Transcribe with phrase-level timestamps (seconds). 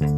[0.00, 0.16] Hello,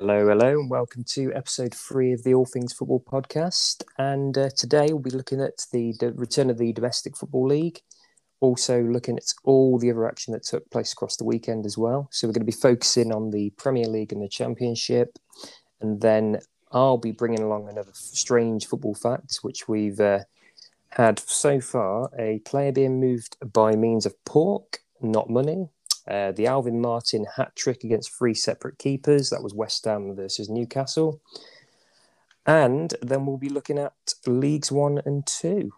[0.00, 3.82] hello, and welcome to episode three of the All Things Football podcast.
[3.98, 7.80] And uh, today we'll be looking at the, return of the Domestic Football League,
[8.40, 12.08] also looking at all the other action that took place across the weekend as well.
[12.10, 15.18] So we're going to be focusing on the Premier League and the Championship,
[15.82, 16.38] and then
[16.72, 20.20] I'll be bringing along another strange football fact, which we've uh,
[20.94, 25.68] had so far: a player being moved by means of pork, not money.
[26.06, 29.30] Uh, the Alvin Martin hat trick against three separate keepers.
[29.30, 31.20] That was West Ham versus Newcastle.
[32.46, 33.94] And then we'll be looking at
[34.26, 35.72] Leagues One and Two.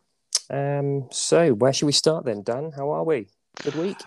[0.50, 2.72] Um, so, where should we start then, Dan?
[2.76, 3.28] How are we?
[3.62, 3.98] Good week.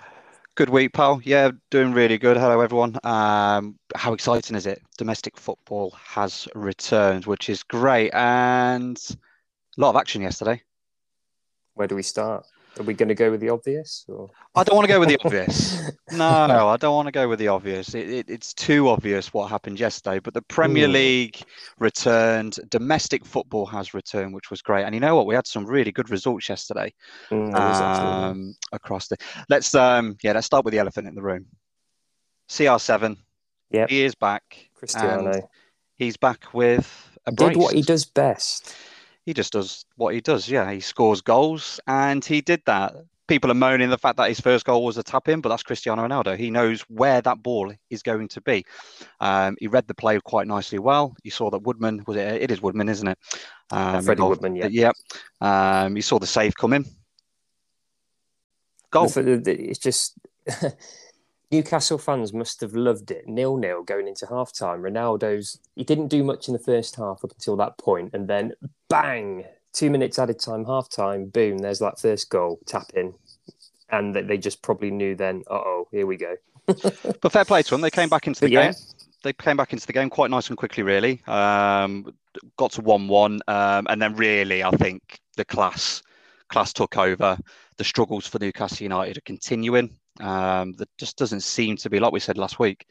[0.55, 1.21] Good week, pal.
[1.23, 2.35] Yeah, doing really good.
[2.35, 2.97] Hello, everyone.
[3.05, 4.81] Um, how exciting is it?
[4.97, 8.99] Domestic football has returned, which is great, and
[9.77, 10.61] a lot of action yesterday.
[11.73, 12.45] Where do we start?
[12.79, 14.05] Are we going to go with the obvious?
[14.07, 14.29] Or?
[14.55, 15.91] I don't want to go with the obvious.
[16.11, 17.93] No, no, I don't want to go with the obvious.
[17.93, 20.17] It, it, it's too obvious what happened yesterday.
[20.17, 20.93] But the Premier Mm.
[20.93, 21.41] League
[21.77, 22.57] returned.
[22.69, 24.85] Domestic football has returned, which was great.
[24.85, 25.27] And you know what?
[25.27, 26.91] We had some really good results yesterday
[27.31, 28.07] Mm, there is actually.
[28.07, 29.17] um, across the.
[29.49, 31.45] Let's um, yeah, let's start with the elephant in the room.
[32.49, 33.15] CR7.
[33.69, 34.71] Yeah, He is back.
[34.73, 35.47] Cristiano
[35.99, 38.75] he's back with a did what he does best.
[39.29, 40.49] He just does what he does.
[40.49, 42.95] Yeah, he scores goals, and he did that.
[43.27, 45.61] People are moaning the fact that his first goal was a tap in, but that's
[45.61, 46.35] Cristiano Ronaldo.
[46.35, 48.65] He knows where that ball is going to be.
[49.19, 51.15] Um, he read the play quite nicely well.
[51.21, 52.41] He saw that Woodman was it?
[52.41, 53.19] It is Woodman, isn't it?
[53.69, 54.65] Um, Freddie Woodman, yeah.
[54.65, 54.95] Yep.
[55.41, 56.87] Um, you saw the save coming.
[58.89, 59.11] Goal.
[59.15, 60.17] It's just
[61.51, 63.27] Newcastle fans must have loved it.
[63.27, 64.81] Nil nil going into half time.
[64.81, 68.53] Ronaldo's he didn't do much in the first half up until that point, and then
[68.87, 73.13] bang, two minutes added time, half time, boom, there's that first goal, tap in.
[73.91, 76.35] And they- they just probably knew then, uh oh, here we go.
[77.21, 77.81] But fair play to them.
[77.81, 78.65] They came back into the yeah.
[78.65, 78.73] game.
[79.23, 81.21] They came back into the game quite nice and quickly, really.
[81.27, 82.13] Um,
[82.57, 86.03] got to one-one, um, and then really, I think the class
[86.49, 87.37] class took over.
[87.77, 89.89] The struggles for Newcastle United are continuing.
[90.19, 92.85] Um, that just doesn't seem to be like we said last week.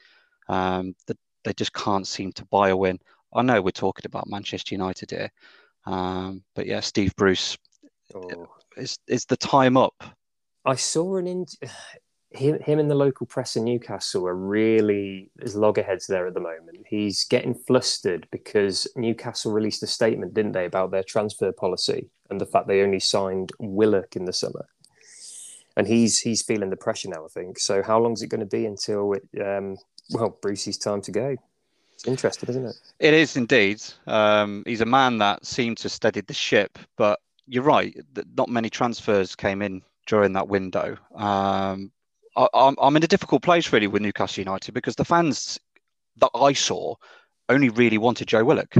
[0.48, 2.98] Um, that they just can't seem to buy a win.
[3.34, 5.30] I know we're talking about Manchester United here,
[5.86, 7.56] um, but yeah, Steve Bruce
[8.14, 8.48] Oh.
[8.76, 9.94] is is the time up.
[10.64, 11.46] I saw an in
[12.30, 16.40] him him and the local press in Newcastle are really there's loggerheads there at the
[16.40, 16.86] moment.
[16.88, 22.40] He's getting flustered because Newcastle released a statement, didn't they, about their transfer policy and
[22.40, 24.66] the fact they only signed Willock in the summer.
[25.78, 27.58] And he's he's feeling the pressure now, I think.
[27.58, 29.78] So how long is it going to be until it um
[30.10, 31.36] well, Brucey's time to go?
[31.94, 32.76] It's interesting, isn't it?
[33.00, 33.82] It is indeed.
[34.06, 37.96] Um, he's a man that seemed to steady the ship, but you're right.
[38.36, 40.96] Not many transfers came in during that window.
[41.14, 41.90] Um,
[42.36, 45.58] I, I'm, I'm in a difficult place really with Newcastle United because the fans
[46.18, 46.94] that I saw
[47.48, 48.74] only really wanted Joe Willock.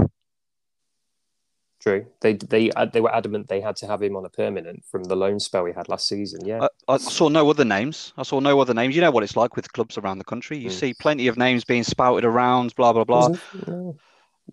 [1.81, 2.07] True.
[2.21, 5.05] They they uh, they were adamant they had to have him on a permanent from
[5.05, 6.45] the loan spell he had last season.
[6.45, 6.67] Yeah.
[6.89, 8.13] I, I saw no other names.
[8.17, 8.97] I saw no other names.
[8.97, 10.59] You know what it's like with clubs around the country.
[10.59, 10.73] You Mm.
[10.73, 13.29] see plenty of names being spouted around, blah blah blah.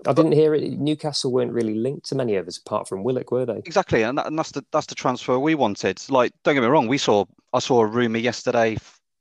[0.06, 0.78] I didn't hear it.
[0.78, 3.58] Newcastle weren't really linked to many of us apart from Willock, were they?
[3.60, 6.00] Exactly, and, that, and that's the that's the transfer we wanted.
[6.10, 8.78] Like, don't get me wrong, we saw I saw a rumor yesterday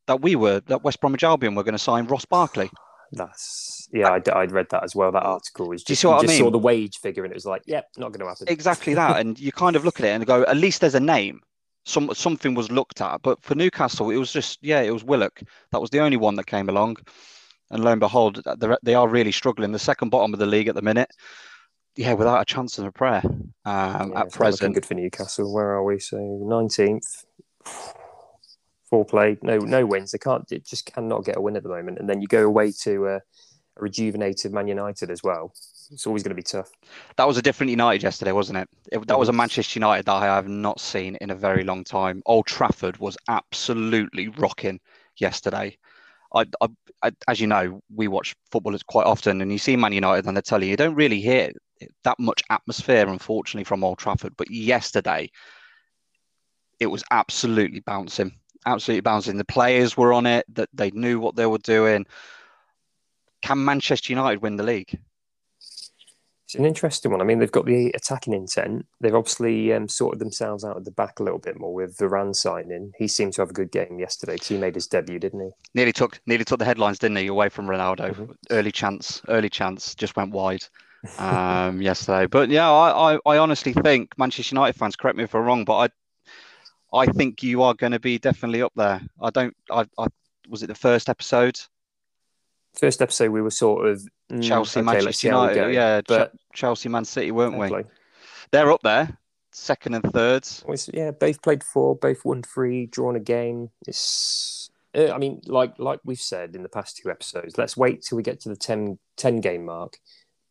[0.09, 2.71] that we were that West Bromwich Albion were going to sign Ross Barkley.
[3.13, 4.13] That's yeah.
[4.13, 5.13] I'd, I'd read that as well.
[5.13, 7.37] That article Do you just see what I just saw the wage figure and it
[7.37, 8.49] was like, yep, not going to happen.
[8.49, 11.01] Exactly that, and you kind of look at it and go, at least there's a
[11.01, 11.41] name.
[11.87, 15.43] Some something was looked at, but for Newcastle, it was just yeah, it was Willock.
[15.71, 16.97] That was the only one that came along,
[17.71, 18.43] and lo and behold,
[18.83, 19.73] they're, really struggling.
[19.73, 21.11] The second bottom of the league at the minute.
[21.97, 23.33] Yeah, without a chance of a prayer um,
[23.65, 24.75] Yeah, at it's not looking present.
[24.75, 25.53] good for Newcastle.
[25.53, 25.99] Where are we?
[25.99, 27.25] So nineteenth.
[28.91, 30.13] Four play, no no wins.
[30.13, 30.51] They can't.
[30.51, 31.99] It just cannot get a win at the moment.
[31.99, 33.19] And then you go away to uh,
[33.77, 35.53] a rejuvenated Man United as well.
[35.91, 36.71] It's always going to be tough.
[37.17, 38.69] That was a different United yesterday, wasn't it?
[38.93, 39.33] it that was a.
[39.33, 42.23] Manchester United that I have not seen in a very long time.
[42.27, 44.81] Old Trafford was absolutely rocking
[45.17, 45.77] yesterday.
[46.35, 46.69] I, I,
[47.03, 50.37] I, as you know, we watch football quite often, and you see Man United, and
[50.37, 51.53] they tell you you don't really hear
[52.05, 54.35] that much atmosphere, unfortunately, from Old Trafford.
[54.37, 55.31] But yesterday,
[56.81, 58.33] it was absolutely bouncing,
[58.67, 59.37] absolutely bouncing.
[59.37, 62.07] The players were on it; that they knew what they were doing.
[63.45, 64.99] Can Manchester United win the league?
[65.59, 67.21] It's an interesting one.
[67.21, 68.87] I mean, they've got the attacking intent.
[69.03, 72.35] They've obviously um, sorted themselves out at the back a little bit more with Varane
[72.35, 72.93] signing.
[72.97, 75.51] He seemed to have a good game yesterday because he made his debut, didn't he?
[75.75, 77.27] Nearly took nearly took the headlines, didn't he?
[77.27, 78.15] Away from Ronaldo.
[78.15, 78.35] Mhm.
[78.49, 80.65] Early chance, early chance, just went wide
[81.19, 82.25] um, yesterday.
[82.25, 85.67] But yeah, I, I, I honestly think Manchester United fans, correct me if I'm wrong,
[85.67, 85.93] but
[86.95, 89.03] I I think you are going to be definitely up there.
[89.21, 89.55] I don't.
[89.71, 90.07] I, I
[90.49, 91.61] was it the first episode.
[92.79, 97.05] First episode, we were sort of mm, Chelsea, okay, Manchester United, yeah, but Chelsea, Man
[97.05, 97.69] City, weren't we?
[97.69, 97.85] Play.
[98.51, 99.17] They're up there,
[99.53, 100.47] second and third.
[100.93, 103.71] Yeah, both played four, both won three, drawn a game.
[103.87, 108.03] It's, uh, I mean, like like we've said in the past two episodes, let's wait
[108.03, 109.99] till we get to the 10, 10 game mark.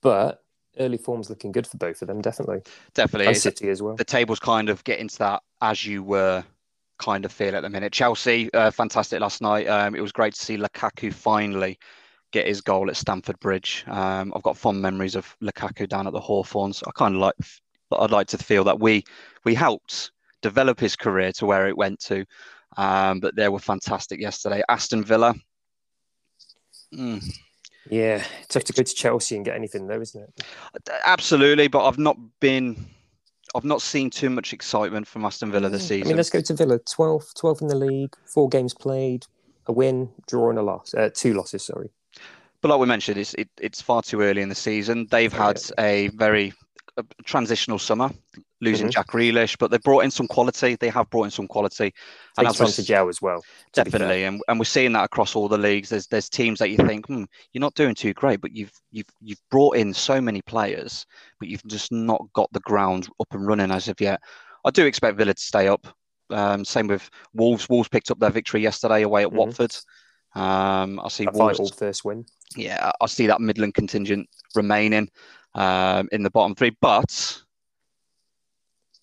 [0.02, 0.42] But
[0.80, 2.62] early form's looking good for both of them, definitely.
[2.94, 3.96] Definitely, and City as well.
[3.96, 6.44] The table's kind of getting to that as you were
[7.00, 7.92] kind of feel at the minute.
[7.92, 9.68] Chelsea, uh, fantastic last night.
[9.68, 11.78] Um, it was great to see Lukaku finally
[12.34, 13.86] get his goal at Stamford Bridge.
[13.88, 16.84] Um, I've got fond memories of Lukaku down at the Hawthorns.
[16.86, 17.36] I kind of like,
[17.98, 19.06] I'd like to feel that we
[19.46, 22.26] we helped develop his career to where it went to.
[22.76, 24.64] Um, but they were fantastic yesterday.
[24.68, 25.36] Aston Villa.
[26.94, 27.24] Mm.
[27.90, 30.90] Yeah, it's tough to go to Chelsea and get anything though, isn't it?
[31.06, 32.88] Absolutely, but I've not been
[33.56, 36.08] I've not seen too much excitement from Aston Villa this season.
[36.08, 36.80] I mean, let's go to Villa.
[36.80, 39.28] 12th, 12th in the league, four games played,
[39.68, 40.96] a win, draw, and a loss.
[40.96, 41.92] Uh, two losses, sorry.
[42.64, 45.06] But like we mentioned, it's it, it's far too early in the season.
[45.12, 46.54] They've had a very
[46.96, 48.10] a transitional summer,
[48.62, 48.92] losing mm-hmm.
[48.92, 50.76] Jack Grealish, but they've brought in some quality.
[50.76, 51.94] They have brought in some quality.
[52.38, 53.44] and as time to gel as well.
[53.74, 55.90] Definitely, and, and we're seeing that across all the leagues.
[55.90, 59.10] There's there's teams that you think, hmm, you're not doing too great, but you've you've
[59.22, 61.06] you've brought in so many players,
[61.40, 64.22] but you've just not got the ground up and running as of yet.
[64.64, 65.86] I do expect Villa to stay up.
[66.30, 67.68] Um, same with Wolves.
[67.68, 69.38] Wolves picked up their victory yesterday away at mm-hmm.
[69.38, 69.76] Watford.
[70.36, 72.26] Um, I see Wolves first win.
[72.56, 75.10] Yeah, I see that Midland contingent remaining
[75.56, 77.42] um, in the bottom three, but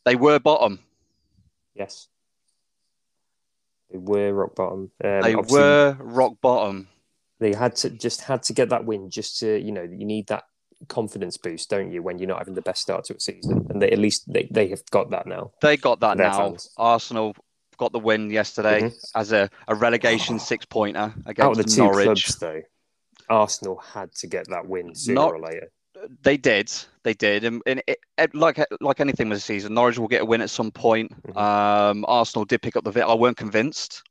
[0.05, 0.81] they were bottom.
[1.75, 2.09] Yes,
[3.91, 4.91] they were rock bottom.
[5.03, 6.89] Um, they were rock bottom.
[7.39, 10.27] They had to just had to get that win just to you know you need
[10.29, 10.45] that
[10.89, 13.67] confidence boost, don't you, when you're not having the best start to a season?
[13.71, 15.53] And they, at least they, they have got that now.
[15.61, 16.51] They got that now.
[16.51, 16.71] Fans.
[16.77, 17.37] Arsenal
[17.81, 19.19] got the win yesterday mm-hmm.
[19.19, 22.05] as a, a relegation six pointer against the two Norwich.
[22.05, 22.63] clubs, though,
[23.29, 25.73] Arsenal had to get that win sooner not, or later.
[26.23, 26.71] They did,
[27.03, 30.23] they did, and, and it, it, like like anything with the season, Norwich will get
[30.23, 31.11] a win at some point.
[31.27, 31.39] Mm-hmm.
[31.39, 33.07] Um, Arsenal did pick up the.
[33.07, 34.03] I weren't convinced.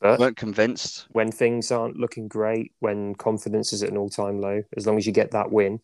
[0.00, 4.62] But weren't convinced when things aren't looking great, when confidence is at an all-time low.
[4.76, 5.80] As long as you get that win,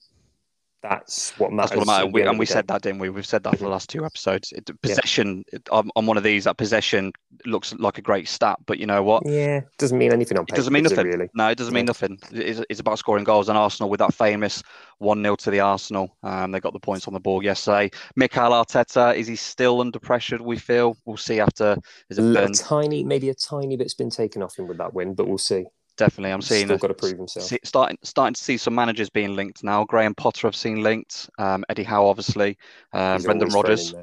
[0.83, 1.71] that's what matters.
[1.71, 2.13] That's what matters.
[2.13, 3.09] We, and we said that, didn't we?
[3.09, 4.53] We've said that for the last two episodes.
[4.53, 5.61] It, possession yeah.
[5.71, 7.13] on, on, one of these, that possession
[7.47, 9.23] looks like a great stat, but you know what?
[9.25, 10.57] Yeah, doesn't mean anything on paper.
[10.57, 11.07] It doesn't mean nothing.
[11.07, 11.29] Really?
[11.35, 12.19] No, it doesn't mean nothing.
[12.33, 13.49] It's, it's, about scoring goals.
[13.49, 14.63] And Arsenal with that famous
[14.99, 16.17] 1 0 to the Arsenal.
[16.25, 17.91] Um, they got the points on the board yesterday.
[18.17, 20.43] Mikel Arteta, is he still under pressure?
[20.43, 20.97] We feel.
[21.05, 21.77] We'll see after.
[22.11, 25.15] Is it a tiny, maybe a tiny bit's been taken off him with that win,
[25.15, 25.67] but we'll see
[26.05, 26.33] definitely.
[26.33, 27.47] I'm seeing still got to prove himself.
[27.47, 29.85] See, starting starting to see some managers being linked now.
[29.85, 31.31] Graham Potter I've seen linked.
[31.39, 32.59] Um, Eddie Howe obviously.
[32.93, 33.95] Um, Brendan Rodgers.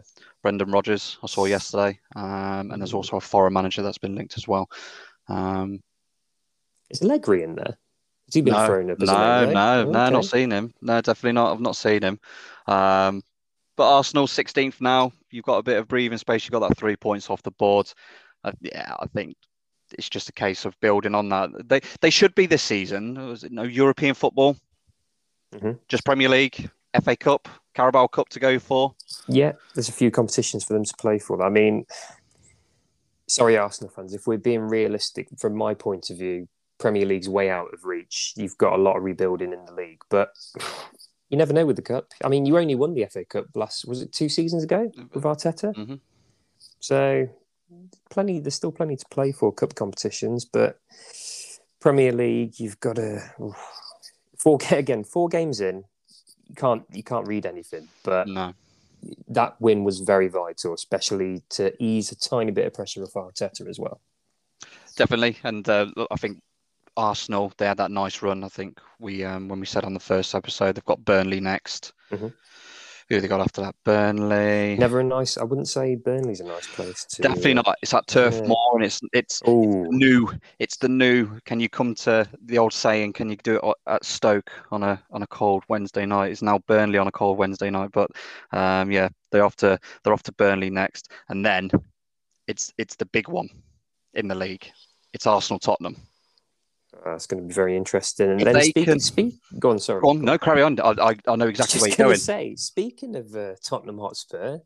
[0.41, 4.37] Brendan Rodgers I saw yesterday, um, and there's also a foreign manager that's been linked
[4.37, 4.69] as well.
[5.27, 5.83] Um,
[6.89, 7.77] Is Allegri in there?
[8.27, 8.99] Has he been no, thrown up?
[8.99, 9.91] No, no, no, okay.
[9.91, 10.73] no, not seen him.
[10.81, 11.51] No, definitely not.
[11.51, 12.19] I've not seen him.
[12.67, 13.21] Um,
[13.75, 15.11] but Arsenal 16th now.
[15.29, 16.45] You've got a bit of breathing space.
[16.45, 17.91] You've got that three points off the board.
[18.43, 19.35] Uh, yeah, I think
[19.97, 21.50] it's just a case of building on that.
[21.68, 23.15] They they should be this season.
[23.27, 24.57] Was it no European football?
[25.53, 25.71] Mm-hmm.
[25.88, 26.69] Just Premier League,
[27.03, 28.94] FA Cup, Carabao Cup to go for.
[29.27, 31.41] Yeah, there's a few competitions for them to play for.
[31.44, 31.86] I mean,
[33.27, 36.47] sorry, Arsenal fans, if we're being realistic from my point of view,
[36.78, 38.33] Premier League's way out of reach.
[38.35, 40.33] You've got a lot of rebuilding in the league, but
[41.30, 42.07] you never know with the cup.
[42.23, 45.23] I mean, you only won the FA Cup last was it two seasons ago with
[45.23, 45.75] Arteta?
[45.75, 45.95] Mm-hmm.
[46.80, 47.30] So
[48.09, 48.40] plenty.
[48.40, 50.80] There's still plenty to play for cup competitions, but
[51.80, 53.21] Premier League, you've got to
[54.38, 55.83] four again four games in.
[56.47, 58.54] You can't you can't read anything, but no.
[59.28, 63.68] that win was very vital, especially to ease a tiny bit of pressure off Arteta
[63.69, 64.02] as well.
[64.95, 66.42] Definitely, and uh, I think
[66.97, 68.44] Arsenal they had that nice run.
[68.44, 71.94] I think we um, when we said on the first episode they've got Burnley next.
[72.11, 72.28] Mm-hmm.
[73.09, 73.73] Who they got after that?
[73.85, 74.78] Burnley.
[74.78, 75.35] Never a nice.
[75.37, 77.06] I wouldn't say Burnley's a nice place.
[77.06, 77.75] To, Definitely not.
[77.81, 78.47] It's at Turf yeah.
[78.47, 80.31] Moor, and it's it's, it's new.
[80.59, 81.39] It's the new.
[81.45, 83.13] Can you come to the old saying?
[83.13, 86.31] Can you do it at Stoke on a on a cold Wednesday night?
[86.31, 87.89] It's now Burnley on a cold Wednesday night.
[87.92, 88.11] But
[88.51, 91.71] um, yeah, they're off to they're off to Burnley next, and then
[92.47, 93.49] it's it's the big one
[94.13, 94.71] in the league.
[95.13, 95.95] It's Arsenal Tottenham.
[97.06, 98.29] Uh, it's going to be very interesting.
[98.29, 98.99] And if then speaking, can...
[98.99, 100.01] speak, go on, sorry.
[100.01, 100.79] Go on, no, carry on.
[100.79, 102.18] I, I, I know exactly where you're going.
[102.18, 104.59] Say, speaking of uh, Tottenham Hotspur,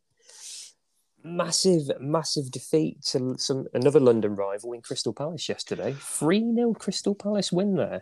[1.24, 5.96] massive, massive defeat to some another London rival in Crystal Palace yesterday.
[6.00, 8.02] Three 0 Crystal Palace win there.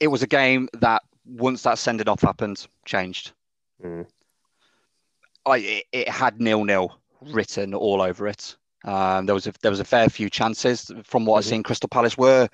[0.00, 3.32] It was a game that once that sending off happened, changed.
[3.84, 4.06] Mm.
[5.46, 8.56] I it, it had nil nil written all over it.
[8.84, 11.38] Um, there was a, there was a fair few chances from what mm-hmm.
[11.38, 11.62] I've seen.
[11.62, 12.48] Crystal Palace were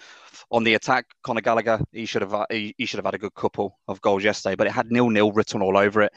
[0.51, 1.07] on the attack.
[1.23, 4.25] Conor Gallagher he should have he, he, should have had a good couple of goals
[4.25, 6.13] yesterday, but it had nil nil written all over it,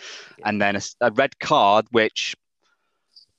[0.45, 2.35] and then a, a red card which.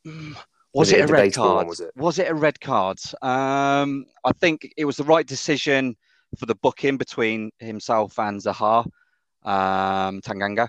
[0.07, 0.37] Mm,
[0.73, 1.67] was, it, it a red card?
[1.67, 1.91] Was it?
[1.97, 2.99] was it a red card?
[3.23, 5.97] Um, I think it was the right decision
[6.39, 8.85] for the booking between himself and Zaha
[9.45, 10.69] um, Tanganga.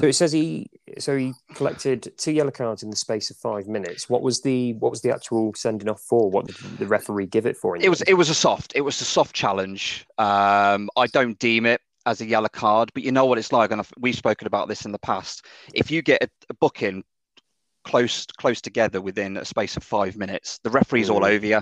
[0.00, 3.68] so it says he so he collected two yellow cards in the space of five
[3.68, 4.08] minutes.
[4.08, 6.30] What was the what was the actual sending off for?
[6.30, 7.76] What did the referee give it for?
[7.76, 10.06] It was it was a soft it was a soft challenge.
[10.18, 13.70] Um, I don't deem it as a yellow card, but you know what it's like,
[13.70, 15.46] and we've spoken about this in the past.
[15.74, 17.04] If you get a, a booking
[17.84, 21.14] close close together within a space of five minutes, the referee's mm.
[21.14, 21.60] all over you.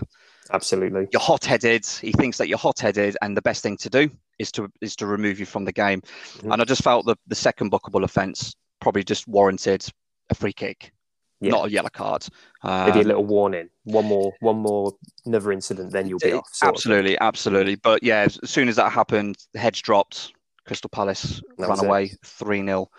[0.51, 1.07] Absolutely.
[1.13, 1.85] You're hot headed.
[1.85, 4.97] He thinks that you're hot headed, and the best thing to do is to is
[4.97, 6.01] to remove you from the game.
[6.01, 6.53] Mm-hmm.
[6.53, 9.85] And I just felt that the second bookable offence probably just warranted
[10.31, 10.93] a free kick,
[11.41, 11.51] yeah.
[11.51, 12.27] not a yellow card.
[12.63, 13.69] Um, Maybe a little warning.
[13.85, 14.93] One more, one more,
[15.27, 16.49] another incident, then you'll be off.
[16.63, 17.77] Absolutely, absolutely.
[17.77, 20.33] But yeah, as soon as that happened, the heads dropped.
[20.67, 22.91] Crystal Palace that ran away three 0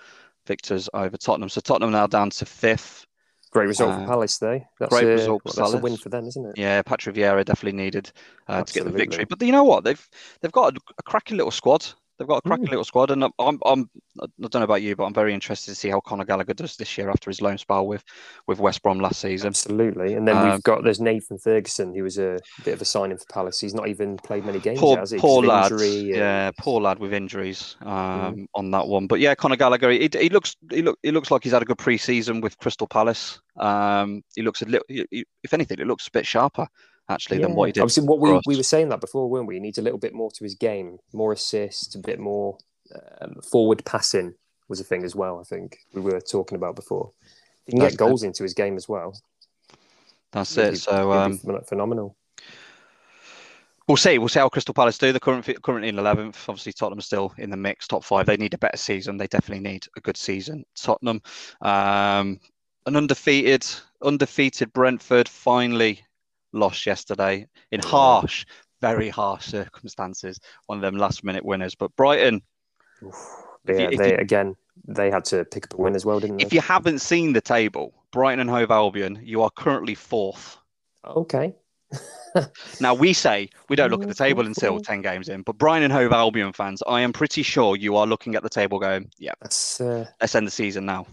[0.48, 1.50] victors over Tottenham.
[1.50, 3.06] So Tottenham now down to fifth.
[3.52, 4.62] Great result uh, for Palace, though.
[4.80, 5.42] That's great a, result.
[5.44, 6.58] For that's a win for them, isn't it?
[6.58, 8.12] Yeah, Patrick Vieira definitely needed
[8.48, 9.26] uh, to get the victory.
[9.26, 9.84] But you know what?
[9.84, 10.10] They've
[10.42, 11.86] they've got a, a cracking little squad.
[12.20, 12.72] They've got a cracking mm.
[12.72, 13.90] little squad, and I'm, I'm,
[14.22, 16.76] I don't know about you, but I'm very interested to see how Conor Gallagher does
[16.76, 18.04] this year after his loan spell with,
[18.46, 19.48] with West Brom last season.
[19.48, 22.86] Absolutely, and then um, we've got there's Nathan Ferguson, who was a bit of a
[22.86, 23.62] signing for Palace.
[23.62, 25.18] He's not even played many games, poor, yet, he?
[25.18, 26.08] Poor lad, and...
[26.08, 27.88] yeah, poor lad with injuries um,
[28.36, 28.46] mm.
[28.54, 29.08] on that one.
[29.08, 31.66] But yeah, Conor Gallagher, he, he looks he look he looks like he's had a
[31.66, 33.40] good pre-season with Crystal Palace.
[33.56, 36.68] Um, he looks a little, if anything, it looks a bit sharper
[37.10, 37.48] actually yeah.
[37.48, 37.82] than what he did.
[37.82, 39.56] Obviously, what we, we were saying that before, weren't we?
[39.56, 42.58] He needs a little bit more to his game, more assists, a bit more
[43.22, 44.34] um, forward passing
[44.68, 45.40] was a thing as well.
[45.40, 47.12] I think we were talking about before.
[47.66, 48.28] He can That's get goals it.
[48.28, 49.20] into his game as well.
[50.32, 50.78] That's it.
[50.78, 52.16] So um, phenomenal.
[53.88, 54.20] We'll see.
[54.20, 55.12] We'll see how Crystal Palace do.
[55.12, 56.48] They're currently currently in eleventh.
[56.48, 58.28] Obviously, Tottenham still in the mix, top five.
[58.28, 59.18] They need a better season.
[59.18, 60.64] They definitely need a good season.
[60.76, 61.24] Tottenham,
[61.62, 62.40] um,
[62.86, 63.66] an undefeated,
[64.04, 66.04] undefeated Brentford finally
[66.54, 68.46] lost yesterday in harsh,
[68.82, 70.40] very harsh circumstances.
[70.68, 71.76] One of them last minute winners.
[71.76, 72.42] But Brighton
[73.68, 74.56] yeah, you, they, you, again,
[74.88, 76.46] they had to pick up a win as well, didn't they?
[76.46, 80.58] If you haven't seen the table, Brighton and Hove Albion, you are currently fourth.
[81.06, 81.56] Okay.
[82.80, 85.84] now we say we don't look at the table until ten games in, but Brighton
[85.84, 89.10] and Hove Albion fans, I am pretty sure you are looking at the table going,
[89.18, 91.08] "Yeah, let's uh, let's end the season now."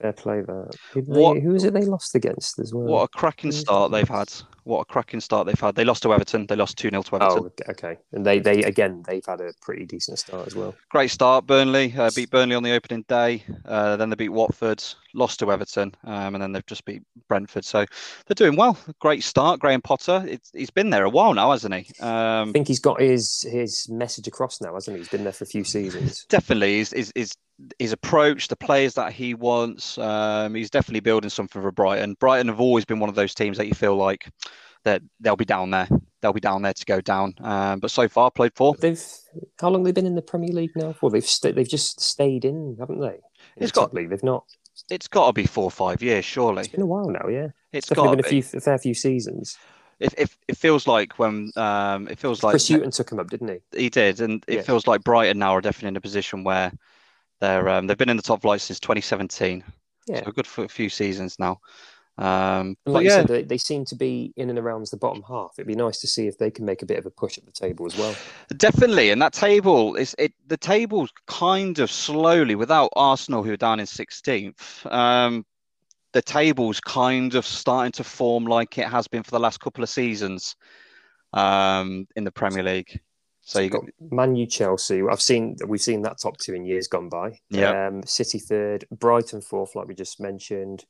[0.00, 0.68] Fair play there.
[1.04, 2.84] What, who is it they lost against as well?
[2.84, 4.32] What a cracking start they've had.
[4.64, 5.76] What a cracking start they've had.
[5.76, 6.46] They lost to Everton.
[6.46, 7.38] They lost 2 0 to Everton.
[7.44, 7.98] Oh, okay.
[8.12, 10.74] And they, they again, they've had a pretty decent start as well.
[10.90, 11.46] Great start.
[11.46, 13.44] Burnley uh, beat Burnley on the opening day.
[13.64, 14.82] Uh, then they beat Watford,
[15.14, 17.64] lost to Everton, um, and then they've just beat Brentford.
[17.64, 17.86] So
[18.26, 18.76] they're doing well.
[19.00, 19.60] Great start.
[19.60, 21.92] Graham Potter, it's, he's been there a while now, hasn't he?
[22.02, 25.00] Um, I think he's got his his message across now, hasn't he?
[25.00, 26.24] He's been there for a few seasons.
[26.28, 26.78] Definitely.
[26.78, 27.36] He's, he's
[27.78, 29.96] his approach, the players that he wants.
[29.98, 32.16] Um, he's definitely building something for Brighton.
[32.18, 34.28] Brighton have always been one of those teams that you feel like
[34.84, 35.88] that they'll be down there.
[36.20, 37.34] They'll be down there to go down.
[37.40, 38.74] Um, but so far, played for.
[38.74, 39.02] They've
[39.60, 40.94] how long they've been in the Premier League now?
[41.00, 43.20] Well, they've they they've just stayed in, haven't they?
[43.56, 44.10] In it's got league.
[44.10, 44.44] They've not.
[44.90, 46.60] It's got to be four or five years, surely.
[46.60, 47.48] It's been a while now, yeah.
[47.72, 49.56] It's, it's got been a few, a fair few seasons.
[50.00, 53.30] It, it, it feels like when um, it feels like Chris Hughton took him up,
[53.30, 53.78] didn't he?
[53.78, 54.62] He did, and it yeah.
[54.62, 56.72] feels like Brighton now are definitely in a position where
[57.40, 59.62] they're um, they've been in the top flight since 2017.
[60.06, 61.60] Yeah, so a good for a few seasons now.
[62.16, 63.16] Um, like yeah.
[63.16, 65.54] Said, they, they, seem to be in and around the bottom half.
[65.58, 67.44] It'd be nice to see if they can make a bit of a push at
[67.44, 68.14] the table as well.
[68.56, 70.32] Definitely, and that table is it.
[70.46, 74.92] The table's kind of slowly, without Arsenal, who are down in 16th.
[74.92, 75.44] Um,
[76.12, 79.82] the table's kind of starting to form like it has been for the last couple
[79.82, 80.54] of seasons
[81.32, 83.00] um, in the Premier League.
[83.46, 85.02] So you got Man U, Chelsea.
[85.02, 87.38] I've seen we've seen that top two in years gone by.
[87.50, 87.88] Yeah.
[87.88, 90.84] Um, City third, Brighton fourth, like we just mentioned.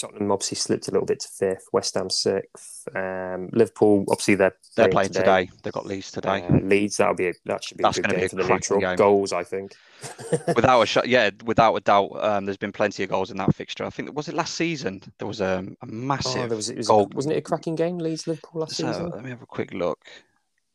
[0.00, 1.68] Tottenham obviously slipped a little bit to fifth.
[1.72, 2.88] West Ham sixth.
[2.94, 5.46] Um, Liverpool obviously they're they're playing today.
[5.46, 5.50] today.
[5.62, 6.42] They've got Leeds today.
[6.42, 8.80] Uh, Leeds that'll be a, that should be That's a good game for the neutral
[8.80, 8.96] game.
[8.96, 9.32] goals.
[9.32, 9.74] I think.
[10.56, 12.10] without a shot, yeah, without a doubt.
[12.24, 13.84] Um, there's been plenty of goals in that fixture.
[13.84, 16.42] I think was it last season there was a, a massive.
[16.42, 17.08] Oh, there was, it was goal.
[17.14, 17.98] Wasn't it a cracking game?
[17.98, 19.10] Leeds Liverpool last so, season.
[19.10, 20.00] Let me have a quick look.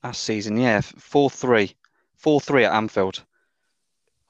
[0.04, 1.76] Last season, yeah, four three,
[2.18, 3.24] four three at Anfield.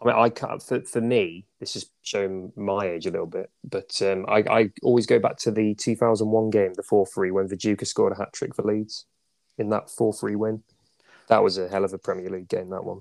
[0.02, 3.50] I mean, I can't, for, for me, this is showing my age a little bit,
[3.64, 7.48] but um, I, I always go back to the 2001 game, the 4 3, when
[7.50, 9.06] Viduka scored a hat trick for Leeds
[9.58, 10.64] in that 4 3 win.
[11.28, 13.00] That was a hell of a Premier League game, that one.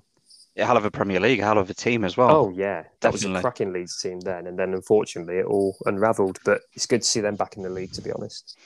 [0.57, 2.31] a hell of a Premier League, a hell of a team as well.
[2.31, 3.41] Oh yeah, that was Definitely.
[3.41, 6.39] a cracking Leeds team then, and then unfortunately it all unravelled.
[6.45, 8.57] But it's good to see them back in the league, to be honest.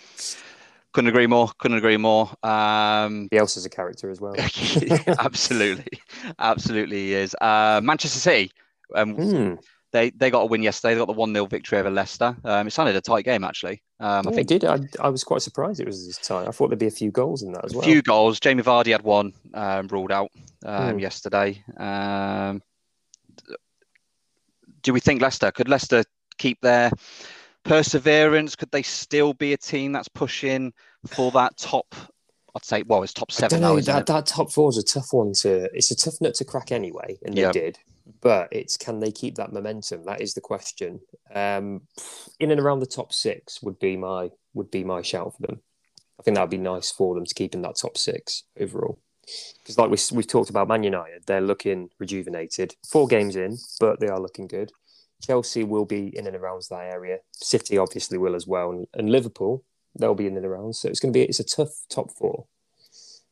[0.93, 1.51] Couldn't agree more.
[1.59, 2.29] Couldn't agree more.
[2.45, 4.35] Um, Bielsa's a character as well.
[5.19, 6.01] absolutely,
[6.39, 7.35] absolutely he is.
[7.41, 8.53] Uh, Manchester City.
[8.95, 9.55] Um, Hmm.
[9.93, 10.95] They they got a win yesterday.
[10.95, 12.37] They got the one 0 victory over Leicester.
[12.45, 13.83] Um, it sounded a tight game actually.
[14.01, 14.65] Um, I Oh, think it did.
[14.65, 16.47] I, I was quite surprised it was this time.
[16.47, 17.83] I thought there'd be a few goals in that as well.
[17.83, 18.39] a few goals.
[18.39, 20.31] Jamie Vardy had one um, ruled out
[20.67, 20.99] um, Hmm.
[20.99, 21.63] yesterday.
[21.79, 22.63] Um,
[24.83, 26.05] do we think Leicester could Leicester
[26.39, 26.91] keep their
[27.65, 28.57] perseverance?
[28.57, 30.73] Could they still be a team that's pushing
[31.07, 31.95] for that top?
[32.55, 33.79] I'd say, well, it's top I seven don't now, know.
[33.79, 35.69] isn't That, that top four is a tough one to.
[35.77, 37.79] It's a tough nut to crack anyway, and they did.
[38.21, 40.05] But it's can they keep that momentum?
[40.05, 41.01] That is the question.
[41.35, 41.83] Um,
[42.41, 45.61] in and around the top six would be my would be my shout for them.
[46.19, 48.99] I think that would be nice for them to keep in that top six overall.
[49.63, 52.75] Because like we, we've talked about Man United, they're looking rejuvenated.
[52.91, 54.73] Four games in, but they are looking good.
[55.23, 57.19] Chelsea will be in and around that area.
[57.33, 59.65] City obviously will as well, and, and Liverpool
[59.99, 60.75] they'll be in and around.
[60.75, 62.47] So it's going to be it's a tough top four.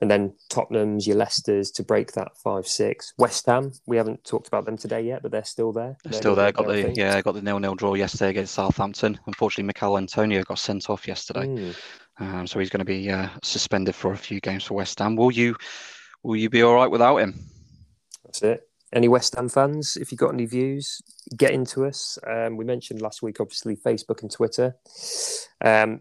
[0.03, 3.15] And then Tottenham's, your Leicester's to break that five six.
[3.17, 5.97] West Ham, we haven't talked about them today yet, but they're still there.
[6.05, 6.53] They're still there.
[6.53, 9.19] Got the yeah, got the nil nil draw yesterday against Southampton.
[9.27, 11.75] Unfortunately, Michail Antonio got sent off yesterday, Mm.
[12.19, 15.17] um, so he's going to be uh, suspended for a few games for West Ham.
[15.17, 15.57] Will you
[16.23, 17.35] will you be all right without him?
[18.25, 18.69] That's it.
[18.93, 21.01] Any West Ham fans, if you've got any views,
[21.37, 22.19] get into us.
[22.27, 24.77] Um, we mentioned last week, obviously, Facebook and Twitter.
[25.65, 26.01] Um,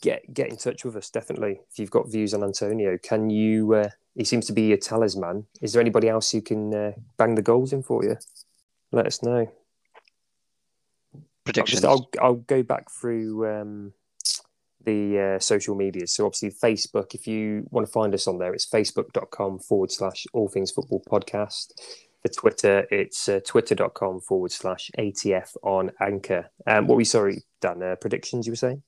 [0.00, 1.60] get get in touch with us, definitely.
[1.70, 3.74] If you've got views on Antonio, can you?
[3.74, 5.46] Uh, he seems to be a talisman.
[5.60, 8.16] Is there anybody else who can uh, bang the goals in for you?
[8.92, 9.50] Let us know.
[11.14, 11.82] I'll, Predictions.
[11.82, 13.92] just, I'll, I'll go back through um,
[14.84, 16.06] the uh, social media.
[16.06, 20.26] So obviously Facebook, if you want to find us on there, it's facebook.com forward slash
[20.32, 21.72] all things football podcast.
[22.22, 26.50] For Twitter, it's uh, twitter.com forward slash ATF on anchor.
[26.66, 28.82] Um, what were you, sorry, Dan, uh, predictions you were saying?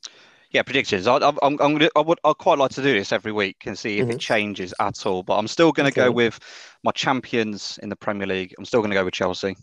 [0.51, 1.07] Yeah, predictions.
[1.07, 3.79] I, I'm, I'm gonna, I would, I'd quite like to do this every week and
[3.79, 4.13] see if Mhm.
[4.13, 5.23] it changes at all.
[5.23, 6.39] But I'm still going to go with
[6.85, 8.55] my champions in the Premier League.
[8.59, 9.57] I'm still going to go with Chelsea.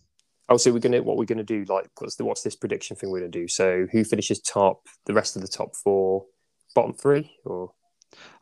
[0.50, 1.64] Oh, so we're gonna what we're gonna do?
[1.70, 3.48] Like, what's the what's this prediction thing we're gonna do?
[3.48, 4.82] So, who finishes top?
[5.06, 6.26] The rest of the top four,
[6.76, 7.72] bottom three, or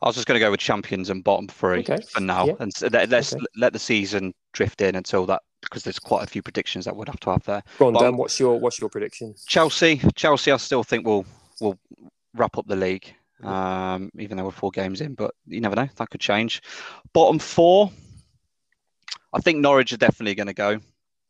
[0.02, 2.00] I was just going to go with champions and bottom three Okay.
[2.08, 2.54] for now, Yeah.
[2.58, 3.44] and let, let's Okay.
[3.56, 7.06] let the season drift in until that because there's quite a few predictions that we'd
[7.08, 7.62] have to have there.
[7.78, 8.16] go on, Dan.
[8.16, 9.36] What's your what's your prediction?
[9.46, 11.24] Chelsea, Chelsea, I still think will
[11.60, 11.78] will
[12.34, 13.46] wrap up the league, Mhm.
[13.48, 15.14] um, even though we're four games in.
[15.14, 16.62] But you never know; that could change.
[17.12, 17.90] Bottom four,
[19.32, 20.78] I think Norwich are definitely going to go.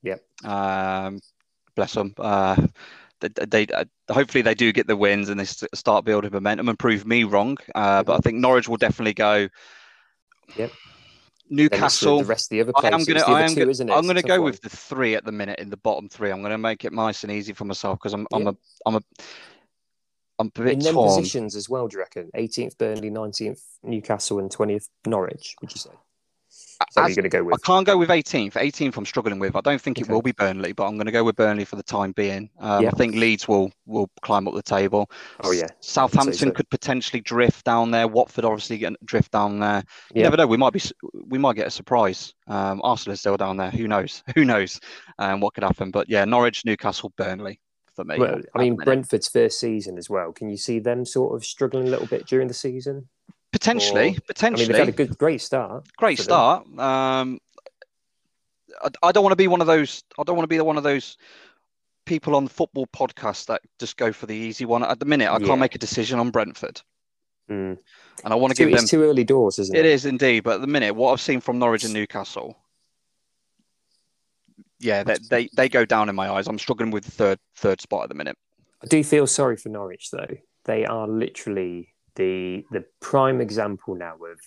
[0.02, 0.20] Yep.
[0.44, 1.20] Um,
[1.76, 2.14] bless them.
[2.18, 2.66] Uh,
[3.20, 6.78] they, they uh, hopefully they do get the wins and they start building momentum and
[6.78, 7.56] prove me wrong.
[7.74, 9.46] Uh, But I think Norwich will definitely go.
[9.48, 10.60] Mm-hmm.
[10.60, 10.70] Yep.
[11.50, 12.18] Then it's the- Newcastle.
[12.18, 12.94] the rest of the other I places.
[12.94, 13.92] am gonna, It's the I am isn't it?
[13.92, 14.50] I'm gonna go one.
[14.50, 16.30] with the three at the minute in the bottom three.
[16.30, 18.48] I'm gonna make it nice and easy for myself because I'm, I'm Yeah.
[18.50, 18.54] a,
[18.86, 19.02] I'm a,
[20.42, 21.08] I'm a bit in them torn.
[21.16, 21.88] positions as well.
[21.88, 22.30] Do you reckon?
[22.36, 25.56] 18th Burnley, 19th Newcastle, and 20th Norwich.
[25.60, 25.90] Would you say?
[26.50, 27.54] Is that As- going to go with?
[27.54, 28.54] I can't go with 18th.
[28.54, 29.54] 18th, I'm struggling with.
[29.56, 31.76] I don't think it will be Burnley, but I'm going to go with Burnley for
[31.76, 32.50] the time being.
[32.58, 32.88] Um, Yeah.
[32.88, 35.08] I think Leeds will will climb up the table.
[35.44, 36.50] Oh yeah, Southampton so.
[36.50, 38.08] could potentially drift down there.
[38.08, 39.84] Watford obviously get drift down there.
[40.12, 40.24] You Yeah.
[40.24, 40.46] never know.
[40.48, 40.80] We might be
[41.28, 42.34] we might get a surprise.
[42.48, 43.70] Um, Arsenal is still down there.
[43.70, 44.22] Who knows?
[44.34, 44.80] Who knows?
[45.18, 45.90] Um, what could happen?
[45.92, 47.60] But yeah, Norwich, Newcastle, Burnley
[47.94, 48.18] for me.
[48.18, 48.84] Well, I mean, minute.
[48.84, 50.32] Brentford's first season as well.
[50.32, 53.08] Can you see them sort of struggling a little bit during the season?
[53.52, 54.66] potentially, or- I mean, potentially.
[54.66, 55.86] they've had a good, great start.
[55.98, 56.66] great start.
[56.78, 57.38] Um,
[58.82, 60.02] I, I don't want to be one of those.
[60.18, 61.18] I don't want to be one of those
[62.06, 64.82] people on the football podcasts that just go for the easy one.
[64.82, 65.46] At the minute, I Yeah.
[65.46, 66.80] can't make a decision on Brentford,
[67.50, 67.76] Mm.
[68.24, 68.82] and I want to Too- give them.
[68.84, 69.80] it's too early doors, isn't it?
[69.80, 72.56] It is indeed, but at the minute, what I've seen from Norwich and Newcastle,
[74.82, 76.46] yeah, they, they they go down in my eyes.
[76.46, 78.36] I'm struggling with the third third spot at the minute.
[78.82, 80.36] I do feel sorry for Norwich though.
[80.64, 84.38] They are literally the the prime example now of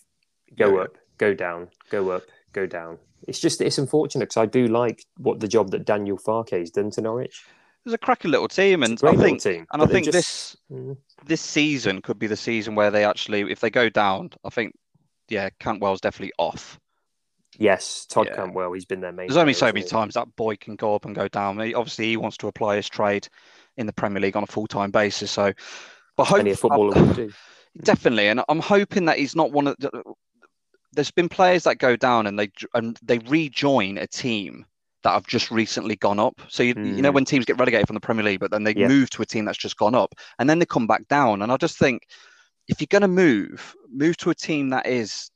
[0.57, 0.83] go Yeah.
[0.83, 2.97] up, go down, go up, go down.
[3.27, 6.69] It's just it's unfortunate because I do like what the job that Daniel Farke has
[6.71, 7.43] done to Norwich.
[7.83, 10.97] There's a cracking little team, and I think team, and I think just- this Mm.
[11.25, 14.73] this season could be the season where they actually, if they go down, I think,
[15.29, 16.79] yeah, Cantwell's definitely off.
[17.57, 18.35] Yes, Todd Yeah.
[18.35, 18.73] Cantwell.
[18.73, 19.27] He's been their main.
[19.27, 21.59] There's only so many times that boy can go up and go down.
[21.59, 23.27] He, obviously, he wants to apply his trade
[23.77, 25.31] in the Premier League on a full time basis.
[25.31, 25.53] So,
[26.17, 27.31] but hope, Any footballer do.
[27.83, 29.75] definitely, and I'm hoping that he's not one of.
[29.79, 30.03] The,
[30.93, 34.65] there's been players that go down and they and they rejoin a team
[35.03, 36.41] that have just recently gone up.
[36.47, 37.15] So you, you know Mm.
[37.15, 38.87] when teams get relegated from the Premier League, but then they Yeah.
[38.87, 41.41] move to a team that's just gone up, and then they come back down.
[41.41, 42.03] And I just think
[42.67, 45.29] if you're going to move, move to a team that is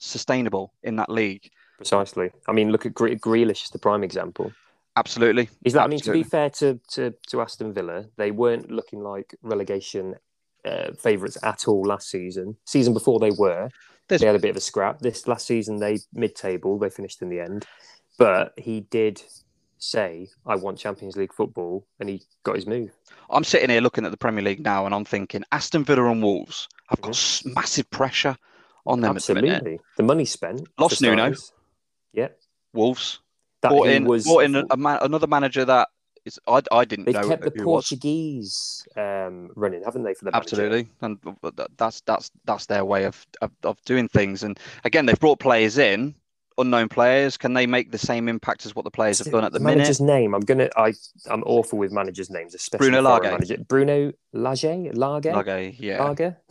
[0.00, 1.48] sustainable in that league.
[1.76, 2.30] Precisely.
[2.48, 4.52] I mean, look at Gre- Grealish is the prime example.
[4.96, 5.48] Absolutely.
[5.64, 5.82] Is that?
[5.84, 10.16] I mean, to be fair to, to, to Aston Villa, they weren't looking like relegation
[10.64, 12.56] uh, favourites at all last season.
[12.66, 13.70] Season before they were.
[14.08, 14.98] There's- They had a bit of a scrap.
[14.98, 16.78] This last season, they mid-table.
[16.78, 17.64] They finished in the end,
[18.18, 19.22] but he did
[19.78, 22.90] say, "I want Champions League football," and he got his move.
[23.30, 26.22] I'm sitting here looking at the Premier League now, and I'm thinking Aston Villa and
[26.22, 27.14] Wolves have got Mhm.
[27.14, 28.36] s massive pressure
[28.86, 29.50] on them at the minute.
[29.50, 30.68] Absolutely, the money spent.
[30.78, 31.34] Lost Nuno.
[32.12, 32.28] Yeah,
[32.72, 33.20] Wolves
[33.62, 34.24] that brought he in, was.
[34.24, 35.88] brought in a, a man, another manager that
[36.24, 37.50] is I, I didn't They've know kept the.
[37.50, 40.14] Portuguese um, running, haven't they?
[40.14, 40.44] For the manager?
[40.44, 44.42] Absolutely, and th- th- that's that's that's their way of, of of doing things.
[44.42, 46.14] And again, they've brought players in,
[46.58, 47.36] unknown players.
[47.36, 49.78] Can they make the same impact as what the players have done at the minute?
[49.78, 50.34] manager's name.
[50.34, 50.68] I'm gonna.
[50.76, 50.92] I.
[51.28, 53.22] I'm awful with managers' names, especially Bruno Lage.
[53.22, 53.56] Manager.
[53.66, 54.94] Bruno Lage.
[54.94, 55.26] Lage.
[55.26, 56.36] Okay, yeah, Lager.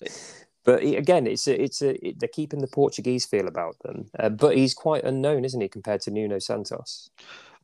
[0.68, 4.10] but he, again, it's a, it's a, it, they're keeping the Portuguese feel about them.
[4.18, 7.08] Uh, but he's quite unknown, isn't he, compared to Nuno Santos?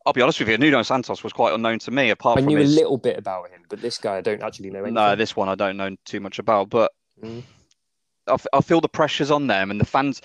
[0.06, 0.56] I'll be honest with you.
[0.56, 2.72] Nuno Santos was quite unknown to me, apart I knew his.
[2.72, 4.94] a little bit about him, but this guy I don't actually know anything.
[4.94, 7.42] No, this one I don't know too much about, but Mm.
[8.26, 10.22] I, f- I feel the pressures on them and the fans.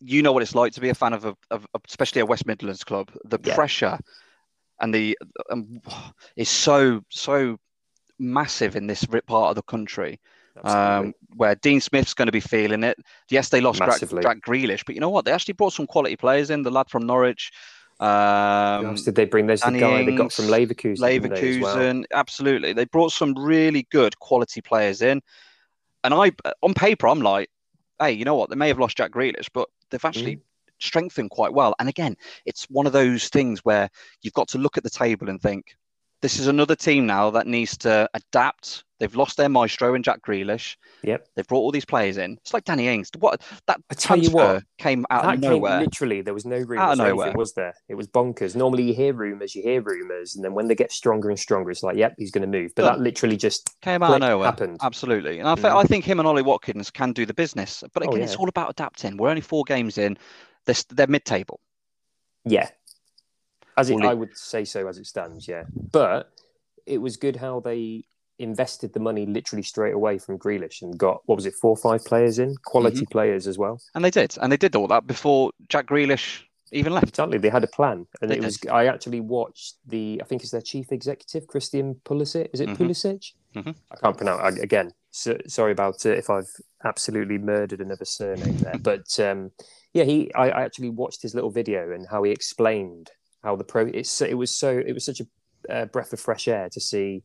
[0.00, 2.46] You know what it's like to be a fan of, a, of- especially a West
[2.46, 3.10] Midlands club.
[3.26, 3.54] The Yeah.
[3.54, 3.98] pressure
[4.80, 5.18] and the
[5.50, 5.82] um,
[6.36, 7.58] is so so
[8.18, 10.20] massive in this part of the country.
[10.62, 12.96] Um, where Dean Smith's going to be feeling it.
[13.28, 15.24] Yes, they lost Jack, Jack Grealish, but you know what?
[15.24, 16.62] They actually brought some quality players in.
[16.62, 17.50] The lad from Norwich,
[18.00, 19.46] um, did they bring?
[19.46, 20.92] There's the guy they got from Leverkusen.
[21.56, 21.76] as well?
[21.76, 22.72] Leverkusen, absolutely.
[22.72, 25.22] They brought some really good quality players in,
[26.02, 27.50] and I, on paper, I'm like,
[28.00, 28.50] hey, you know what?
[28.50, 30.40] They may have lost Jack Grealish, but they've actually
[30.80, 31.74] strengthened quite well.
[31.78, 33.88] And again, it's one of those things where
[34.22, 35.76] you've got to look at the table and think,
[36.24, 38.84] this is another team now that needs to adapt.
[38.98, 40.76] They've lost their maestro in Jack Grealish.
[41.02, 41.28] Yep.
[41.36, 42.38] They've brought all these players in.
[42.40, 43.10] It's like Danny Ings.
[43.18, 46.22] What that I tell you what, came out that of came literally.
[46.22, 46.78] There was no rumors.
[46.78, 47.32] Out of or anything, nowhere.
[47.36, 47.74] was there?
[47.90, 48.56] It was bonkers.
[48.56, 51.70] Normally, you hear rumors, you hear rumors, and then when they get stronger and stronger,
[51.70, 52.72] it's like, yep, he's going to move.
[52.74, 54.46] But that literally just Came out of nowhere.
[54.46, 54.78] happened.
[54.82, 55.40] Absolutely.
[55.40, 55.76] And I, Mhm.
[55.76, 57.84] I think him and Ollie Watkins can do the business.
[57.92, 59.18] But Oh, again, it's all about adapting.
[59.18, 60.16] We're only four games in.
[60.64, 61.60] They're, they're mid table.
[62.46, 62.70] Yeah.
[63.76, 65.64] As it, Fully- I would say so as it stands, yeah.
[65.92, 66.30] But
[66.86, 68.04] it was good how they
[68.38, 71.76] invested the money literally straight away from Grealish and got what was it, four or
[71.76, 73.12] five players in, quality Mm-hmm.
[73.12, 73.80] players as well.
[73.94, 74.36] And they did.
[74.42, 77.08] And they did all that before Jack Grealish even left.
[77.08, 78.58] Exactly, they had a plan, and They it was.
[78.70, 80.20] I actually watched the.
[80.22, 82.48] I think it's their chief executive, Christian Pulisic.
[82.52, 82.76] Is it Mhm.
[82.76, 83.32] Pulisic?
[83.54, 83.76] Mhm.
[83.92, 84.92] I can't pronounce I, again.
[85.12, 86.50] So, sorry about it if I've
[86.84, 88.78] absolutely murdered another surname there.
[88.82, 89.52] but um,
[89.92, 90.34] yeah, he.
[90.34, 93.10] I, I actually watched his little video and how he explained
[93.44, 93.86] how the pro.
[93.86, 95.26] It's it was so it was such a
[95.72, 97.22] uh, breath of fresh air to see.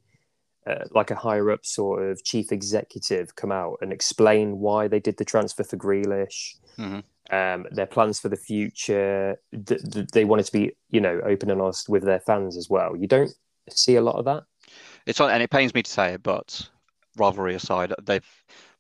[0.68, 5.00] Uh, like a higher up sort of chief executive come out and explain why they
[5.00, 7.02] did the transfer for Grealish, Mhm.
[7.32, 9.40] um, their plans for the future.
[9.66, 12.70] Th- th- they wanted to be, you know, open and honest with their fans as
[12.70, 12.96] well.
[12.96, 13.34] You don't
[13.70, 14.44] see a lot of that.
[15.08, 16.70] It's on, and it pains me to say it, but
[17.18, 18.28] rivalry aside, they've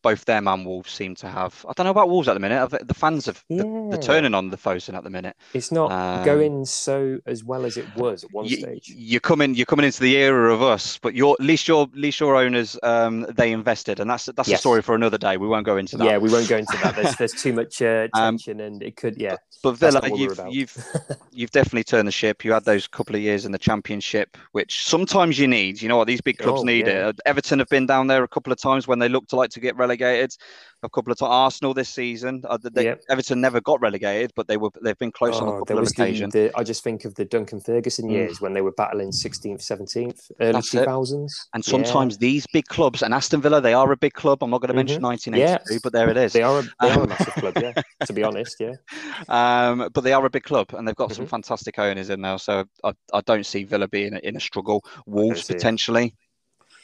[0.01, 1.65] both them and Wolves seem to have.
[1.67, 2.69] I don't know about Wolves at the minute.
[2.87, 5.35] The fans have Yeah, they're turning on the Fosun at the minute.
[5.53, 8.91] It's not Um, going so as well as it was at one you, stage.
[8.95, 11.95] you're coming you're coming into the era of us, but your at least your at
[11.95, 15.37] least your owners um, they invested, and that's that's a story for another day.
[15.37, 16.05] We won't go into that.
[16.05, 16.95] Yeah, we won't go into that.
[16.95, 19.35] There's there's too much uh, Um, tension, and it could, yeah.
[19.61, 20.85] But That's Villa, you've you've
[21.31, 22.45] you've definitely turned the ship.
[22.45, 25.81] You had those couple of years in the championship, which sometimes you need.
[25.81, 26.07] You know what?
[26.07, 27.09] These big clubs Oh, need yeah.
[27.09, 27.19] it.
[27.25, 29.75] Everton have been down there a couple of times when they looked like to get
[29.75, 29.88] relegated.
[29.93, 30.35] Relegated
[30.83, 32.43] a couple of times, Arsenal this season.
[32.47, 33.01] Uh, they, Yep.
[33.09, 35.87] Everton never got relegated, but they were they've been close on a Oh, couple of
[35.87, 36.31] occasions.
[36.31, 38.11] the, I just think of the Duncan Ferguson Mm.
[38.11, 40.85] years when they were battling 16th, 17th, early That's it.
[40.85, 41.47] 2000s.
[41.53, 41.71] And Yeah.
[41.71, 44.43] sometimes these big clubs, and Aston Villa, they are a big club.
[44.43, 45.05] I'm not going to mention Mhm.
[45.05, 45.79] 1983, Yeah.
[45.83, 46.33] but there it is.
[46.33, 47.73] they are a, they are a Um, massive club, yeah.
[48.05, 48.73] To be honest, yeah.
[49.27, 51.29] Um, but they are a big club, and they've got some Mhm.
[51.29, 52.37] fantastic owners in there.
[52.37, 54.83] So I, I don't see Villa being in a struggle.
[55.05, 56.05] Wolves potentially.
[56.05, 56.13] it.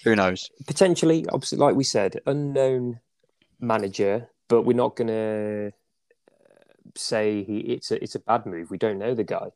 [0.05, 0.11] Potentially.
[0.11, 0.49] Who knows?
[0.67, 2.99] Potentially, obviously, like we said, unknown
[3.59, 5.71] manager, but we're not going to
[6.95, 8.71] say he, it's a it's a bad move.
[8.71, 9.47] We don't know the guy.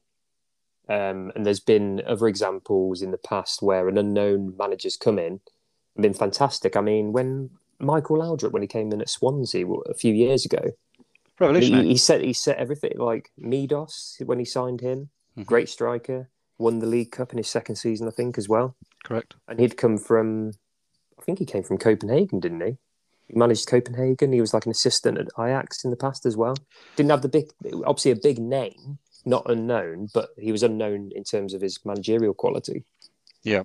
[0.89, 5.39] Um, and there's been other examples in the past where an unknown manager's come in
[5.95, 6.75] and been fantastic.
[6.75, 10.61] I mean, when Michael Laudrup, when he came in at Swansea a few years ago,
[10.97, 11.03] he,
[11.45, 11.87] Revolutionary.
[11.87, 15.45] he set he set everything like Midos when he signed him, Mhm.
[15.45, 18.75] great striker, won the League Cup in his second season, I think, as well.
[19.09, 19.35] Correct.
[19.47, 20.51] And he'd come from,
[21.19, 22.77] I think he came from Copenhagen, didn't he?
[23.27, 24.31] He managed Copenhagen.
[24.31, 26.55] He was like an assistant at Ajax in the past as well.
[26.95, 27.49] Didn't have the big,
[27.85, 32.35] obviously a big name, not unknown, but he was unknown in terms of his managerial
[32.35, 32.85] quality.
[33.43, 33.63] Yeah.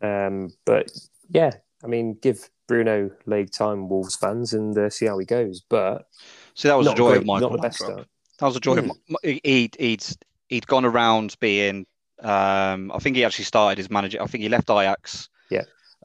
[0.00, 0.90] Um, but
[1.28, 5.62] yeah, I mean, give Bruno League time, Wolves fans, and uh, see how he goes.
[5.68, 6.06] But
[6.54, 8.06] See, that was the joy great- of Michael not the best start.
[8.38, 8.76] That was a joy.
[8.76, 9.40] Mm.
[9.44, 10.04] He'd, he'd,
[10.48, 11.86] he'd gone around being,
[12.22, 14.22] um, I think he actually started as manager.
[14.22, 15.62] I think he left Ajax yeah.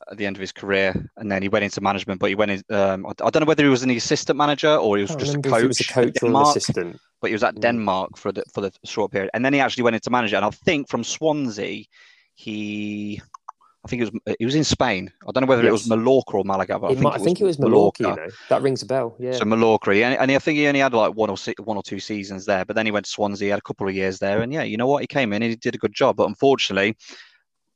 [0.09, 2.51] at the end of his career and then he went into management, but he went
[2.51, 5.15] in, um, I, I don't know whether he was an assistant manager or he was
[5.15, 5.61] just a coach.
[5.61, 6.99] He was a coach or an assistant.
[7.21, 7.61] But he was at mm.
[7.61, 9.29] Denmark for the, for the short period.
[9.33, 10.37] And then he actually went into manager.
[10.37, 11.83] And I think from Swansea,
[12.33, 13.21] he
[13.85, 15.11] I think it was it was in Spain.
[15.27, 15.69] I don't know whether yes.
[15.69, 17.59] it was Mallorca or Malaga, but I think, might, it was, I think it was
[17.59, 18.03] Mallorca.
[18.03, 18.21] Mallorca.
[18.21, 18.33] You know?
[18.49, 19.15] That rings a bell.
[19.19, 19.31] Yeah.
[19.31, 21.83] So Mallorca, and, and I think he only had like one or six, one or
[21.83, 24.41] two seasons there, but then he went to Swansea, had a couple of years there,
[24.41, 25.01] and yeah, you know what?
[25.01, 26.97] He came in and he did a good job, but unfortunately,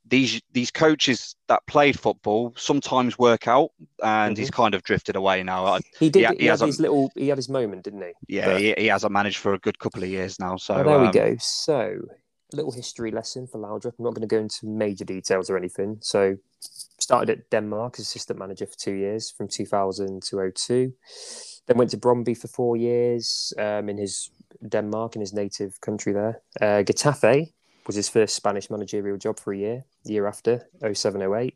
[0.06, 3.70] these these coaches that played football sometimes work out,
[4.02, 4.40] and mm-hmm.
[4.40, 5.78] he's kind of drifted away now.
[5.98, 6.28] He did.
[6.28, 7.10] He, he, he had his little.
[7.16, 8.12] He had his moment, didn't he?
[8.28, 8.60] Yeah, but...
[8.60, 10.56] he, he hasn't managed for a good couple of years now.
[10.56, 11.36] So oh, there um, we go.
[11.40, 12.00] So
[12.54, 13.94] little history lesson for Laudrup.
[13.98, 15.98] I'm not going to go into major details or anything.
[16.00, 20.92] So started at Denmark as assistant manager for two years, from 2000 to 02.
[21.66, 24.30] Then went to Brøndby for four years um, in his
[24.66, 26.42] Denmark in his native country there.
[26.60, 27.52] Uh, Getafe
[27.86, 31.54] was his first Spanish managerial job for a year, year after, 0708.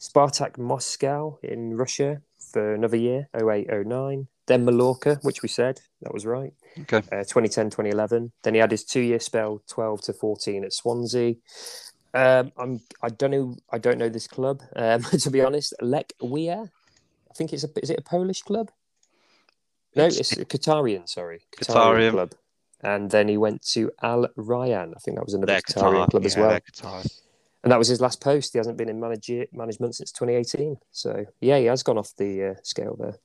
[0.00, 2.20] Spartak Moscow in Russia
[2.52, 4.28] for another year, 0809.
[4.46, 6.52] Then Mallorca, which we said, that was right.
[6.80, 6.98] Okay.
[6.98, 8.32] Uh, 2010, 2011.
[8.42, 11.34] Then he had his two year spell, 12 to 14 at Swansea.
[12.14, 13.56] Um, I'm, I don't know.
[13.70, 15.72] I don't know this club um, to be honest.
[15.80, 16.68] Lekhwiya,
[17.30, 17.68] I think it's a.
[17.82, 18.70] Is it a Polish club?
[19.96, 21.08] No, it's, it's a Qatarian.
[21.08, 22.34] Sorry, Qatarian, Qatarian club
[22.82, 24.92] and then he went to Al Rayyan.
[24.94, 26.58] I think that was another Qatari club as well.
[27.62, 28.52] And that was his last post.
[28.52, 30.76] He hasn't been in manager, management since 2018.
[30.90, 33.18] So yeah, he has gone off the uh, scale there.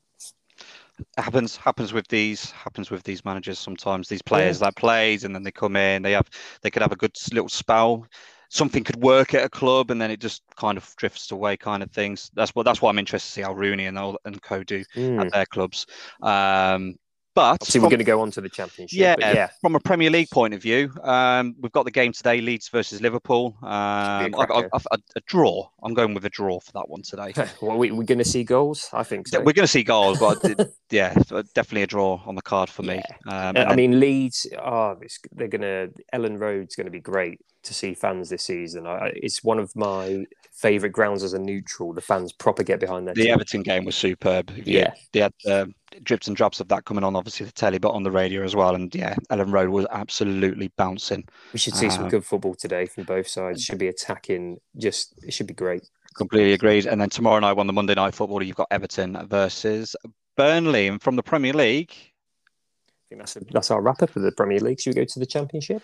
[1.17, 4.07] happens happens with these happens with these managers sometimes.
[4.07, 4.67] These players yeah.
[4.67, 6.03] that plays and then they come in.
[6.03, 6.29] They have
[6.61, 8.05] they could have a good little spell.
[8.49, 11.83] Something could work at a club and then it just kind of drifts away, kind
[11.83, 12.31] of things.
[12.33, 15.19] That's what that's why I'm interested to see how Rooney and and Co do mm.
[15.19, 15.87] at their clubs.
[16.21, 16.95] Um,
[17.37, 18.97] but obviously, from, we're going to go on to the championship.
[18.97, 19.49] Yeah, yeah.
[19.61, 22.99] From a Premier League point of view, um, we've got the game today: Leeds versus
[22.99, 23.55] Liverpool.
[23.61, 25.69] Um, a, draw.
[25.83, 27.33] I'm going with a draw for that one today.
[27.61, 28.89] well, we, are going to see goals.
[28.91, 29.37] I think so.
[29.37, 30.43] We're going to see goals, but
[30.89, 31.13] yeah,
[31.53, 33.03] definitely a draw on the card for me.
[33.27, 33.49] Yeah.
[33.49, 34.47] Um, I mean, Leeds.
[34.57, 34.99] Oh,
[35.31, 35.91] they're going to.
[36.15, 38.87] Elland Road's going to be great to see fans this season.
[38.87, 41.93] I, it's one of my favourite grounds as a neutral.
[41.93, 43.13] The fans proper get behind their.
[43.13, 43.33] The team.
[43.33, 44.51] Everton game was superb.
[44.65, 45.65] Yeah, they had uh,
[46.03, 48.55] drips and drops of that coming on, obviously the telly, but on the radio as
[48.55, 48.75] well.
[48.75, 51.27] And yeah, Elland Road was absolutely bouncing.
[51.53, 53.63] We should see some uh, good football today from both sides.
[53.63, 54.59] Should be attacking.
[54.77, 55.87] Just it should be great.
[56.15, 56.85] Completely agreed.
[56.85, 59.95] And then tomorrow night on the Monday night football, you've got Everton versus
[60.35, 61.91] Burnley, and from the Premier League.
[61.91, 64.79] I think that's a, that's our wrap up of the Premier League.
[64.79, 65.81] Should we go to the Championship?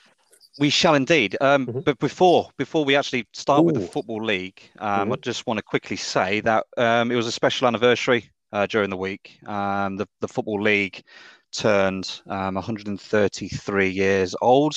[0.60, 1.36] We shall indeed.
[1.41, 1.80] Um, mm-hmm.
[1.80, 3.63] But before before we actually start Ooh.
[3.63, 5.13] with the Football League, um, mm-hmm.
[5.13, 8.89] I just want to quickly say that um, it was a special anniversary uh, during
[8.89, 9.38] the week.
[9.46, 11.04] Um, the, the Football League
[11.52, 14.76] turned um, 133 years old.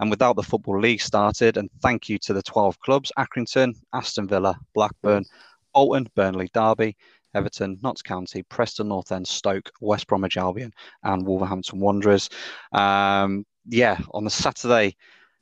[0.00, 4.28] And without the Football League started, and thank you to the 12 clubs Accrington, Aston
[4.28, 5.24] Villa, Blackburn,
[5.74, 6.96] Bolton, Burnley, Derby,
[7.34, 12.30] Everton, Notts County, Preston North End, Stoke, West Bromwich Albion, and Wolverhampton Wanderers.
[12.72, 14.96] Um, yeah, on the Saturday,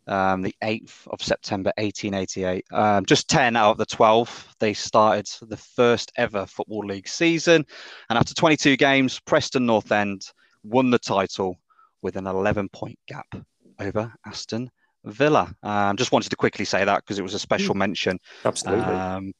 [0.06, 2.64] um, the 8th of September 1888.
[2.72, 7.64] Um, just 10 out of the 12, they started the first ever Football League season.
[8.08, 10.30] And after 22 games, Preston North End
[10.62, 11.58] won the title
[12.02, 13.34] with an 11 point gap
[13.80, 14.70] over Aston
[15.04, 15.54] Villa.
[15.62, 17.78] Um, just wanted to quickly say that because it was a special mm.
[17.78, 18.18] mention.
[18.44, 18.84] Absolutely.
[18.84, 19.32] Um,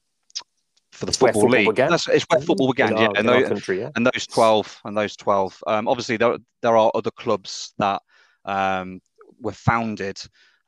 [0.92, 3.10] for the football, football league, That's, it's where football began, yeah.
[3.16, 3.90] And, those, country, yeah.
[3.96, 5.62] and those twelve, and those twelve.
[5.66, 8.00] Um, obviously, there there are other clubs that
[8.46, 9.00] um,
[9.40, 10.18] were founded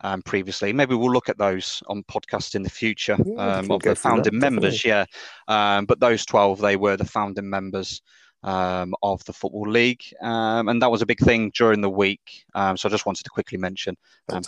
[0.03, 0.73] um, previously.
[0.73, 4.39] Maybe we'll look at those on podcast in the future yeah, um, of the founding
[4.39, 4.85] members.
[4.85, 5.05] Yeah,
[5.49, 8.03] um, but those twelve they were the founding members
[8.43, 12.45] um, of the football league, um, and that was a big thing during the week.
[12.55, 13.97] Um, so I just wanted to quickly mention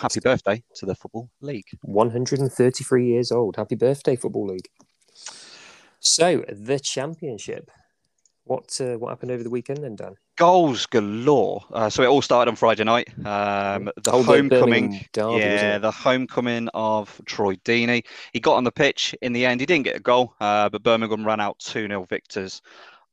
[0.00, 1.66] happy birthday to the football league.
[1.82, 3.56] One hundred and thirty-three years old.
[3.56, 4.68] Happy birthday, football league.
[5.98, 7.70] So the championship.
[8.50, 10.16] What uh, what happened over the weekend then, Dan?
[10.40, 11.62] goals galore.
[11.70, 13.08] Uh, so it all started on Friday night.
[13.18, 18.04] Um, the oh, homecoming, derby, yeah, the homecoming of Troy Deeney.
[18.32, 19.60] He got on the pitch in the end.
[19.60, 22.60] He didn't get a goal, uh, but Birmingham ran out two 0 victors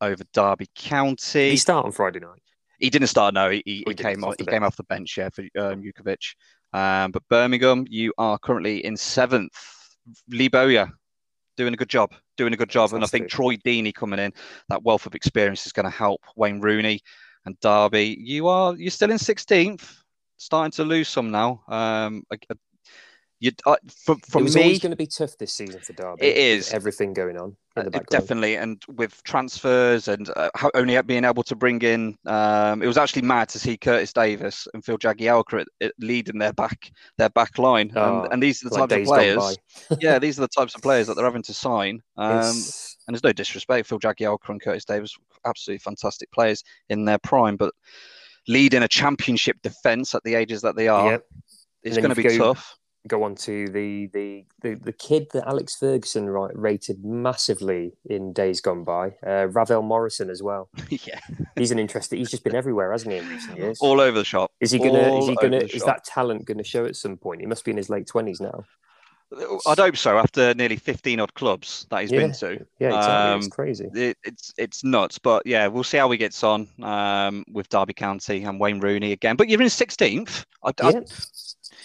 [0.02, 1.40] over Derby County.
[1.40, 2.42] Did he start on Friday night?
[2.80, 3.36] He didn't start.
[3.36, 4.36] No, he, he, he came off.
[4.40, 5.18] He came off the bench.
[5.18, 6.34] Yeah, for um, Jutkiewicz.
[6.74, 9.54] Um, but Birmingham, you are currently in seventh.
[10.30, 10.90] Lee Bowyer
[11.58, 12.92] doing a good job, doing a good job.
[12.92, 12.96] Fantastic.
[12.96, 14.32] And I think Troy Deeney coming in,
[14.70, 17.02] that wealth of experience is going to help Wayne Rooney
[17.46, 18.18] and Derby.
[18.20, 20.02] You are you're still in 16th,
[20.38, 21.64] starting to lose some now.
[21.68, 22.24] Um,
[23.40, 25.94] You, uh, from, from it was me, always going to be tough this season for
[25.94, 26.26] Derby.
[26.26, 26.74] It is.
[26.74, 28.04] everything going on in the Uh.
[28.10, 32.98] Definitely, and with transfers and uh, only being able to bring in, um, it was
[32.98, 35.64] actually mad to see Curtis Davies and Phil Jagielka
[36.00, 39.06] leading their back their back line, Oh, and, and these are the Like types of
[39.16, 39.58] players.
[40.02, 42.02] yeah, these are the types of players that they're having to sign.
[42.18, 47.20] Um, and there's no disrespect, Phil Jagielka and Curtis Davies, absolutely fantastic players in their
[47.20, 47.72] prime, but
[48.48, 51.26] leading a championship defence at the ages that they are, Yep.
[51.84, 52.76] it's going to be go- tough.
[53.08, 58.34] Go on to the, the the the kid that Alex Ferguson right, rated massively in
[58.34, 60.70] days gone by, uh, Ravel Morrison as well.
[60.90, 61.20] yeah,
[61.58, 62.20] He's an interesting.
[62.20, 63.80] He's just been everywhere, hasn't he, in recent years?
[63.82, 64.52] all over the shop.
[64.60, 65.10] is he gonna?
[65.10, 65.58] all Is he gonna?
[65.58, 65.86] Is shop.
[65.88, 67.42] that talent gonna show at some point?
[67.42, 68.64] He must be in his late twenties now.
[69.68, 70.18] I'd hope so.
[70.18, 72.20] After nearly 15 odd clubs that he's Yeah.
[72.20, 73.36] been to, Yeah, exactly.
[73.38, 73.86] it's Um, crazy.
[73.94, 75.20] it, it's it's nuts.
[75.20, 79.12] But yeah, we'll see how he gets on um, with Derby County and Wayne Rooney
[79.12, 79.36] again.
[79.36, 80.46] But you're in 16th.
[80.64, 81.00] I, I- Yeah.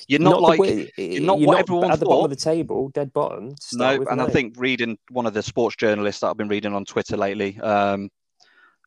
[0.08, 3.12] You're not, the like way- not what everyone at the bottom of the table, dead
[3.12, 3.54] bottom.
[3.72, 4.04] no.
[4.10, 7.16] and I think reading one of the sports journalists that I've been reading on Twitter
[7.16, 8.08] lately, um,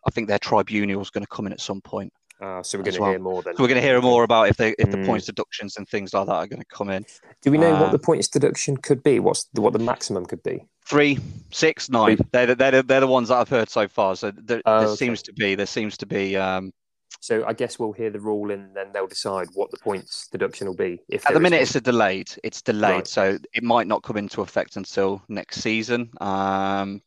[0.07, 2.11] I think their tribunal is going to come in at some point.
[2.41, 3.09] Ah, so we're going to well.
[3.11, 3.55] hear more then.
[3.55, 5.05] So we're going to hear more about if they if the Mm.
[5.05, 7.05] points deductions and things like that are going to come in.
[7.41, 9.19] Do we know what uh, the points deduction could be?
[9.21, 10.65] What's the, what the maximum could be?
[10.85, 11.17] Three,
[11.51, 12.17] six, nine.
[12.31, 14.17] They're the, they're the, they're the ones that I've heard so far.
[14.17, 14.95] So there, Oh, there okay.
[14.97, 16.73] seems to be there seems to be um,
[17.19, 20.67] So I guess we'll hear the rule and then they'll decide what the points deduction
[20.67, 21.01] will be.
[21.09, 21.63] If At the minute, one.
[21.63, 22.29] it's a delayed.
[22.43, 23.07] It's delayed, Right.
[23.07, 26.11] so it might not come into effect until next season.
[26.21, 27.01] Um,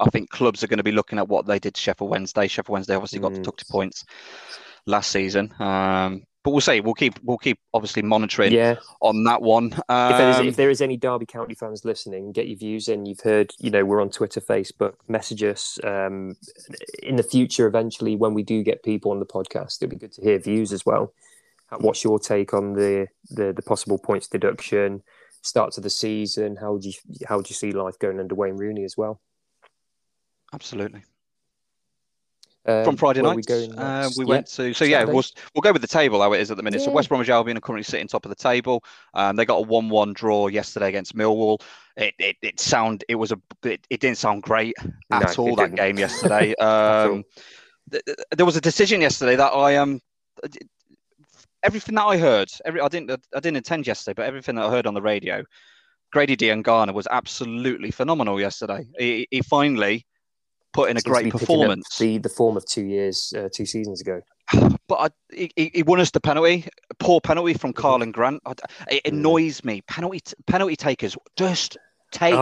[0.00, 2.48] I think clubs are going to be looking at what they did to Sheffield Wednesday.
[2.48, 3.56] Sheffield Wednesday obviously got Mm.
[3.56, 4.04] to points
[4.86, 6.80] last season, um, but we'll see.
[6.80, 8.76] We'll keep we'll keep obviously monitoring yeah.
[9.00, 9.66] on that one.
[9.66, 12.88] if, there is, Um, if there is any Derby County fans listening, get your views
[12.88, 13.06] in.
[13.06, 15.78] You've heard, you know, we're on Twitter, Facebook, message us.
[15.84, 16.36] Um,
[17.02, 20.12] in the future, eventually, when we do get people on the podcast, it'd be good
[20.12, 21.14] to hear views as well.
[21.70, 25.02] Uh, What's your take on the the, the possible points deduction?
[25.42, 26.56] Start to the season.
[26.56, 26.94] How do you
[27.26, 29.20] how do you see life going under Wayne Rooney as well?
[30.52, 31.02] absolutely.
[32.64, 34.28] Um, From Friday where night, we uh, we Yeah.
[34.28, 34.72] went to.
[34.72, 35.12] So yeah, Saturday.
[35.12, 36.80] we'll we'll go with the table how it is at the minute.
[36.80, 38.84] So West Bromwich Albion are currently sitting top of the table.
[39.14, 41.60] Um, they got a one-one draw yesterday against Millwall.
[41.96, 44.74] It it, it sound it was a it, it didn't sound great
[45.10, 45.76] at No, all that didn't.
[45.76, 46.54] game yesterday.
[46.56, 47.24] um,
[47.90, 50.00] th- th- there was a decision yesterday that I um
[51.62, 52.48] everything that I heard.
[52.64, 55.42] Every I didn't I didn't attend yesterday, but everything that I heard on the radio,
[56.12, 58.86] Grady Diangana was absolutely phenomenal yesterday.
[58.98, 60.06] He, he finally
[60.72, 61.98] put in a great be picking up performance.
[61.98, 64.20] The the form of two years, uh, two seasons ago.
[64.88, 66.66] but I, he- he, won us the penalty,
[66.98, 67.80] poor penalty from Mhm.
[67.82, 68.42] Karlan Grant.
[68.46, 68.54] I,
[68.90, 69.82] it annoys me.
[69.82, 71.76] Penalty penalty takers just
[72.10, 72.38] take the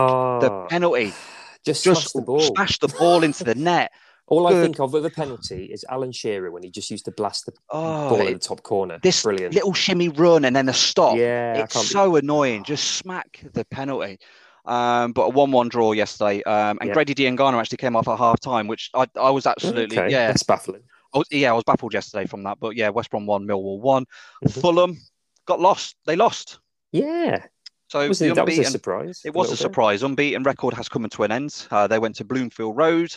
[0.51, 1.13] Oh, penalty,
[1.65, 2.39] just just smash the ball.
[2.41, 3.91] smash the ball into the net.
[4.27, 7.11] All I think of with a penalty is Alan Shearer when he just used to
[7.11, 8.97] blast the Oh, ball in the top corner.
[9.03, 9.53] this Brilliant.
[9.53, 11.17] little shimmy run and then a stop.
[11.17, 12.63] yeah, it's can't be- so annoying.
[12.63, 14.19] Just smack the penalty.
[14.65, 16.93] Um, but a one-one draw yesterday, um, and Yeah.
[16.93, 20.27] Grady Diangana actually came off at half time, which I, I was absolutely Okay, yeah,
[20.27, 20.83] that's baffling.
[21.13, 22.59] I was, yeah, I was baffled yesterday from that.
[22.59, 24.05] But yeah, West Brom one, Millwall one,
[24.45, 24.61] Mhm.
[24.61, 24.97] Fulham
[25.45, 25.95] got lost.
[26.05, 26.59] They lost.
[26.91, 27.43] Yeah,
[27.91, 29.21] So was it, that was a unbeaten- surprise.
[29.25, 29.57] It was a bit.
[29.59, 30.01] surprise.
[30.01, 31.67] Unbeaten record has come to an end.
[31.69, 33.13] Uh, they went to Bloomfield Road.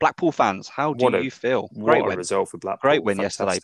[0.00, 1.70] Blackpool fans, how do a- you feel?
[1.72, 2.18] What Great a win.
[2.18, 2.90] result for Blackpool.
[2.90, 3.58] Great win yesterday.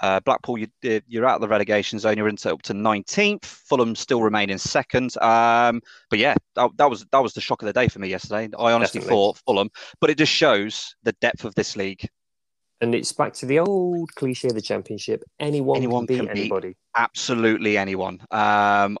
[0.00, 0.68] Uh, Blackpool, you,
[1.08, 2.16] you're out of the relegation zone.
[2.16, 3.44] You're into up to 19th.
[3.44, 5.18] Fulham still remain in second.
[5.20, 8.08] Um, but yeah, that, that was that was the shock of the day for me
[8.08, 8.48] yesterday.
[8.56, 9.08] I honestly Definitely.
[9.16, 12.08] thought Fulham, but it just shows the depth of this league.
[12.80, 15.24] And it's back to the old cliche of the championship.
[15.40, 16.76] Anyone, Anyone can can beat beat anybody.
[16.96, 18.20] Absolutely anyone.
[18.30, 18.98] Um,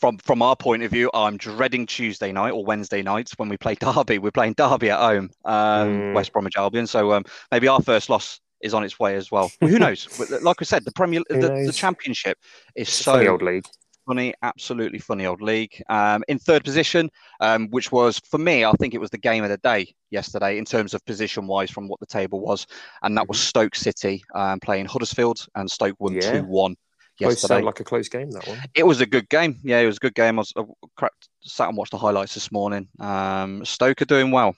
[0.00, 3.56] from from our point of view, I'm dreading Tuesday night or Wednesday nights when we
[3.56, 4.18] play Derby.
[4.18, 6.14] We're playing Derby at home, um, Mm.
[6.14, 6.86] West Bromwich Albion.
[6.86, 9.50] So um, maybe our first loss is on its way as well.
[9.60, 10.08] Well, who knows?
[10.42, 11.72] Like I said, the Premier, the, the?
[11.72, 12.38] Championship
[12.74, 13.64] is so funny old league.
[14.06, 15.80] funny, absolutely funny old league.
[15.88, 17.08] Um, in third position,
[17.40, 20.58] um, which was for me, I think it was the game of the day yesterday
[20.58, 22.66] in terms of position wise from what the table was,
[23.02, 26.34] and that was Stoke City um, playing Huddersfield, and Stoke won Mm-hmm.
[26.34, 26.40] Yeah.
[26.40, 26.74] two one
[27.20, 28.58] Both sound like a close game, that one.
[28.74, 29.58] It was a good game.
[29.62, 30.38] Yeah, it was a good game.
[30.38, 30.62] I was I
[30.96, 32.88] cracked, sat and watched the highlights this morning.
[33.00, 34.54] Um, Stoke are doing well.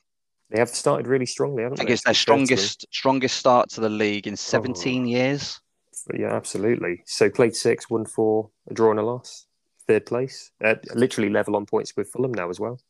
[0.50, 1.94] They have started really strongly, I haven't think they?
[1.94, 2.46] it's their be fair to them?
[2.46, 5.60] strongest strongest start to the league in 17 years.
[6.14, 7.02] Yeah, absolutely.
[7.06, 9.46] So played six, won four, a draw and a loss.
[9.86, 10.50] Third place.
[10.62, 12.80] Uh, literally level on points with Fulham now as well.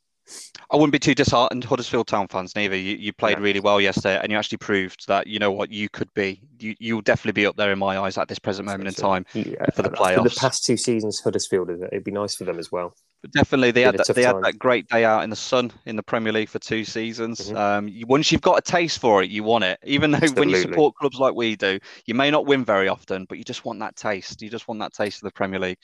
[0.71, 2.77] I wouldn't be too disheartened, Huddersfield Town fans, neither.
[2.77, 3.43] You, you played No.
[3.43, 6.41] really well yesterday, and you actually proved that you know what you could be.
[6.59, 9.27] You you'll definitely be up there in my eyes at this present moment in time.
[9.35, 12.71] Yeah, for the after the past two seasons, Huddersfield, it'd be nice for them as
[12.71, 12.95] well.
[13.23, 15.97] But definitely, they had that, they had that great day out in the sun in
[15.97, 17.51] the Premier League for two seasons.
[17.51, 17.57] Mhm.
[17.57, 19.79] Um, you, once you've got a taste for it, you want it.
[19.85, 23.27] Even though when you support clubs like we do, you may not win very often,
[23.29, 24.41] but you just want that taste.
[24.41, 25.79] You just want that taste of the Premier League.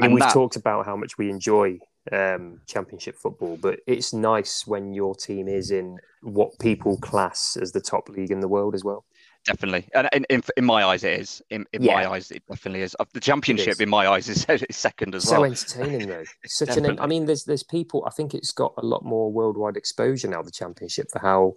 [0.00, 0.32] I mean, we've that...
[0.32, 1.78] talked about how much we enjoy
[2.12, 7.72] um, championship football, but it's nice when your team is in what people class as
[7.72, 9.04] the top league in the world as well.
[9.44, 11.42] Definitely, and in, in, in my eyes, it is.
[11.50, 11.94] In, in yeah.
[11.94, 12.96] my eyes, it definitely is.
[13.12, 15.54] The championship, in my eyes, is, is second as so well.
[15.54, 16.24] So entertaining, though.
[16.46, 16.98] Such an.
[16.98, 18.04] I mean, there's there's people.
[18.06, 20.40] I think it's got a lot more worldwide exposure now.
[20.40, 21.54] The championship for how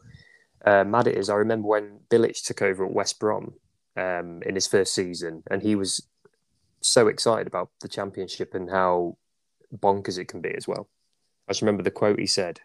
[0.65, 1.29] uh, mad it is.
[1.29, 3.53] I remember when Bilic took over at West Brom
[3.95, 6.05] um, in his first season, and he was
[6.81, 9.17] so excited about the championship and how
[9.75, 10.87] bonkers it can be as well.
[11.47, 12.59] I just remember the quote he said.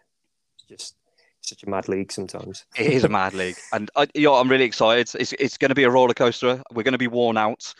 [0.55, 0.95] It's just
[1.41, 2.65] such a mad league sometimes.
[2.77, 5.09] it is a mad league, and I, you know, I'm really excited.
[5.19, 6.61] It's it's going to be a roller coaster.
[6.71, 7.73] We're going to be worn out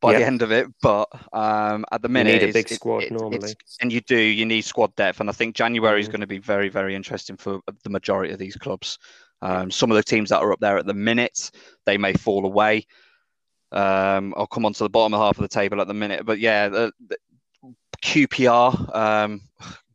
[0.00, 3.04] by the end of it, but um, at the minute, you need a big squad
[3.04, 4.18] it, normally, and you do.
[4.18, 6.12] You need squad depth, and I think January is mm.
[6.12, 8.98] going to be very very interesting for the majority of these clubs.
[9.42, 11.50] Um, some of the teams that are up there at the minute,
[11.84, 12.86] they may fall away.
[13.72, 16.38] Um, I'll come on to the bottom half of the table at the minute, but
[16.38, 17.18] yeah, the, the
[18.04, 18.94] QPR.
[18.94, 19.40] Um,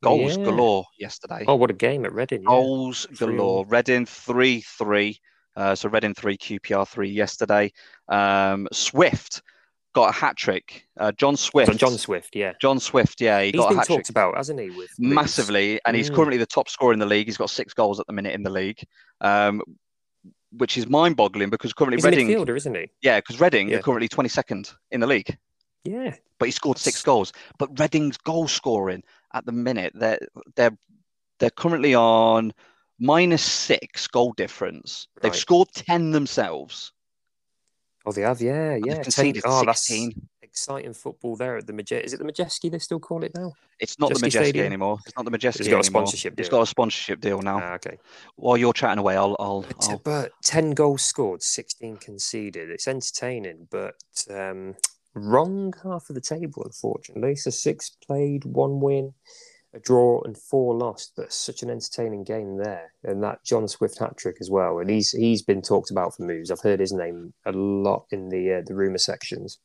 [0.02, 0.46] Goals yeah.
[0.46, 1.44] galore yesterday.
[1.48, 2.44] Oh, what a game at Reading!
[2.44, 2.50] Yeah.
[2.50, 3.66] Goals galore.
[3.66, 5.20] Reading three three.
[5.58, 7.74] Uh, so Reading three, QPR three yesterday.
[8.08, 9.42] Um, Swift
[9.94, 10.88] got a hat trick.
[10.98, 11.76] Uh, John Swift.
[11.78, 12.54] John Swift, yeah.
[12.62, 13.42] John Swift, yeah.
[13.42, 14.70] He has got been a hat talked about, hasn't he?
[14.70, 16.16] With massively, and he's mm.
[16.16, 17.28] currently the top scorer in the league.
[17.28, 18.82] He's got six goals at the minute in the league.
[19.20, 19.62] Um,
[20.52, 22.90] which is mind-boggling because currently he's Reading, a midfielder, isn't he?
[23.02, 23.78] Yeah, because Reading yeah.
[23.78, 25.38] are currently 22nd in the league.
[25.84, 27.34] Yeah, but he scored six goals.
[27.58, 29.04] But Reading's goal scoring
[29.34, 30.20] at the minute they're
[30.56, 30.78] they're
[31.40, 32.54] they're currently on
[33.00, 35.08] minus six goal difference.
[35.16, 35.24] Right.
[35.24, 36.92] They've scored ten themselves.
[38.06, 39.04] Oh, they have, yeah, yeah.
[39.04, 40.10] Conceded 10, oh, 16.
[40.10, 42.06] That's exciting football there at the Majestic.
[42.06, 43.54] Is it the Madejski they still call it now?
[43.80, 44.98] It's not Madejski the Madejski anymore.
[45.06, 45.60] It's not the Madejski.
[45.60, 46.42] It's got a sponsorship deal.
[46.42, 47.60] It's got a sponsorship deal now.
[47.62, 47.98] Ah, okay.
[48.36, 49.36] While you're chatting away, I'll.
[49.40, 49.98] I'll, but, I'll...
[50.00, 52.70] but ten goals scored, sixteen conceded.
[52.70, 53.96] It's entertaining, but
[54.30, 54.76] um,
[55.14, 57.36] wrong half of the table, unfortunately.
[57.36, 59.14] So six played, one win,
[59.74, 61.14] a draw, and four lost.
[61.16, 64.80] But such an entertaining game there, and that John Swift hat trick as well.
[64.80, 66.52] And he's he's been talked about for moves.
[66.52, 69.60] I've heard his name a lot in the uh, the rumor sections.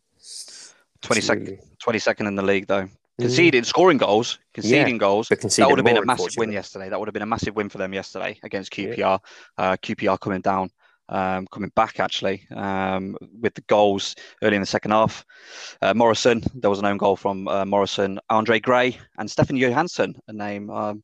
[1.02, 2.88] 22nd, 22nd in the league though.
[3.20, 3.66] Conceding, mm.
[3.66, 5.28] scoring goals, conceding yeah, goals.
[5.28, 6.88] That would have been a massive win yesterday.
[6.88, 8.98] That would have been a massive win for them yesterday against QPR.
[8.98, 9.18] Yeah.
[9.56, 10.70] Uh, QPR coming down
[11.08, 15.24] um, coming back actually um, with the goals early in the second half.
[15.82, 20.14] Uh, Morrison, there was an own goal from uh, Morrison, Andre Gray, and Stefan Johansen,
[20.28, 21.02] a name um,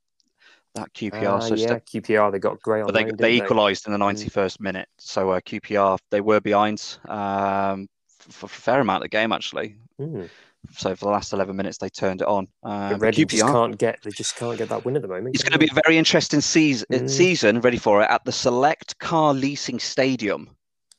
[0.75, 1.25] that QPR.
[1.25, 2.87] Uh, so yeah, Ste- QPR they got Gray on.
[2.87, 4.61] But they, they equalised in the 91st mm.
[4.61, 4.89] minute.
[4.99, 7.89] So uh, QPR they were behind um,
[8.19, 9.77] for a fair amount of the game actually.
[10.01, 10.29] Mm.
[10.73, 12.47] So for the last eleven minutes, they turned it on.
[12.63, 15.35] Uh, Reading just can't get they just can't get that win at the moment.
[15.35, 16.87] It's going to be a very interesting season.
[16.91, 17.11] Mm.
[17.11, 20.51] Season ready for it at the Select Car Leasing Stadium.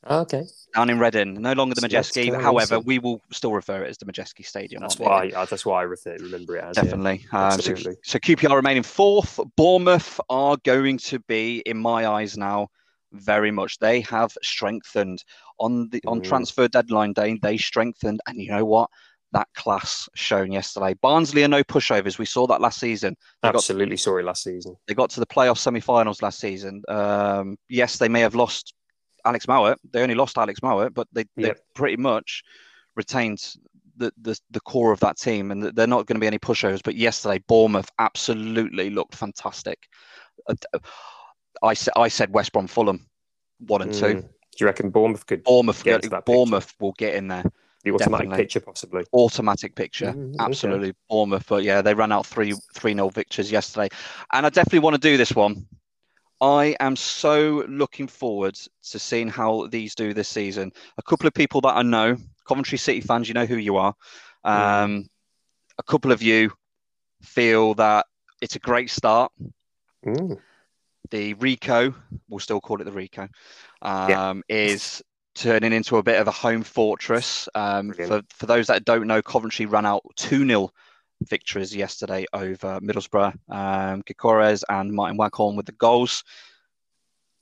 [0.10, 0.44] Okay.
[0.74, 2.40] Down in Reading, no longer the Madejski.
[2.42, 4.82] However, we will still refer it as the Madejski Stadium.
[4.82, 5.32] That's why.
[5.36, 6.76] I, that's why I refer, remember it as.
[6.76, 7.26] Definitely.
[7.32, 7.50] Yeah.
[7.50, 9.40] Um, so, so QPR remaining fourth.
[9.58, 12.70] Bournemouth are going to be, in my eyes now,
[13.12, 13.78] very much.
[13.80, 15.24] They have strengthened
[15.60, 16.24] on the on mm.
[16.24, 17.38] transfer deadline day.
[17.42, 18.90] They strengthened, and you know what?
[19.34, 20.94] That class shown yesterday.
[21.02, 22.18] Barnsley are no pushovers.
[22.18, 23.16] We saw that last season.
[23.42, 24.76] They Absolutely got, saw it last season.
[24.88, 26.84] They got to the playoff semi-finals last season.
[26.88, 28.74] Um, yes, they may have lost
[29.26, 29.78] Alex Mowatt.
[29.92, 31.60] They only lost Alex Mowatt, but they, they yep.
[31.76, 32.44] pretty much
[32.96, 33.56] retained
[33.98, 36.82] the, the the core of that team, and they're not going to be any pushovers.
[36.84, 39.80] But yesterday, Bournemouth absolutely looked fantastic.
[40.48, 40.56] Uh,
[41.62, 43.08] I said I said West Brom, Fulham,
[43.60, 44.00] one and mm.
[44.00, 44.14] two.
[44.22, 44.28] Do
[44.60, 45.44] you reckon Bournemouth could?
[45.44, 47.46] Bournemouth, get Bournemouth will get in there
[47.84, 48.44] the automatic Definitely.
[48.44, 49.04] picture, possibly.
[49.14, 50.90] Automatic picture, mm, absolutely.
[50.90, 50.98] Okay.
[51.10, 53.90] Bournemouth, but yeah, they ran out three three nil victors yesterday,
[54.34, 55.66] and I definitely want to do this one.
[56.42, 58.56] I am so looking forward
[58.90, 60.72] to seeing how these do this season.
[60.98, 62.18] A couple of people that I know,
[62.48, 63.94] Coventry City fans, you know who you are.
[64.44, 65.08] Um, mm.
[65.78, 66.52] A couple of you
[67.22, 68.08] feel that
[68.42, 69.32] it's a great start.
[70.06, 70.40] Mm.
[71.12, 71.94] The Ricoh,
[72.28, 73.30] we'll still call it the Ricoh,
[73.84, 74.56] um, yeah.
[74.56, 75.04] is
[75.36, 77.48] turning into a bit of a home fortress.
[77.56, 80.70] Um, for, for those that don't know, Coventry ran out 2 0
[81.24, 83.34] victories yesterday over Middlesbrough.
[83.50, 84.04] Um,
[84.70, 86.24] and Martin Waghorn with the goals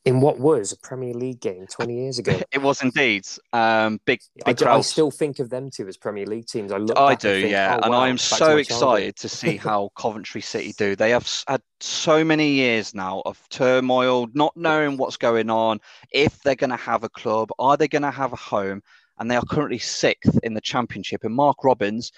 [0.06, 2.40] in what was a Premier League game 20 years ago.
[2.52, 3.28] It was indeed.
[3.54, 6.72] Um, big, big I, I, still think of them two as Premier League teams.
[6.72, 6.98] I look.
[6.98, 10.42] I do, and think, yeah, oh, and wow, I'm so excited to see how Coventry
[10.42, 10.96] City do.
[10.96, 15.80] They have had so many years now of turmoil, not knowing what's going on,
[16.12, 18.82] if they're going to have a club, are they going to have a home,
[19.20, 21.24] and they are currently sixth in the Championship.
[21.24, 22.12] And Mark Robins,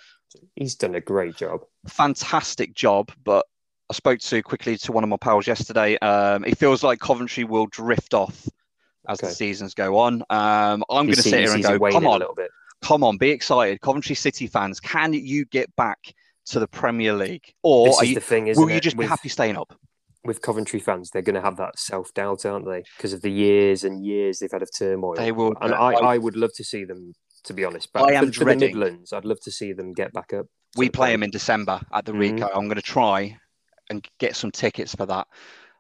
[0.56, 1.62] he's done a great job.
[1.88, 3.46] Fantastic job, but
[3.92, 5.98] I spoke to quickly to one of my pals yesterday.
[5.98, 8.48] Um, it feels like Coventry will drift off
[9.10, 9.28] as okay.
[9.28, 10.22] the seasons go on.
[10.30, 12.52] Um, I'm going to sit here and go, come on, a little bit.
[12.82, 14.80] Come on, be excited, Coventry City fans.
[14.80, 16.00] Can you get back
[16.46, 18.82] to the Premier League, or you, the thing, will you it?
[18.82, 19.78] just be with, happy staying up?
[20.24, 21.10] with Coventry fans?
[21.12, 22.86] They're going to have that self doubt, aren't they?
[22.96, 25.16] Because of the years and years they've had of turmoil.
[25.16, 25.54] They will.
[25.60, 27.12] and I, I would love to see them.
[27.46, 29.94] To be honest, but I am for, for the Midlands, I'd love to see them
[29.94, 30.46] get back up.
[30.78, 32.40] we play them in December at the Mhm.
[32.40, 32.52] Ricoh.
[32.56, 33.36] I'm going to try
[33.92, 35.28] and get some tickets for that.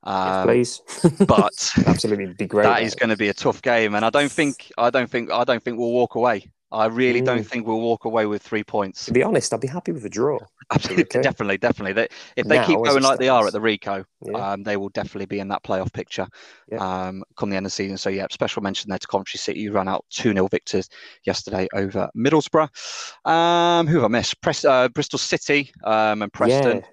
[0.05, 0.81] Yes, Um, please.
[1.27, 2.63] but absolutely it'd be great.
[2.63, 5.31] that is going to be a tough game, and I don't think I don't think
[5.31, 6.51] I don't think we'll walk away.
[6.73, 7.45] I really don't Mm.
[7.47, 9.05] think we'll walk away with three points.
[9.07, 10.39] To be honest, I'd be happy with a draw.
[10.71, 11.21] Absolutely, okay.
[11.21, 11.91] definitely, definitely.
[11.91, 12.07] They,
[12.37, 14.51] if they keep Now, as going like they are at the Ricoh, Yeah.
[14.53, 16.25] um, they will definitely be in that playoff picture
[16.71, 16.77] Yeah.
[17.07, 17.97] um, come the end of the season.
[17.97, 20.87] So yeah, special mention there to Coventry City, who ran out two 0 victors
[21.25, 22.69] yesterday over Middlesbrough.
[23.29, 24.39] Um, who have I missed?
[24.39, 26.83] Pres- uh, Bristol City um, and Preston.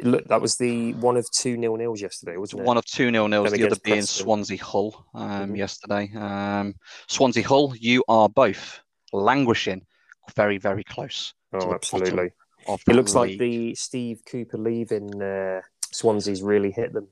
[0.00, 2.66] Look, that was the one of two nil nils yesterday, It was wasn't it?
[2.66, 4.24] one of two nil nils, the other being Preston.
[4.24, 5.56] Swansea Hull um, Mhm.
[5.58, 6.10] yesterday.
[6.14, 6.74] Um,
[7.06, 8.80] Swansea Hull, you are both
[9.12, 9.86] languishing
[10.36, 11.34] very, very close.
[11.52, 12.32] oh, absolutely.
[12.66, 17.08] It looks like the Steve Cooper leaving uh, Swansea's really hit them.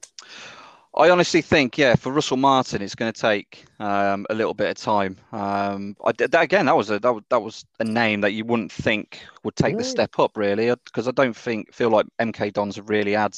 [0.97, 4.71] I honestly think, yeah, for Russell Martin, it's going to take um, a little bit
[4.71, 5.19] of time.
[5.33, 8.45] Um, I, that, again, that was a that, was- that was a name that you
[8.45, 12.53] wouldn't think would take the step up, really, because I don't think feel like MK
[12.53, 13.37] Dons have really had.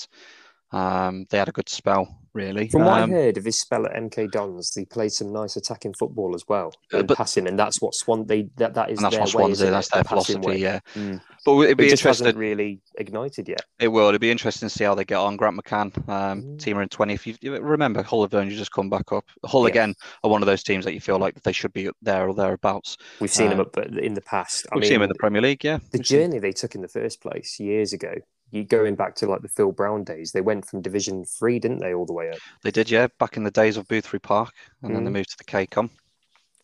[0.73, 2.69] Um, they had a good spell, really.
[2.69, 5.57] From what Um, I heard of his spell at MK Dons, he played some nice
[5.57, 8.99] attacking football as well, and but- passing, and that's what Swan they that, that is
[8.99, 9.53] and that's their what way, Swansea.
[9.67, 10.57] isn't That's their philosophy, way.
[10.59, 10.81] yeah.
[10.95, 11.21] Mm.
[11.45, 13.63] But it'd be it just hasn't really ignited yet.
[13.79, 14.09] It will.
[14.09, 15.37] It'd be interesting to see how they get on.
[15.37, 16.59] Grant McCann, um, Mm.
[16.59, 17.15] team are in 20.
[17.15, 19.25] If you, remember, Hull have only just come back up.
[19.45, 19.71] Hull Yeah.
[19.71, 22.35] again are one of those teams that you feel like they should be there or
[22.35, 22.97] thereabouts.
[23.21, 24.67] We've seen them Uh, up in the past.
[24.71, 25.79] I We've mean, seen them in the Premier League, yeah.
[25.79, 28.15] the We've seen- journey they took in the first place years ago.
[28.51, 31.79] You going back to like the Phil Brown days, they went from Division Three, didn't
[31.79, 32.39] they, all the way up?
[32.63, 35.15] They did, yeah, back in the days of Boothferry Park, and then they Mm.
[35.15, 35.91] moved to the KCOM.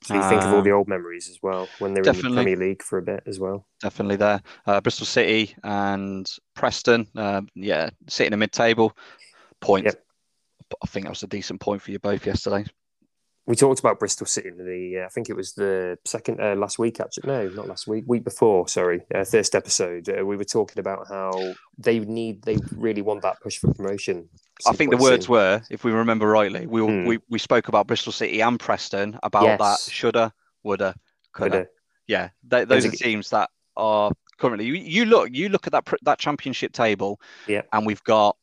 [0.03, 2.17] So you think of all Um, the old memories as well when they were in
[2.17, 2.23] the.
[2.35, 3.67] Premier League for a bit as well.
[3.81, 4.41] definitely there.
[4.67, 8.97] Uh, Bristol City and Preston, um, yeah, sitting in mid-table.
[9.61, 9.87] Point.
[9.87, 10.05] Yep.
[10.83, 12.65] I think that was a decent point for you both yesterday.
[13.47, 16.55] We talked about Bristol City in the, uh, I think it was the second uh,
[16.55, 17.27] last week actually.
[17.29, 18.05] No, not last week.
[18.07, 20.09] Week before, sorry, uh, first episode.
[20.09, 24.29] Uh, we were talking about how they need, they really want that push for promotion.
[24.67, 27.05] I think the words were, if we remember rightly, we, Hmm.
[27.07, 30.33] we we spoke about Bristol City and Preston about that shoulda,
[30.63, 30.95] woulda,
[31.35, 31.67] coulda.
[32.07, 34.65] Yeah, they, those are teams that are currently.
[34.67, 37.63] You, you look, you look at that pr- that championship table, Yeah.
[37.73, 38.37] and we've got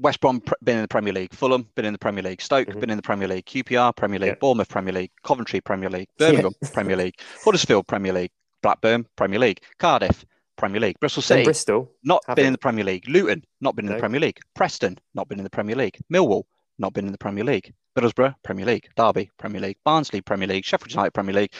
[0.00, 2.68] West Brom pr- been in the Premier League, Fulham been in the Premier League, Stoke
[2.68, 2.80] Mhm.
[2.80, 4.34] been in the Premier League, QPR Premier League, Yeah.
[4.40, 6.30] Bournemouth Premier League, Coventry Premier League, Yeah.
[6.30, 7.14] Birmingham Premier League,
[7.44, 8.32] Huddersfield Premier League,
[8.62, 10.24] Blackburn Premier League, Cardiff
[10.56, 13.08] Premier League, Bristol and Bristol, not been in the Premier League.
[13.08, 14.38] Luton, not been in the Premier League.
[14.54, 15.98] Preston, not been in the Premier League.
[16.12, 16.44] Millwall,
[16.78, 17.72] not been in the Premier League.
[17.98, 18.88] Middlesbrough, Premier League.
[18.96, 19.76] Derby, Premier League.
[19.84, 20.64] Barnsley, Premier League.
[20.64, 21.52] Sheffield United, Premier League.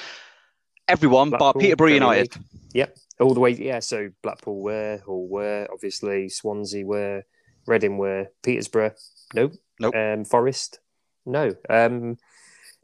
[0.86, 2.36] Everyone bar Peterborough Premier United.
[2.36, 2.44] League.
[2.74, 3.50] Yep, all the way.
[3.50, 7.22] Yeah, so Blackpool were, Hull were, obviously Swansea were,
[7.66, 8.94] Reading were, Peterborough,
[9.34, 9.50] no,
[9.80, 9.94] Nope.
[9.94, 10.80] um, Forest,
[11.26, 12.16] no, um,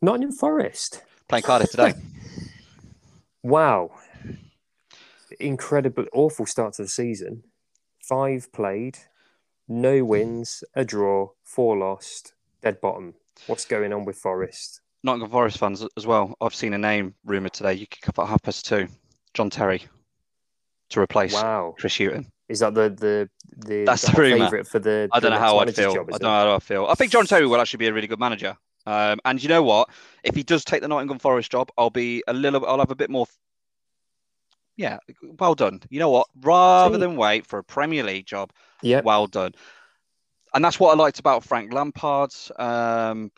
[0.03, 1.03] Nottingham Forest.
[1.28, 1.95] Playing Cardiff today.
[3.43, 3.93] Wow,
[5.39, 7.43] incredible, awful start to the season.
[8.03, 8.99] Five played,
[9.66, 13.14] no wins, a draw, four lost, dead bottom.
[13.47, 14.83] What's going on with Forest?
[15.03, 16.35] Nottingham Forest fans as well.
[16.41, 17.72] I've seen a name rumoured today.
[17.74, 18.89] You kick off at half past two.
[19.33, 19.83] John Terry
[20.91, 22.26] to replace Wow, Chris Hughton.
[22.51, 23.30] Is that the the
[23.66, 25.09] the, That's the the favourite for the?
[25.12, 25.94] I don't the know how I'd feel.
[25.94, 26.22] job, I don't it?
[26.24, 26.86] know how I feel.
[26.86, 28.57] I think John Terry will actually be a really good manager.
[28.86, 29.88] Um, and you know what?
[30.24, 32.64] If he does take the Nottingham Forest job, I'll be a little.
[32.66, 33.26] I'll have a bit more.
[34.76, 34.98] Yeah,
[35.38, 35.80] well done.
[35.90, 36.26] You know what?
[36.40, 38.51] Rather See- than wait for a Premier League job,
[38.82, 39.53] Yeah, well done.
[40.53, 43.30] And that's what I liked about Frank Lampard, um,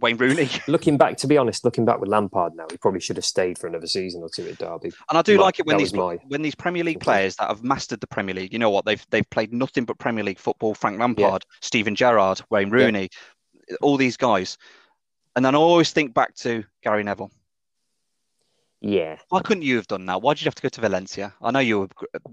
[0.00, 3.16] Wayne Rooney, looking back, to be honest, looking back with Lampard now, he probably should
[3.16, 4.92] have stayed for another season or two at Derby.
[5.08, 7.48] and I do My- like it when these my when these Premier League players that
[7.48, 8.52] have mastered the Premier League.
[8.52, 8.84] You know what?
[8.84, 10.74] They've they've played nothing but Premier League football.
[10.74, 12.74] Frank Lampard, Steven Gerrard, Wayne Yeah.
[12.74, 13.08] Rooney,
[13.82, 14.56] all these guys.
[15.36, 17.32] And then I always think back to Gary Neville.
[18.80, 20.20] Yeah, Why couldn't you have done that?
[20.20, 21.32] Why did you have to go to Valencia?
[21.40, 21.88] I know you were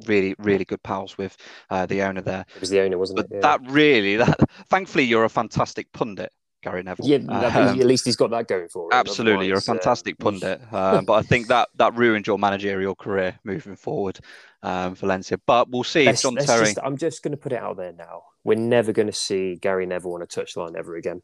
[0.05, 1.37] really, really good pals with
[1.69, 3.31] uh, the owner there, it was the owner, wasn't but it?
[3.35, 3.39] Yeah.
[3.41, 4.37] that really, that
[4.69, 6.29] thankfully, you're a fantastic pundit,
[6.61, 7.05] Gary Neville.
[7.07, 8.89] yeah, Um, at least he's got that going for him.
[8.91, 10.59] absolutely, you're a um, fantastic pundit.
[10.73, 14.19] Um, but I think that that ruined your managerial career moving forward,
[14.61, 15.37] um, Valencia.
[15.47, 16.65] But we'll see let's- John Terry.
[16.65, 18.23] just- I'm just going to put it out there now.
[18.43, 21.21] We're never going to see Gary Neville on a touchline ever again.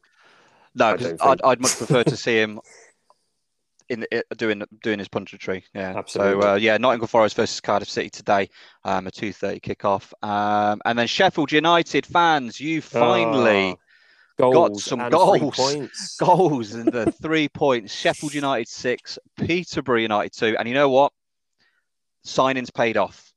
[0.76, 2.60] No, I I'd much prefer to see him
[3.90, 5.64] in the, doing doing his punditry.
[5.74, 6.42] Yeah, Absolutely.
[6.42, 8.50] So uh, yeah, Nottingham Forest versus Cardiff City today,
[8.84, 13.72] um, a two thirty kickoff, um, and then Sheffield United fans, you finally
[14.40, 16.18] Ah, goals got some and goals.
[16.20, 17.94] Goals in the three points.
[17.94, 21.12] Sheffield United six, Peterborough United two, and you know what?
[22.26, 23.34] Signings paid off.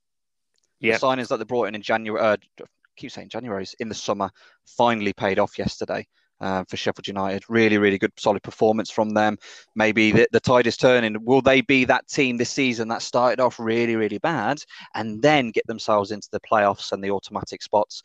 [0.81, 0.99] Yeah.
[0.99, 2.65] Signings that they brought in in January, uh, I
[2.97, 4.31] keep saying January's in the summer,
[4.67, 6.07] finally paid off yesterday
[6.41, 7.45] uh, for Sheffield United.
[7.49, 9.39] Really, really good, solid performance from them.
[9.75, 11.17] Maybe the, the tide is turning.
[11.25, 14.63] Will they be that team this season that started off really, really bad
[14.95, 18.03] and then get themselves into the playoffs and the automatic spots?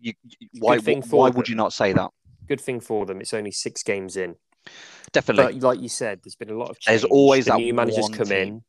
[0.00, 2.10] You, you- why why would you not say that?
[2.48, 3.20] Good thing for them.
[3.20, 4.34] It's only six games in.
[5.12, 5.54] Definitely.
[5.60, 7.00] But like you said, there's been a lot of change.
[7.00, 8.36] There's always the that new managers come team.
[8.36, 8.64] in,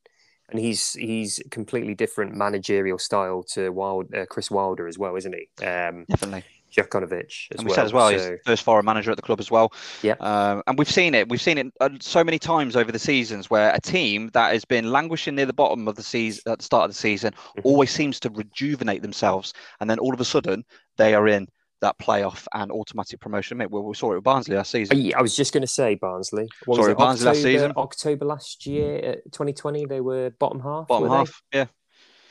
[0.49, 5.33] and he's he's completely different managerial style to Wild uh, Chris Wilder as well, isn't
[5.33, 5.65] he?
[5.65, 6.43] Um, Definitely.
[6.75, 7.75] Jokanovic as and we well.
[7.75, 9.71] said as well, so- he's first foreign manager at the club as well.
[10.01, 10.15] Yeah.
[10.19, 11.29] Um, and we've seen it.
[11.29, 14.65] We've seen it uh, so many times over the seasons where a team that has
[14.65, 17.61] been languishing near the bottom of the season at the start of the season Mhm.
[17.63, 20.65] always seems to rejuvenate themselves, and then all of a sudden
[20.97, 21.47] they are in
[21.81, 23.57] that playoff and automatic promotion.
[23.57, 24.97] Mate, well, we saw it with Barnsley last Oh, season.
[25.01, 26.47] yeah, I was just going to say Barnsley.
[26.65, 27.73] What Sorry, Barnsley last October, season.
[27.75, 30.87] October last year, uh, 2020, they were bottom half.
[30.87, 31.15] Bottom were they?
[31.17, 31.41] half.
[31.53, 31.65] Yeah.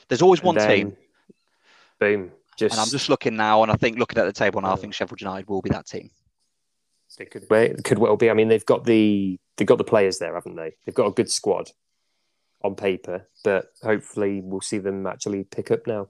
[0.09, 0.97] There's always And one team,
[2.01, 2.33] Boom.
[2.63, 4.77] Just, and I'm just looking now, and I think looking at the table now, I
[4.77, 6.11] think Sheffield United will be that team.
[7.19, 8.31] They could well, it could well be.
[8.31, 10.73] I mean, they've got the they've got the players there, haven't they?
[10.87, 11.71] They've got a good squad
[12.63, 16.09] on paper, but hopefully we'll see them actually pick up now.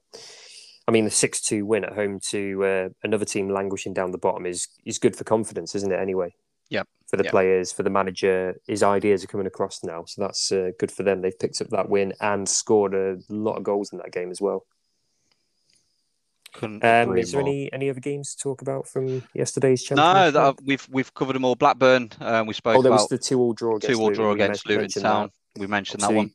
[0.86, 4.18] I mean, the six two win at home to uh, another team languishing down the
[4.18, 5.98] bottom is is good for confidence, isn't it?
[5.98, 6.34] Anyway,
[6.68, 6.88] Yep.
[7.08, 7.30] For the Yep.
[7.30, 11.02] players, for the manager, his ideas are coming across now, so that's uh, good for
[11.02, 11.20] them.
[11.20, 14.40] They've picked up that win and scored a lot of goals in that game as
[14.40, 14.66] well.
[16.52, 17.48] Couldn't Um, agree is there more.
[17.48, 20.34] any any other games to talk about from yesterday's No, championship?
[20.34, 21.54] that, we've we've covered them all.
[21.54, 24.10] Blackburn, um, we spoke oh, there about was the two all draw against two all
[24.10, 25.30] draw We against Luton mentioned Town.
[25.54, 25.60] that.
[25.60, 26.34] We mentioned that Obviously, one.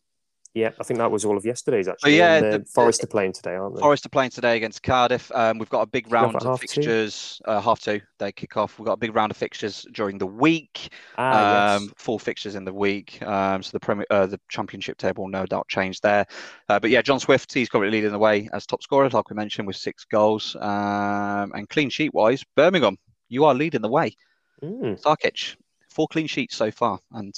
[0.58, 2.18] Yeah, I think that was all of yesterday's actually.
[2.18, 3.82] yeah, and, the- Forest are playing today, aren't they?
[3.82, 5.32] Forest are playing today against Cardiff.
[5.36, 6.68] Um, we've got a big round of half two?
[6.68, 7.40] fixtures.
[7.46, 8.80] Uh, half two, they kick off.
[8.80, 10.90] We've got a big round of fixtures during the week.
[11.16, 11.92] Ah, um, yes.
[11.98, 13.22] Four fixtures in the week.
[13.22, 16.26] Um, so the Premier, uh, the Championship table will no doubt change there.
[16.70, 19.36] Uh, but yeah, John Swift, he's currently leading the way as top scorer, like we
[19.36, 20.56] mentioned, with six goals.
[20.56, 22.98] Um, and clean sheet wise, Birmingham,
[23.30, 24.16] you are leading the way.
[24.64, 25.56] Mm, Sarkic,
[25.92, 27.36] four clean sheets so far, and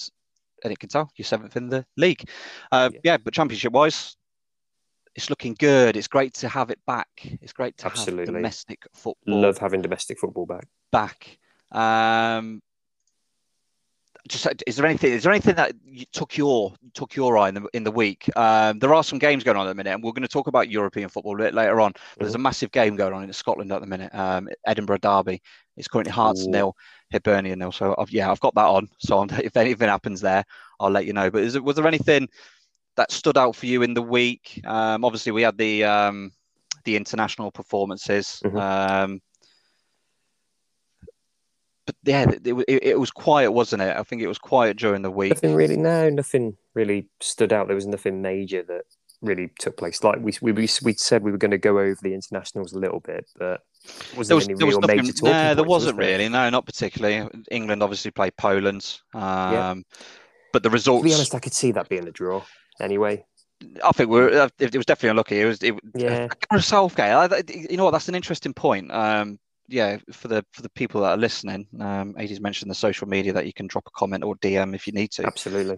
[0.64, 2.24] and it can tell you're seventh in the league.
[2.72, 2.99] Uh, Yeah.
[3.03, 3.18] yeah.
[3.18, 4.16] but championship wise,
[5.16, 5.97] it's looking good.
[5.97, 7.10] It's great to have it back.
[7.41, 8.26] It's great to Absolutely.
[8.26, 10.68] have domestic football love having domestic football back.
[10.91, 11.38] back.
[11.72, 12.62] Um,
[14.30, 15.11] just is there anything?
[15.11, 18.30] Is there anything that you took your took your eye in the in the week?
[18.38, 20.47] Um, there are some games going on at the minute, and we're going to talk
[20.47, 21.91] about European football a bit later on.
[21.91, 24.13] But There's a massive game going on in Scotland at the minute.
[24.13, 25.41] Um, Edinburgh Derby.
[25.75, 26.51] It's currently Hearts Ooh.
[26.51, 26.75] nil,
[27.11, 27.71] Hibernian nil.
[27.71, 28.88] So I've, yeah, I've got that on.
[28.99, 30.43] So I'm, if anything happens there,
[30.80, 31.32] I'll let you know.
[31.32, 32.30] But is it, was there anything
[32.95, 34.61] that stood out for you in the week?
[34.65, 36.32] Um, obviously, we had the um,
[36.86, 38.41] the international performances.
[38.45, 38.59] Mhm.
[41.89, 43.95] But yeah, it, it, it was quiet, wasn't it?
[43.95, 45.31] I think it was quiet during the week.
[45.33, 45.77] Nothing really.
[45.77, 47.67] No, nothing really stood out.
[47.67, 48.83] There was nothing major that
[49.21, 50.03] really took place.
[50.03, 52.99] Like we we we said we were going to go over the internationals a little
[52.99, 53.61] bit, but
[54.15, 54.97] wasn't There was, any there was real nothing.
[54.97, 56.07] major No, there points, was wasn't there?
[56.17, 56.29] really.
[56.29, 57.27] No, not particularly.
[57.51, 58.99] England obviously played Poland.
[59.13, 59.75] Um, Yeah.
[60.53, 62.41] But the To be honest, I could see that being a draw.
[62.81, 63.23] Anyway,
[63.83, 64.31] I think we're.
[64.31, 65.41] uh, It, was definitely unlucky.
[65.41, 65.61] It was.
[65.61, 66.27] It, Yeah.
[66.49, 67.11] Gareth Southgate.
[67.11, 67.91] I- you know what?
[67.91, 68.91] That's an interesting point.
[68.91, 69.37] Um,
[69.70, 73.34] yeah, for the for the people that are listening, um, Adie's mentioned the social media
[73.34, 75.26] that you can drop a comment or DM if you need to.
[75.26, 75.78] absolutely.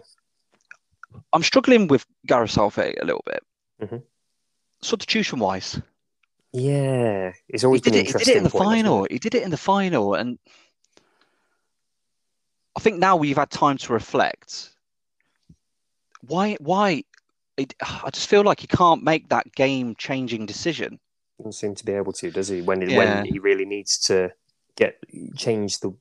[1.34, 3.44] I'm struggling with Gareth Southgate a little bit.
[3.82, 4.04] Mhm.
[4.82, 5.80] Substitution wise,
[6.54, 8.08] Yeah, it's he always did been it.
[8.08, 9.08] He did it in the final.
[9.10, 10.40] He did it in the final, and
[12.76, 14.70] I think now we've had time to reflect.
[16.22, 16.56] Why?
[16.60, 17.04] Why?
[17.58, 21.00] It, I just feel like he can't make that game-changing decision.
[21.42, 22.62] Doesn't seem to be able to, does he?
[22.62, 22.98] When Yeah.
[22.98, 24.32] when he really needs to
[24.76, 24.98] get
[25.36, 25.92] change the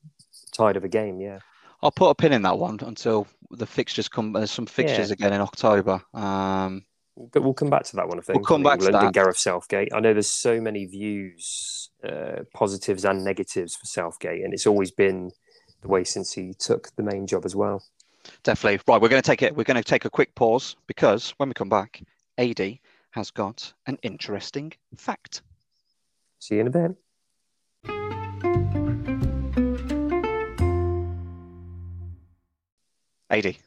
[0.53, 1.21] tide of a game.
[1.21, 1.39] Yeah,
[1.83, 4.33] I'll put a pin in that one until the fixtures come.
[4.33, 6.03] There's some fixtures again in October.
[6.13, 6.85] Um,
[7.33, 8.19] but we'll come back to that one.
[8.19, 8.47] I think.
[8.47, 9.05] come on back to that.
[9.05, 9.93] and Gareth Southgate.
[9.95, 14.91] I know there's so many views, uh, positives and negatives for Southgate, and it's always
[14.91, 15.31] been
[15.81, 17.83] the way since he took the main job as well.
[18.43, 18.81] definitely.
[18.87, 19.57] Right, we're going to take it.
[19.57, 22.03] We're going to take a quick pause because when we come back,
[22.39, 22.81] Adie
[23.11, 25.43] has got an interesting fact.
[26.39, 26.97] See you in a bit.
[33.31, 33.59] Adie,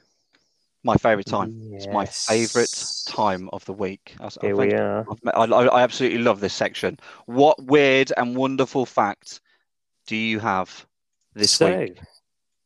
[0.84, 1.72] my favourite time.
[1.74, 4.16] It's my favourite time of the week.
[4.20, 5.06] I, I Here we are.
[5.34, 7.00] I, I absolutely love this section.
[7.28, 9.40] What weird and wonderful fact
[10.08, 10.86] do you have
[11.34, 12.00] this so, week?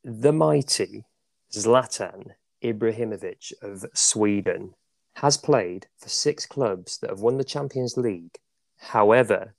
[0.04, 1.06] the mighty
[1.54, 2.32] Zlatan
[2.64, 4.74] Ibrahimovic of Sweden
[5.22, 8.38] has played for six clubs that have won the Champions League.
[8.78, 9.56] However,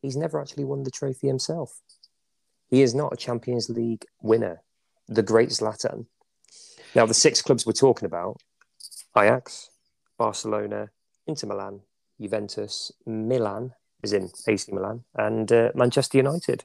[0.00, 1.80] he's never actually won the trophy himself.
[2.68, 4.62] He is not a Champions League winner.
[5.08, 6.06] The great Zlatan.
[6.94, 8.40] Now, the six clubs we're talking about
[9.18, 9.70] Ajax,
[10.16, 10.90] Barcelona,
[11.26, 11.80] Inter Milan,
[12.20, 13.72] Juventus, Milan,
[14.04, 16.64] is in AC Milan, and uh, Manchester United.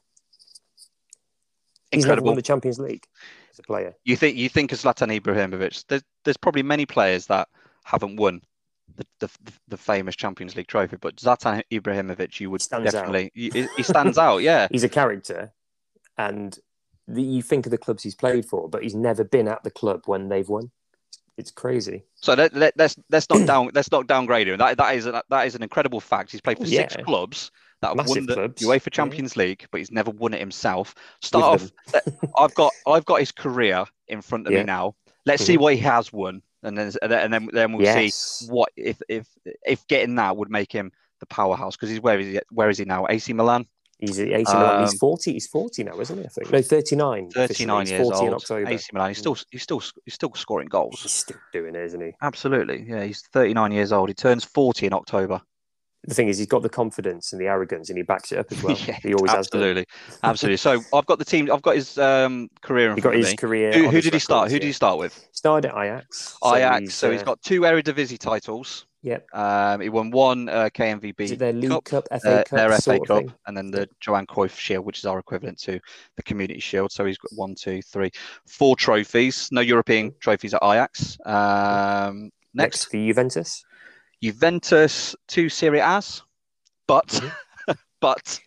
[1.91, 3.07] He's never won the Champions League
[3.51, 3.95] as a player.
[4.03, 5.85] You think you think of Zlatan Ibrahimovic?
[5.87, 7.47] There's there's probably many players that
[7.85, 8.41] haven't won
[8.97, 9.29] the the,
[9.69, 13.05] the famous Champions League trophy, but Zlatan Ibrahimovic, you would Stands out.
[13.05, 14.39] definitely he, he stands out.
[14.39, 15.53] Yeah, He's a character,
[16.17, 16.57] and
[17.07, 19.71] the, you think of the clubs he's played for, but he's never been at the
[19.71, 20.71] club when they've won.
[21.37, 22.03] It's crazy.
[22.15, 24.57] So let, let, let's let's not down let's not downgrade him.
[24.57, 26.31] That that is a, that is an incredible fact.
[26.31, 28.61] He's played for six clubs that have Massive won the clubs.
[28.63, 28.89] UEFA Yeah.
[28.91, 30.95] Champions League, but he's never won it himself.
[31.21, 31.61] Start off.
[31.61, 32.07] With let-
[32.37, 34.59] I've got I've got his career in front of Yeah.
[34.59, 34.95] me now.
[35.25, 35.61] Let's see Mhm.
[35.61, 39.27] what he has won, and then and then then, we'll see what if if
[39.65, 42.77] if getting that would make him the powerhouse because he's where is he where is
[42.77, 43.05] he now?
[43.09, 43.65] AC Milan,
[43.99, 44.75] He's at AC Milan.
[44.77, 45.33] Um, he's 40.
[45.33, 46.25] He's 40 now, isn't he?
[46.25, 46.51] I think.
[46.51, 47.29] No, 39.
[47.29, 48.41] thirty nine He's years 40 in old.
[48.41, 48.69] October.
[48.69, 49.09] AC Milan.
[49.09, 51.01] He's still he's still he's still scoring goals.
[51.01, 52.11] He's still doing it, isn't he?
[52.21, 53.03] Absolutely, yeah.
[53.03, 54.09] He's thirty nine years old.
[54.09, 55.41] He turns forty in October.
[56.07, 58.51] The thing is, he's got the confidence and the arrogance, and he backs it up
[58.51, 58.77] as well.
[58.87, 59.39] Yeah, he always has.
[59.47, 59.85] absolutely,
[60.23, 60.57] absolutely.
[60.57, 61.51] So I've got the team.
[61.51, 63.35] I've got his um, career He got his me.
[63.37, 63.73] career.
[63.73, 64.43] Who, who his did he start?
[64.43, 65.27] records, Who did he start with?
[65.31, 66.37] Started at Ajax.
[66.41, 66.93] so Ajax.
[66.93, 68.85] so he's got two Eredivisie titles.
[69.01, 69.27] Yep.
[69.35, 72.57] Um, he won one uh, Is KNVB it their League Cup, Cup, uh, FA Cup,
[72.57, 75.79] their FA Cup, and then the Johan Cruyff Shield, which is our equivalent to
[76.15, 76.91] the Community Shield.
[76.91, 78.09] So he's got one, two, three,
[78.47, 79.47] four trophies.
[79.51, 81.19] No European trophies at Ajax.
[81.23, 83.63] Um, Next next, for Juventus.
[84.21, 86.21] Juventus, two Serie A's,
[86.87, 87.31] but Mhm.
[88.01, 88.39] but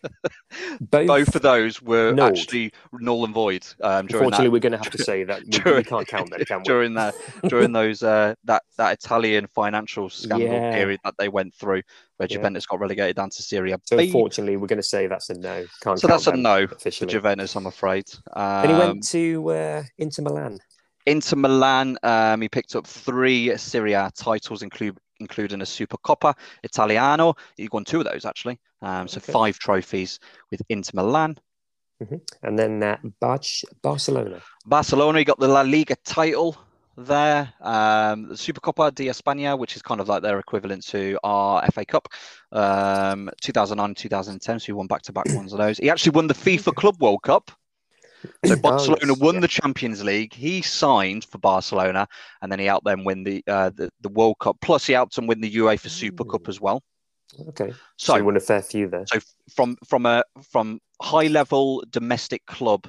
[0.80, 1.06] Both.
[1.08, 2.38] both of those were Nulled.
[2.38, 5.40] actually null and void um, during Unfortunately, that we're going to have to say that
[5.40, 6.64] we, we during- can't count them, can we?
[6.64, 7.14] during that
[7.48, 10.72] during those uh, that that Italian financial scandal Yeah.
[10.74, 11.82] period that they went through,
[12.18, 12.36] where Yeah.
[12.36, 13.78] Juventus got relegated down to Serie A.
[13.84, 14.04] So B.
[14.04, 15.64] unfortunately, we're going to say that's a no.
[15.82, 16.90] Can't So that's a no for.
[17.06, 18.04] Juventus, I'm afraid.
[18.34, 20.60] Um, Then he went to uh, Inter Milan.
[21.06, 21.96] Inter Milan.
[22.04, 27.34] Um, he picked up three Serie A titles, include, including a Supercoppa Italiano.
[27.56, 28.58] He won two of those actually.
[28.82, 29.32] Um, so Okay.
[29.32, 30.18] five trophies
[30.50, 31.38] with Inter Milan.
[32.42, 33.40] And then uh, Bar-
[33.82, 34.40] Barcelona.
[34.64, 36.56] Barcelona, he got the La Liga title
[36.96, 37.52] there.
[37.60, 41.84] Um, the Supercopa de España, which is kind of like their equivalent to our FA
[41.84, 42.08] Cup,
[42.52, 44.60] um, 2009, 2010.
[44.60, 45.78] So he won back-to-back ones of those.
[45.78, 47.50] He actually won the FIFA Club World Cup.
[48.46, 49.40] So Barcelona Oh, won yeah.
[49.40, 50.32] the Champions League.
[50.34, 52.06] He signed for Barcelona,
[52.42, 54.56] and then he helped them win the uh, the, the World Cup.
[54.60, 56.82] Plus, he helped them win the UEFA Super Cup as well.
[57.48, 57.72] Okay.
[57.96, 59.04] So, he So won a fair few there.
[59.06, 59.18] so
[59.54, 62.88] from from a from high level domestic club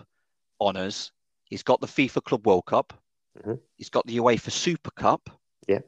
[0.59, 1.11] honors,
[1.45, 2.93] he's got the FIFA Club World Cup.
[3.45, 3.59] Mhm.
[3.77, 5.29] He's got the UEFA Super Cup.
[5.67, 5.79] Yeah.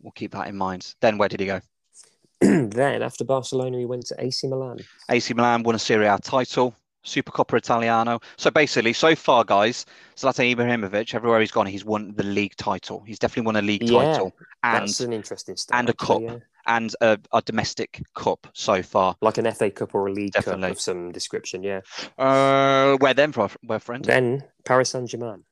[0.00, 0.94] We'll keep that in mind.
[1.00, 1.60] Then where did he go?
[2.40, 4.78] then after Barcelona, he went to AC Milan.
[5.10, 6.74] AC Milan won a Serie A title,
[7.04, 8.20] Supercoppa Italiano.
[8.36, 9.86] So basically, so far, guys,
[10.16, 13.02] Zlatan Ibrahimovic, everywhere he's gone, he's won the league title.
[13.06, 14.32] He's definitely won a league Yeah, title
[14.62, 15.78] and That's an interesting start.
[15.78, 16.38] and a actually, cup.
[16.66, 16.76] yeah.
[16.76, 19.16] and a, a domestic cup so far.
[19.22, 20.62] Like an FA Cup or a League Definitely.
[20.68, 21.80] Cup of some description, yeah.
[22.18, 24.04] Uh, where then, for where friend?
[24.04, 25.44] Then Paris Saint Germain.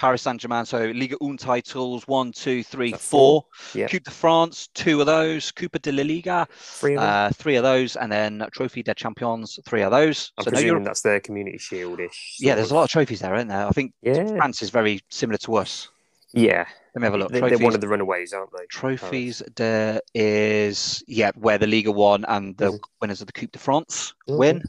[0.00, 0.64] Paris Saint Germain.
[0.64, 3.44] So Ligue 1 titles one, two, three, That's four.
[3.74, 3.86] Yeah.
[3.86, 5.52] Coupe de France, two of those.
[5.52, 9.58] Coupe de la Liga, Three of uh, three of those, and then Trophy des Champions,
[9.66, 10.32] three of those.
[10.38, 12.36] I'm so no presuming Europe- that's their Community Shield ish.
[12.40, 13.66] yeah, there's a lot of trophies there, isn't there?
[13.66, 14.26] I think Yeah.
[14.36, 15.88] France is very similar to us.
[16.32, 16.64] Yeah.
[16.94, 17.30] Let me have a look.
[17.32, 18.64] They, Trophies, are one of the runaways, aren't they?
[18.70, 22.80] trophies there is yeah, where the Liga One and the Mhm.
[23.02, 24.36] winners of the Coupe de France Okay.
[24.38, 24.62] win.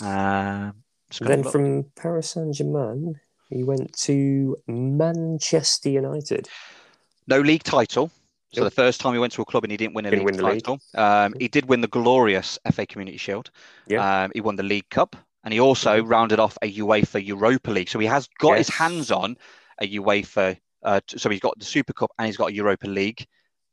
[0.00, 0.72] Um,
[1.20, 6.48] Then from Paris Saint Germain, he went to Manchester United.
[7.26, 8.10] no league title.
[8.54, 10.20] So the first time he went to a club and he didn't win a Didn't
[10.24, 10.64] league win the league.
[10.64, 10.80] title.
[10.94, 13.50] Um, he did win the glorious FA Community Shield.
[13.86, 14.22] Yeah.
[14.24, 17.90] Um, he won the League Cup and he also rounded off a UEFA Europa League.
[17.90, 19.36] So he has got his hands on
[19.82, 20.56] a UEFA.
[20.82, 23.26] Uh, so he's got the Super Cup and he's got a Europa League.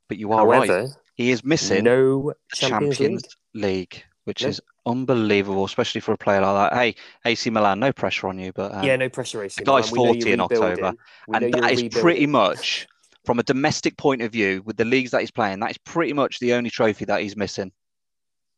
[0.10, 0.90] But you are right.
[1.16, 3.24] He is missing no Champions, Champions
[3.54, 3.64] League.
[3.64, 4.50] League, which No.
[4.50, 6.78] is unbelievable, especially for a player like that.
[6.78, 9.64] Hey, AC Milan, no pressure on you, but um, yeah, no pressure racing.
[9.64, 10.98] the guy's know 40 in October, rebuilding.
[11.28, 12.02] We know and that is rebuilding.
[12.02, 12.88] pretty much
[13.26, 15.60] from a domestic point of view with the leagues that he's playing.
[15.60, 17.72] That is pretty much the only trophy that he's missing.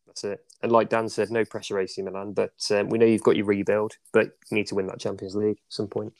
[0.06, 0.46] That's it.
[0.62, 3.46] And like Dan said, no pressure AC Milan, but um, we know you've got your
[3.46, 6.14] rebuild, but you need to win that Champions League at some point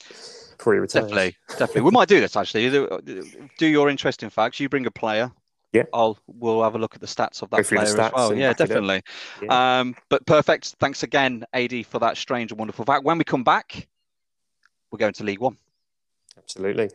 [0.58, 1.06] before he retires.
[1.06, 1.82] Definitely, definitely.
[1.82, 2.70] We might do this actually.
[2.70, 4.60] Do your interesting facts.
[4.60, 5.32] You bring a player.
[5.78, 5.84] Yeah.
[5.94, 8.34] I'll we'll have a look at the stats of that player as well.
[8.34, 8.68] Yeah, back it up.
[8.68, 9.02] definitely.
[9.42, 9.80] Yeah.
[9.80, 10.76] Um, but perfect.
[10.80, 13.04] Thanks again, Adie, for that strange and wonderful fact.
[13.04, 13.88] When we come back,
[14.92, 15.58] we're going to League One.
[16.38, 16.90] Absolutely.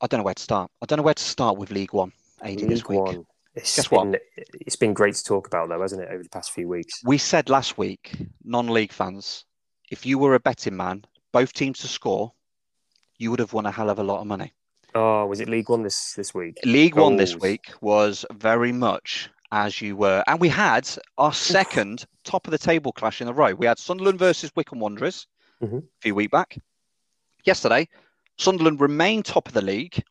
[0.00, 0.70] I don't know where to start.
[0.82, 2.12] I don't know where to start with League One,
[2.42, 2.98] Adie, this League week.
[2.98, 3.26] One.
[3.54, 4.20] It's Guess been, what?
[4.36, 7.02] It's been great to talk about, though, hasn't it, over the past few weeks?
[7.04, 9.44] We said last week, non-league fans,
[9.90, 12.32] if you were a betting man, both teams to score,
[13.18, 14.52] you would have won a hell of a lot of money.
[14.94, 16.58] Oh, was it League One this this week?
[16.64, 22.06] League One this week was very much as you were, and we had our second
[22.24, 23.54] top of the table clash in a row.
[23.54, 25.26] We had Sunderland versus Wycombe Wanderers
[25.62, 25.78] Mhm.
[25.78, 26.58] a few weeks back.
[27.44, 27.88] Yesterday,
[28.38, 30.02] Sunderland remained top of the league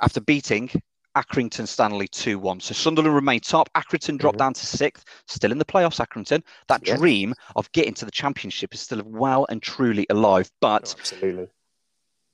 [0.00, 0.70] after beating
[1.16, 2.60] Accrington Stanley 2 1.
[2.60, 3.70] So Sunderland remain top.
[3.74, 4.40] Accrington dropped Mhm.
[4.40, 5.98] down to sixth, still in the playoffs.
[6.04, 6.42] Accrington.
[6.68, 6.96] That Yeah.
[6.96, 10.50] dream of getting to the championship is still well and truly alive.
[10.60, 11.48] But Oh, absolutely.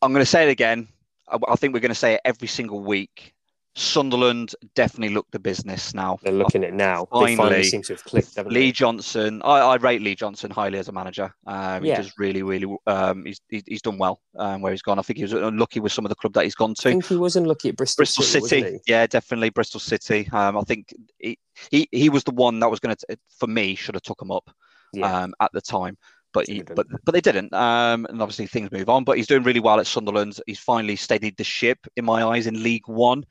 [0.03, 0.89] I'm going to say it again.
[1.28, 3.35] I, I think we're going to say it every single week.
[3.75, 6.18] Sunderland definitely look the business now.
[6.23, 7.07] They're looking at it now.
[7.12, 8.73] they Finally, finally seem to have clicked, Lee they?
[8.73, 11.35] Johnson, I, I rate Lee Johnson highly as a manager.
[11.47, 11.97] Um, Yeah.
[11.97, 12.77] He does really, really.
[12.87, 14.99] Um, he's he's done well um, where he's gone.
[14.99, 16.83] I think he was unlucky with some of the club that he's gone I to.
[16.91, 20.29] think he was unlucky at Bristol, Bristol City, City, yeah, definitely Bristol City.
[20.33, 21.39] Um, I think he,
[21.70, 24.31] he he was the one that was going to, for me, should have took him
[24.31, 24.51] up?
[24.93, 25.23] Yeah.
[25.23, 25.97] um, at the time.
[26.35, 27.53] But he, but but they didn't.
[27.53, 29.05] Um, and obviously things move on.
[29.05, 30.39] But he's doing really well at Sunderland.
[30.47, 33.25] He's finally steadied the ship in my eyes in League One.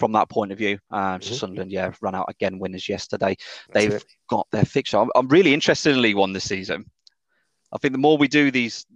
[0.00, 1.38] From that point of view, um, so Mhm.
[1.38, 3.36] Sunderland, yeah, ran out again winners yesterday.
[3.68, 4.04] That's They've it.
[4.30, 4.96] got their fixture.
[4.96, 6.90] I'm, I'm really interested in League One this season.
[7.70, 8.86] I think the more we do these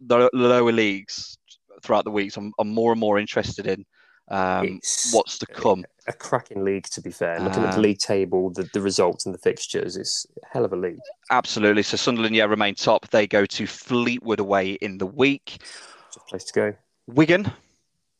[0.00, 1.38] the lower leagues
[1.82, 3.86] throughout the weeks, I'm, I'm more and more interested in
[4.30, 4.80] um,
[5.12, 5.84] what's to come.
[6.08, 7.38] a cracking league, to be fair.
[7.38, 10.64] Looking at the Um, league table, the, the results and the fixtures, it's a hell
[10.64, 10.98] of a league.
[11.30, 11.84] Absolutely.
[11.84, 13.08] So Sunderland, yeah, remain top.
[13.10, 15.62] They go to Fleetwood away in the week.
[16.08, 16.74] It's a place to go.
[17.06, 17.50] Wigan,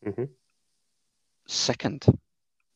[0.07, 0.29] Mhm.
[1.47, 2.05] second.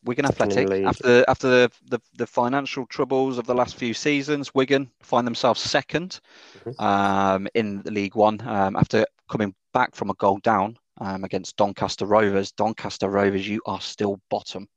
[0.05, 4.91] Wigan Athletic after after the, the the financial troubles of the last few seasons, Wigan
[5.01, 6.19] find themselves 2nd
[6.65, 6.81] Mhm.
[6.81, 12.05] um, in League One um, after coming back from a goal down um, against Doncaster
[12.05, 12.51] Rovers.
[12.51, 14.67] Doncaster Rovers, you are still bottom.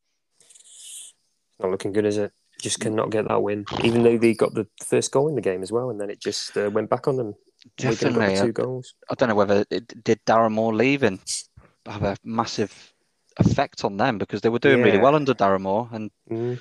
[1.60, 2.32] Not looking good, is it?
[2.60, 5.62] Just cannot get that win, even though they got the first goal in the game
[5.62, 7.34] as well, and then it just uh, went back on them.
[7.76, 8.38] Definitely.
[8.38, 8.94] I, two goals.
[9.10, 11.20] I don't know whether it did Darren Moore leaving
[11.84, 12.94] have a massive
[13.38, 16.58] effect on them because they were doing really well under Darren Moore, and Mm.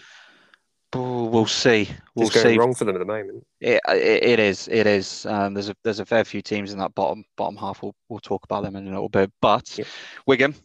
[0.93, 1.89] oh, we'll see.
[2.15, 2.57] We'll It's going see.
[2.57, 3.45] wrong for them at the moment.
[3.59, 4.67] It, it, it is.
[4.67, 5.25] It is.
[5.25, 7.81] Um, there's a there's a fair few teams in that bottom bottom half.
[7.81, 9.31] We'll we'll talk about them in a little bit.
[9.41, 9.87] But Yep.
[10.25, 10.55] Wigan,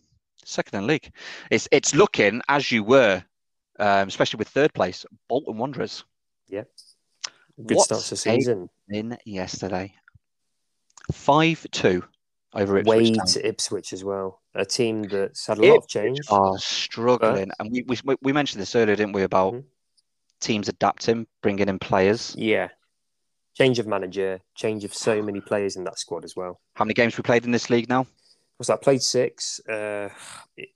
[0.45, 1.11] second in league.
[1.51, 3.23] It's it's looking as you were,
[3.79, 6.05] um, especially with third place, Bolton Wanderers.
[6.49, 6.65] Yeah.
[7.67, 8.71] Good What start to the season.
[8.89, 9.95] In yesterday,
[11.13, 12.03] five two
[12.55, 13.27] over Ipswich Way Town.
[13.27, 14.41] to Ipswich as well.
[14.55, 16.19] A team that's had a lot of change.
[16.31, 19.65] Are struggling, and we, we we mentioned this earlier, didn't we, about Mhm.
[20.41, 22.35] teams adapting, bringing in players.
[22.37, 22.69] Yeah.
[23.57, 26.61] Change of manager, change of so many players in that squad as well.
[26.77, 28.07] How many games we played in this league now?
[28.59, 28.81] Was that?
[28.83, 29.61] Played six.
[29.69, 30.09] Uh,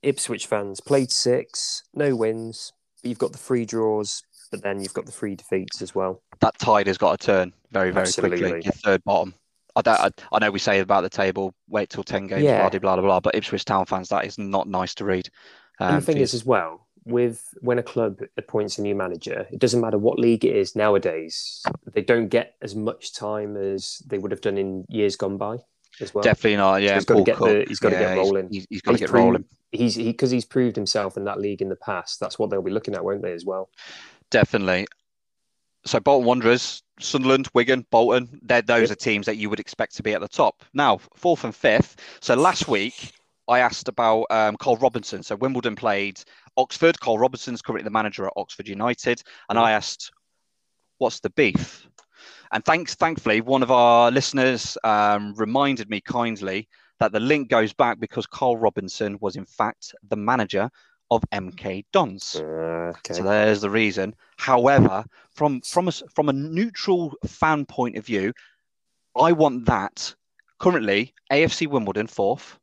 [0.03, 1.83] Ipswich fans played six.
[1.93, 2.73] No wins.
[3.01, 6.21] But you've got the three draws, but then you've got the three defeats as well.
[6.41, 8.61] that tide has got to turn very, very quickly.
[8.63, 9.33] Your third bottom.
[9.75, 12.67] I, don't, I, I know we say about the table, wait till 10 games, Yeah.
[12.69, 15.29] blah, blah, blah, blah, but Ipswich Town fans, that is not nice to read.
[15.79, 19.45] and Um, the thing is, as well, with when a club appoints a new manager,
[19.51, 21.61] it doesn't matter what league it is nowadays.
[21.93, 25.57] They don't get as much time as they would have done in years gone by,
[26.01, 26.23] as well.
[26.23, 26.81] definitely not.
[26.81, 28.47] Yeah, he's gotta get Cook, the- he's gotta get rolling.
[28.51, 29.45] He's, he's got to get rolling.
[29.71, 32.19] He's because he's proved himself in that league in the past.
[32.21, 33.33] That's what they'll be looking at, won't they?
[33.33, 33.69] As well.
[34.31, 34.87] Definitely.
[35.85, 40.13] So Bolton Wanderers, Sunderland, Wigan, Bolton, those are teams that you would expect to be
[40.13, 40.63] at the top.
[40.73, 41.97] Now, fourth and fifth.
[42.21, 43.11] So last week,
[43.47, 45.21] I asked about um, Karl Robinson.
[45.21, 46.19] So Wimbledon played
[46.57, 46.99] Oxford.
[46.99, 49.21] Karl Robinson's currently the manager at Oxford United.
[49.49, 50.11] And I asked,
[50.97, 51.87] what's the beef?
[52.51, 56.67] And thanks, thankfully, one of our listeners um, reminded me kindly
[56.99, 60.69] that the link goes back because Karl Robinson was, in fact, the manager
[61.11, 62.35] of MK Dons.
[62.35, 63.13] Uh, okay.
[63.13, 64.15] So there's the reason.
[64.37, 68.33] However, from from a from a neutral fan point of view,
[69.15, 70.13] I want that.
[70.59, 72.57] Currently, AFC Wimbledon fourth,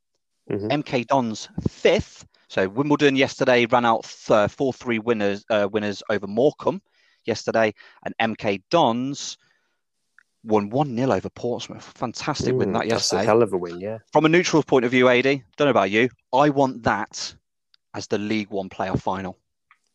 [0.50, 0.70] Mhm.
[0.82, 2.26] MK Dons fifth.
[2.48, 6.82] So Wimbledon yesterday ran out four three winners uh, winners over Morecambe
[7.24, 7.72] yesterday,
[8.04, 9.38] and MK Dons
[10.44, 11.84] won one 0 over Portsmouth.
[11.96, 13.24] Fantastic win Mm, that That's a yesterday.
[13.26, 13.98] hell of a win, yeah.
[14.12, 17.36] From a neutral point of view, Adie, don't know about you, I want that
[17.94, 19.38] as the League One playoff final.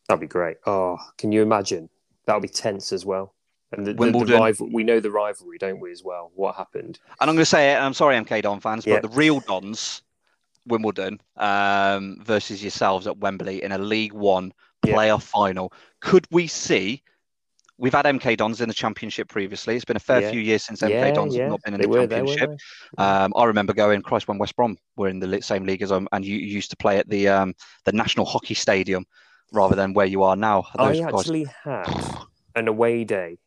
[0.08, 0.56] That'd be great.
[0.66, 1.88] Oh, can you imagine?
[2.26, 3.34] That'll be tense as well.
[3.72, 4.40] And the, the, the Wimbledon.
[4.40, 6.30] rival, we know the rivalry, don't we, as well?
[6.34, 6.98] What happened?
[7.20, 7.74] And I'm going to say it.
[7.74, 9.00] and I'm sorry, MK Don fans, Yeah.
[9.00, 10.00] but the real Dons,
[10.66, 14.52] Wimbledon um, versus yourselves at Wembley in a League One
[14.86, 14.94] Yeah.
[14.94, 15.72] playoff final.
[16.00, 17.02] Could we see?
[17.80, 19.76] We've had MK Dons in the Championship previously.
[19.76, 20.30] It's been a fair Yeah.
[20.32, 21.42] few years since MK yeah, Dons yeah.
[21.42, 22.50] have not been in they the were Championship.
[22.98, 26.08] Um, I remember going Christ when West Brom were in the same league as them,
[26.12, 27.54] and you you used to play at the um,
[27.84, 29.06] the National Hockey Stadium
[29.52, 30.64] rather than where you are now.
[30.76, 31.86] Are I guys- actually had
[32.56, 33.38] an away day.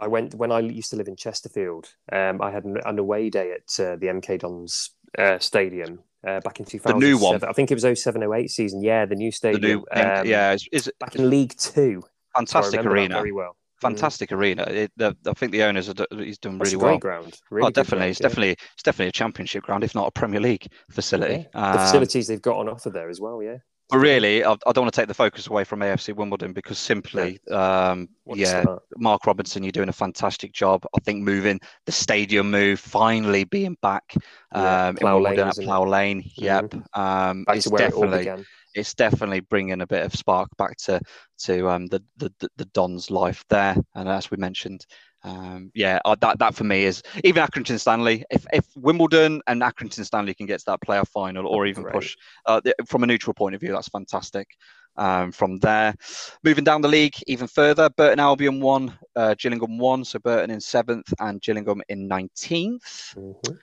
[0.00, 1.90] I went when I used to live in Chesterfield.
[2.12, 6.40] Um, I had an, an away day at uh, the MK Dons uh, Stadium uh,
[6.40, 7.00] back in 2007.
[7.00, 7.42] new one?
[7.44, 8.82] I think it was 0708 season.
[8.82, 9.60] Yeah, the new stadium.
[9.62, 9.78] the new,
[10.20, 12.02] um, yeah, it's back in League Two.
[12.34, 13.14] Fantastic arena.
[13.16, 13.56] very well.
[13.80, 14.62] Fantastic arena.
[14.64, 16.98] It, the, I think the owners are do- he's done That's really well.
[16.98, 17.38] ground.
[17.50, 17.98] Really oh, definitely.
[17.98, 18.28] ground, it's yeah.
[18.28, 21.46] definitely it's definitely a championship ground, if not a Premier League facility.
[21.54, 21.72] Yeah.
[21.72, 23.42] the Um, facilities they've got on offer there as well.
[23.42, 23.58] Yeah.
[23.90, 26.78] But really, I, I don't want to take the focus away from AFC Wimbledon because
[26.78, 28.62] simply, um, yeah.
[28.98, 30.84] Mark Robinson, you're doing a fantastic job.
[30.94, 34.12] I think moving the stadium move, finally being back
[34.54, 35.54] Yeah, um, in Plough Lane, at?
[35.56, 36.22] Plough Lane.
[36.36, 38.44] Yep, um, Back to where it all began.
[38.78, 41.00] It's definitely bringing a bit of spark back to
[41.40, 43.76] to um, the, the the Don's life there.
[43.94, 44.86] And as we mentioned,
[45.24, 48.24] um, yeah, uh, that that for me is even Accrington Stanley.
[48.30, 51.94] If if Wimbledon and Accrington Stanley can get to that playoff final or even Great.
[51.94, 52.16] push
[52.46, 54.48] uh, the- from a neutral point of view, that's fantastic.
[54.96, 55.94] Um, from there,
[56.42, 60.60] moving down the league even further, Burton Albion won, uh, Gillingham won, so Burton in
[60.60, 63.14] seventh and Gillingham in nineteenth.
[63.16, 63.58] Mhm.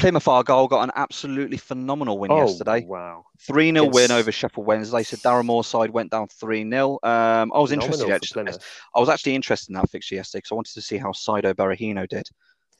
[0.00, 2.84] Plymouth Argyle got an absolutely phenomenal win Oh, yesterday.
[2.86, 3.24] wow.
[3.40, 5.02] 3 0 win over Sheffield Wednesday.
[5.02, 6.98] So Darren Moore's side went down 3 0.
[7.02, 8.10] Um, I was interested.
[8.10, 8.52] Actually,
[8.94, 11.54] I was actually interested in that fixture yesterday because I wanted to see how Saido
[11.54, 12.28] Berahino did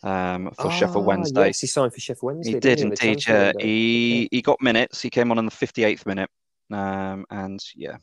[0.02, 1.46] um, for Sheffield Ah, Wednesday.
[1.48, 2.52] Yes, he signed for Sheffield Wednesday.
[2.54, 3.26] he did in indeed.
[3.26, 5.02] Yeah, he he got minutes.
[5.02, 6.30] He came on in the 58th minute,
[6.70, 7.96] um, and yeah,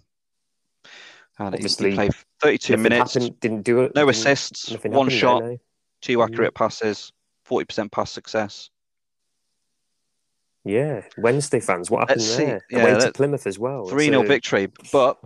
[1.40, 3.14] and he- Obviously, he played 32 minutes.
[3.16, 3.96] happened, didn't do it.
[3.96, 5.58] No assists, one shot, there, no.
[6.02, 6.24] two Mm.
[6.26, 7.12] accurate passes,
[7.50, 8.70] 40% pass success.
[10.68, 12.46] Yeah, Wednesday fans, what happened Let's see.
[12.46, 12.66] there?
[12.70, 13.86] Yeah, Away to Plymouth as well.
[13.88, 15.18] Three 0 So- victory, but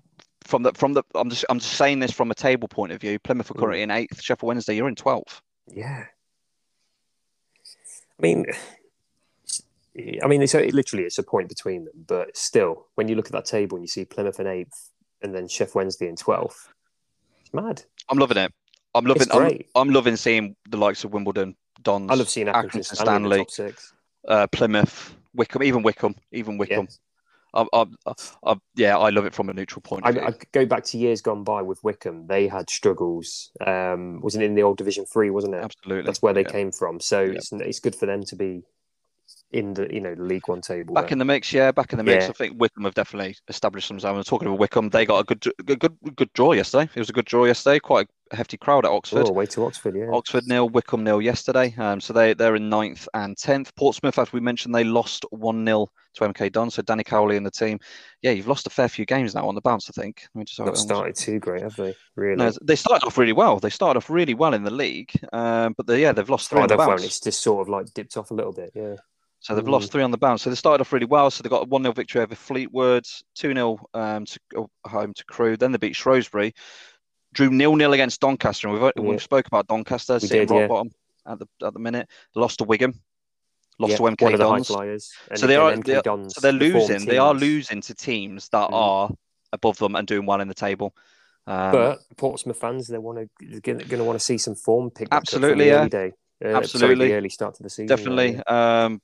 [0.45, 3.01] from the from the I'm just I'm just saying this from a table point of
[3.01, 3.17] view.
[3.19, 3.59] Plymouth are Mm.
[3.59, 4.21] currently in eighth.
[4.21, 5.41] Sheffield Wednesday, you're in twelfth.
[5.67, 6.05] Yeah.
[8.19, 8.45] I mean,
[10.23, 13.31] I mean, it's literally it's a point between them, but still, when you look at
[13.33, 16.69] that table and you see Plymouth in eighth and then Sheffield Wednesday in twelfth,
[17.41, 17.83] it's mad.
[18.09, 18.53] I'm loving it.
[18.93, 19.27] I'm loving.
[19.31, 19.69] I'm, great.
[19.75, 23.73] I'm loving seeing the likes of Wimbledon, Dons, I love seeing Accrington Accrington Stanley, Stanley.
[24.27, 26.87] uh, Plymouth, Wycombe, even Wycombe, even Wycombe.
[26.89, 26.99] Yes.
[27.53, 27.85] I, I,
[28.45, 30.23] I, yeah, I love it from a neutral point I, of view.
[30.23, 32.27] I go back to years gone by with Wycombe.
[32.27, 33.51] They had struggles.
[33.65, 35.63] Um, wasn't in the old Division Three, wasn't it?
[35.63, 36.51] Absolutely, That's where they Yeah.
[36.51, 36.99] came from.
[37.01, 37.33] So Yeah.
[37.33, 38.63] it's it's good for them to be
[39.51, 40.93] in the you know the League One table.
[40.93, 41.13] Back there.
[41.13, 42.23] in the mix, yeah, back in the mix.
[42.23, 42.29] Yeah.
[42.29, 44.17] I think Wycombe have definitely established themselves.
[44.17, 44.89] I'm talking about Wycombe.
[44.89, 46.89] They got a good, good, good, good draw yesterday.
[46.95, 47.79] It was a good draw yesterday.
[47.79, 49.25] Quite a hefty crowd at Oxford.
[49.27, 50.09] oh, away to Oxford, yeah.
[50.11, 51.73] Oxford nil, Wycombe nil yesterday.
[51.77, 53.73] Um, so they they're in ninth and tenth.
[53.75, 56.69] Portsmouth, as we mentioned, they lost one 0 to MK Don.
[56.69, 57.79] So Danny Cowley and the team.
[58.21, 59.89] Yeah, you've lost a fair few games now on the bounce.
[59.89, 60.23] I think.
[60.33, 61.95] Let me just Not started too great, have they?
[62.15, 62.35] Really?
[62.37, 63.59] No, they started off really well.
[63.59, 66.61] They started off really well in the league, um, but they, yeah, they've lost three
[66.61, 67.03] on the bounce.
[67.03, 68.71] it's just sort of like dipped off a little bit.
[68.73, 68.95] Yeah.
[69.43, 69.71] So they've Mm.
[69.71, 70.43] lost three on the bounce.
[70.43, 71.31] So they started off really well.
[71.31, 75.15] So they got a 1 0 victory over Fleetwood, 2 0 um, to go home
[75.15, 75.57] to Crewe.
[75.57, 76.53] Then they beat Shrewsbury,
[77.33, 78.67] drew nil nil against Doncaster.
[78.67, 79.01] And we've, Yeah.
[79.03, 80.67] we've spoke about Doncaster We sitting did, rock yeah.
[80.67, 80.91] bottom
[81.25, 82.07] at the at the minute.
[82.35, 82.93] Lost to Wigan,
[83.79, 85.11] lost Yeah, to MK of the Dons.
[85.39, 87.05] So they are they are, Dons, so they're the losing.
[87.05, 88.73] They are losing to teams that Mm.
[88.73, 89.09] are
[89.53, 90.95] above them and doing well in the table.
[91.47, 95.09] Um, But Portsmouth fans, they want to going to want to see some form pick.
[95.09, 95.79] back up from Absolutely, the yeah.
[95.81, 96.11] early day.
[96.43, 97.07] Uh, sorry, Absolutely.
[97.09, 97.87] the early start to the season.
[97.87, 98.41] Definitely.
[98.47, 98.83] yeah.
[98.85, 99.01] Um,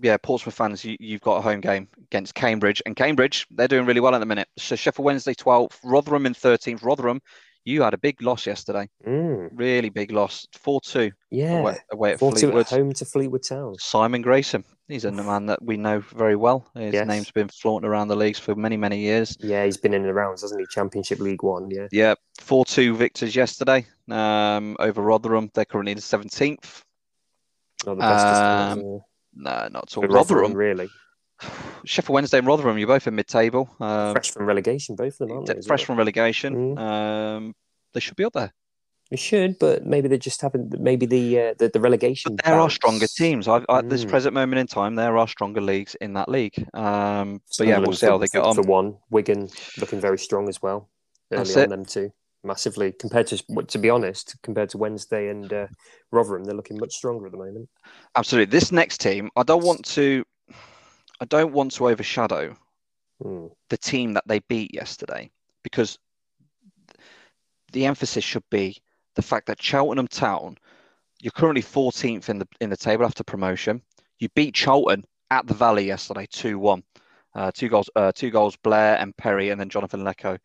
[0.00, 3.84] yeah, Portsmouth fans, you, you've got a home game against Cambridge, and Cambridge, they're doing
[3.84, 4.48] really well at the minute.
[4.56, 6.84] So Sheffield Wednesday 12th, Rotherham in 13th.
[6.84, 7.20] Rotherham,
[7.68, 11.58] you had a big loss yesterday, Mm, really big loss, 4 2 yeah.
[11.58, 12.66] away, away at Four two at Fleetwood.
[12.68, 13.74] home to Fleetwood Town.
[13.78, 16.66] Simon Grayson, he's a man that we know very well.
[16.74, 17.06] His Yes.
[17.06, 19.36] name's been flaunting around the leagues for many, many years.
[19.40, 20.66] Yeah, he's been in the rounds, hasn't he?
[20.70, 21.70] Championship League One.
[21.70, 21.88] Yeah.
[21.92, 25.50] Yeah, 4 2 victors yesterday um, over Rotherham.
[25.54, 26.82] They're currently the 17th.
[27.86, 28.26] Not the best.
[28.26, 29.00] Um,
[29.34, 30.02] No, not at all.
[30.04, 30.88] Rotherham, Rotherham, really.
[31.84, 33.68] Sheffield Wednesday and Rotherham, you're both in mid table.
[33.80, 35.54] Um, Fresh from relegation, both of them, aren't they?
[35.62, 35.86] fresh well?
[35.86, 36.76] from relegation.
[36.76, 36.78] Mm.
[36.78, 37.54] Um,
[37.94, 38.52] they should be up there.
[39.10, 40.78] They should, but maybe they just haven't.
[40.78, 42.36] Maybe the uh, the, the relegation.
[42.36, 43.48] But there are stronger teams.
[43.48, 44.10] I, at this Mm.
[44.10, 46.58] present moment in time, there are stronger leagues in that league.
[46.74, 48.54] Um, but yeah, we'll see how they get on.
[48.54, 50.90] For one, Wigan looking very strong as well.
[51.32, 51.68] Early That's on, it.
[51.70, 52.12] them two
[52.44, 53.36] massively compared to
[53.66, 55.66] to be honest, compared to Wednesday and uh,
[56.10, 57.68] Rotherham, they're looking much stronger at the moment.
[58.16, 58.50] Absolutely.
[58.50, 60.24] This next team, I don't want to,
[61.20, 62.56] I don't want to overshadow
[63.20, 63.46] Hmm.
[63.68, 65.30] the team that they beat yesterday
[65.64, 65.98] because
[67.72, 68.80] the emphasis should be
[69.16, 70.56] the fact that Cheltenham Town,
[71.20, 73.82] you're currently 14th in the in the table after promotion.
[74.20, 76.82] You beat Charlton at the Valley yesterday, two one.
[77.34, 78.56] Uh, two goals, uh, two goals.
[78.56, 80.38] Blair and Perry, and then Jonathan Leko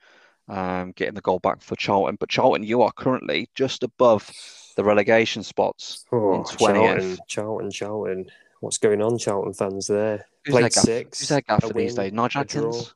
[0.49, 2.17] um, getting the goal back for Charlton.
[2.19, 4.29] But Charlton, you are currently just above
[4.75, 6.05] the relegation spots.
[6.11, 6.57] Oh, In 20th.
[6.57, 8.31] Charlton, Charlton, Charlton.
[8.63, 9.87] What's going on, Charlton fans?
[9.87, 11.19] There Who's played six.
[11.19, 12.13] Who's their gaffer a these days?
[12.13, 12.41] Nigel.
[12.41, 12.93] Adkins.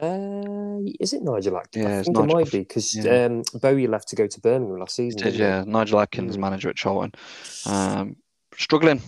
[0.00, 1.84] Uh, is it Nigel Adkins?
[1.84, 3.26] Yeah, I it's think Nigel- it might be because yeah.
[3.26, 5.20] um, Bowyer left to go to Birmingham last season.
[5.20, 6.40] Did, yeah, Nigel Adkins, Mm.
[6.40, 7.12] manager at Charlton,
[7.66, 8.16] um,
[8.56, 9.02] struggling.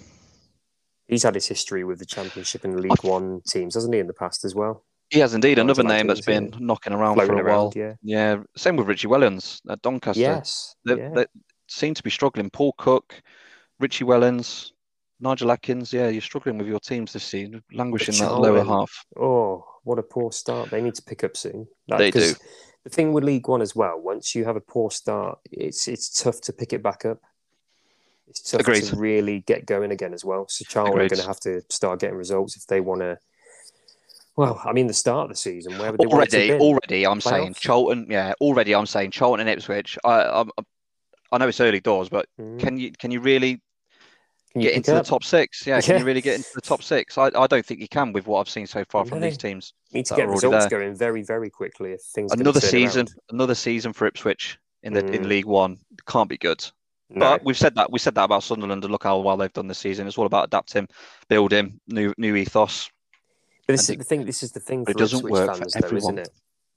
[1.09, 4.13] He's had his history with the Championship and League One teams, hasn't he, in the
[4.13, 4.85] past as well?
[5.09, 7.73] He has indeed Nigel another name that's been knocking around for a while.
[7.75, 7.95] yeah.
[8.03, 10.21] Yeah, same with Richie Wellens at Doncaster.
[10.21, 10.77] Yes.
[10.85, 11.09] they, yeah.
[11.15, 11.27] they
[11.69, 12.51] seem to be struggling.
[12.51, 13.23] Paul Cook,
[13.81, 14.73] Richie Wellens,
[15.25, 15.93] Nigel Adkins.
[15.93, 19.05] Yeah, you're struggling with your teams this season, languishing that lower half.
[19.19, 20.71] Oh, what a poor start.
[20.71, 21.67] They need to pick up soon.
[21.89, 22.41] That- They 'cause do.
[22.85, 26.23] The thing with League One as well, once you have a poor start, it's it's
[26.23, 27.19] tough to pick it back up.
[28.29, 28.85] It's tough Agreed.
[28.85, 30.47] to really get going again as well.
[30.49, 33.19] So Charlton are going to have to start getting results if they want to.
[34.37, 37.21] Well, I mean, the start of the season, where would they want Already, already, I'm
[37.21, 37.61] saying Playoffs?
[37.61, 38.07] Charlton.
[38.11, 39.97] Yeah, already, I'm saying Charlton and Ipswich.
[40.05, 40.45] I, I,
[41.33, 42.59] I know it's early doors, but Mm.
[42.59, 43.64] can you can you really Can you
[44.63, 45.67] get into the top six?
[45.67, 47.19] Yeah, can you really get into the top six?
[47.19, 49.73] I, I don't think you can with what I've seen so far from these teams.
[49.93, 50.81] Need to get results there.
[50.81, 52.33] going very, very quickly if things.
[52.33, 53.15] Another season, around.
[53.31, 55.29] another season for Ipswich in the in Mm.
[55.29, 56.65] League One can't be good.
[57.11, 57.21] No.
[57.21, 59.69] But we've said that we said that about Sunderland and look how well they've done
[59.69, 60.07] this season.
[60.07, 60.89] It's all about adapting,
[61.29, 62.91] building new new ethos.
[63.67, 64.25] But this I is the thing.
[64.27, 66.29] This is the thing for it doesn't Ipswich work for fans, though, isn't it?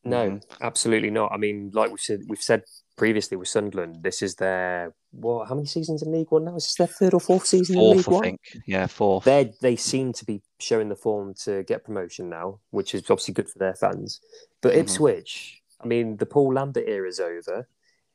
[0.04, 0.44] No, Mhm.
[0.62, 1.32] absolutely not.
[1.34, 2.64] I mean, like we said, we've said
[2.98, 5.48] previously with Sunderland, this is their what?
[5.48, 6.56] How many seasons in League One now?
[6.58, 8.24] Is this their third or fourth season in Fourth, League I One?
[8.24, 8.40] think.
[8.66, 9.24] Yeah, fourth.
[9.24, 13.34] They they seem to be showing the form to get promotion now, which is obviously
[13.34, 14.20] good for their fans.
[14.62, 14.80] But Mhm.
[14.80, 17.70] Ipswich, I mean, the Paul Lambert era is over.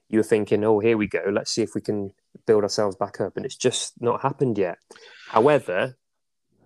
[0.09, 1.22] You were thinking, oh, here we go.
[1.30, 2.12] Let's see if we can
[2.47, 4.78] build ourselves back up, and it's just not happened yet.
[5.28, 5.97] However,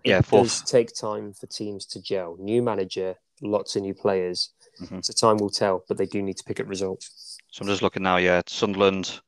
[0.04, 2.36] yeah, it Yeah, does take time for teams to gel.
[2.40, 4.50] New manager, lots of new players.
[4.80, 5.04] Mhm.
[5.04, 7.10] So time will tell, but they do need to pick up results.
[7.56, 8.18] So I'm just looking now.
[8.18, 9.18] Yeah, Sunderland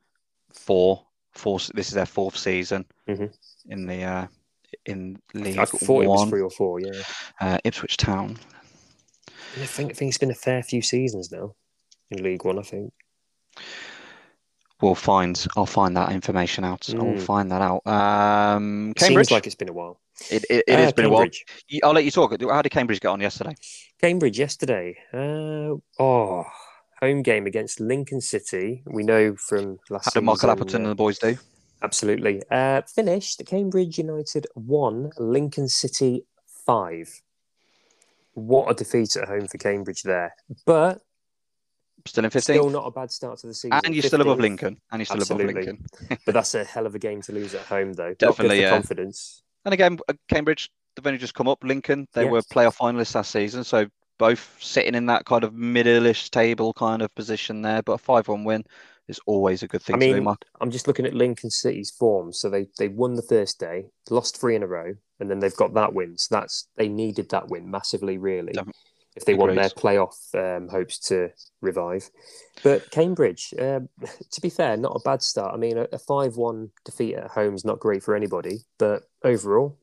[0.53, 1.03] four,
[1.33, 1.59] four.
[1.73, 3.33] This is their fourth season Mhm.
[3.71, 4.27] in the uh,
[4.85, 6.29] in League I thought it was One.
[6.29, 6.79] three or four.
[6.79, 7.03] Yeah,
[7.41, 8.39] Uh, Ipswich Town.
[9.57, 11.55] I think, I think it's been a fair few seasons now
[12.11, 12.59] in League One.
[12.59, 12.93] I think.
[14.83, 15.47] We'll find.
[15.57, 16.87] I'll find that information out.
[16.91, 17.23] I'll Mm.
[17.23, 17.81] find that out.
[17.87, 19.29] Um, Cambridge.
[19.29, 20.03] Seems like it's been a while.
[20.31, 21.27] it it, it has Uh, been a while.
[21.83, 22.39] I'll let you talk.
[22.43, 23.55] How did Cambridge get on yesterday?
[24.03, 24.99] Cambridge yesterday.
[25.15, 26.45] Uh, oh,
[27.01, 28.83] home game against Lincoln City.
[28.87, 31.37] We know from last How did Michael Appleton uh, and the boys do?
[31.83, 32.43] Absolutely.
[32.51, 36.25] Uh, finished Cambridge United 1, Lincoln City
[36.67, 37.23] 5.
[38.35, 40.35] What a defeat at home for Cambridge there.
[40.67, 41.03] But
[42.07, 43.81] Still in still not a bad start to the season.
[43.85, 44.79] And you're still above Lincoln.
[44.91, 45.63] And you're still Absolutely.
[45.63, 46.19] above Lincoln.
[46.25, 48.15] But that's a hell of a game to lose at home, though.
[48.15, 48.71] Definitely, not good for yeah.
[48.71, 49.43] confidence.
[49.65, 51.63] And again, uh, Cambridge, they've only just come up.
[51.63, 52.31] Lincoln, they Yeah.
[52.31, 53.65] were playoff finalists last season.
[53.65, 53.87] So
[54.19, 57.83] both sitting in that kind of middle-ish table kind of position there.
[57.83, 58.65] But a 5 1 win
[59.09, 60.45] is always a good thing I to do, mean, Mark.
[60.61, 62.33] I'm just looking at Lincoln City's form.
[62.33, 65.57] So they they won the first day, lost three in a row, and then they've
[65.57, 66.19] got that win.
[66.19, 68.69] So that's they needed that win massively, really, Def-
[69.17, 72.11] if they want their playoff um, hopes to revive.
[72.63, 73.89] But Cambridge, um,
[74.31, 75.55] to be fair, not a bad start.
[75.55, 79.79] I mean, a- a five-one defeat at home is not great for anybody, but overall,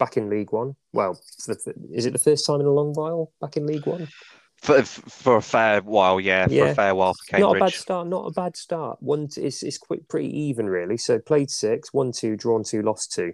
[0.00, 0.74] back in League One.
[0.92, 3.86] Well, for the, is it the first time in a long while back in League
[3.86, 4.08] One?
[4.56, 7.76] For, for a fair while, yeah, for a fair while for Not a bad Cambridge.
[7.78, 8.08] start.
[8.08, 8.98] Not a bad start.
[9.00, 10.96] One, it's it's quite pretty even really.
[10.98, 13.32] So played six, won two, drawn two, lost two.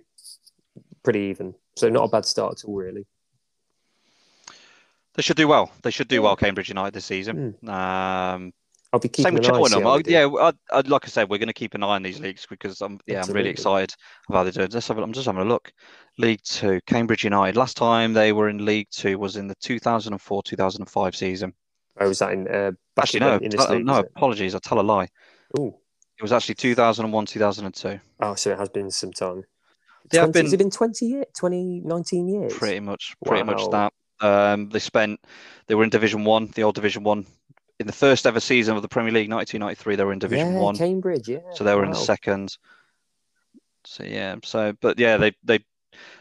[1.03, 1.55] Pretty even.
[1.77, 3.07] So not a bad start at all, really.
[5.15, 5.73] They should do well.
[5.83, 7.57] They should do well, Cambridge United this season.
[7.67, 8.53] Um,
[8.97, 9.83] I'll be keeping same with an eye.
[9.83, 10.11] how I- they do.
[10.11, 12.47] Yeah, I, I, like I said, we're going to keep an eye on these leagues
[12.49, 13.95] because I'm yeah, I'm really excited
[14.31, 14.71] about the doing.
[14.73, 15.71] Let's have I'm just having a look.
[16.17, 17.57] League Two, Cambridge United.
[17.59, 21.53] Last time they were in League Two was in the 2004-2005 season.
[22.01, 23.85] Oh, was that in uh, Actually, no, in league?
[23.85, 25.09] no, apologies, I tell a lie.
[25.59, 25.75] Ooh.
[26.19, 28.01] It was actually 2001-2002.
[28.21, 29.45] Oh, so it has been some time.
[30.11, 31.27] They have 20 Has it been 20 years?
[31.37, 32.55] 20, 19 years?
[32.55, 33.93] Pretty much, pretty much that.
[34.21, 35.21] Um, they spent,
[35.67, 37.27] they were in Division One, the old Division One,
[37.79, 39.97] in the first ever season of the Premier League, 92-93.
[39.97, 40.77] They were in Division yeah, One.
[40.77, 41.39] Cambridge, yeah.
[41.55, 42.57] so they were in the second.
[43.85, 45.61] So yeah, so but yeah, they they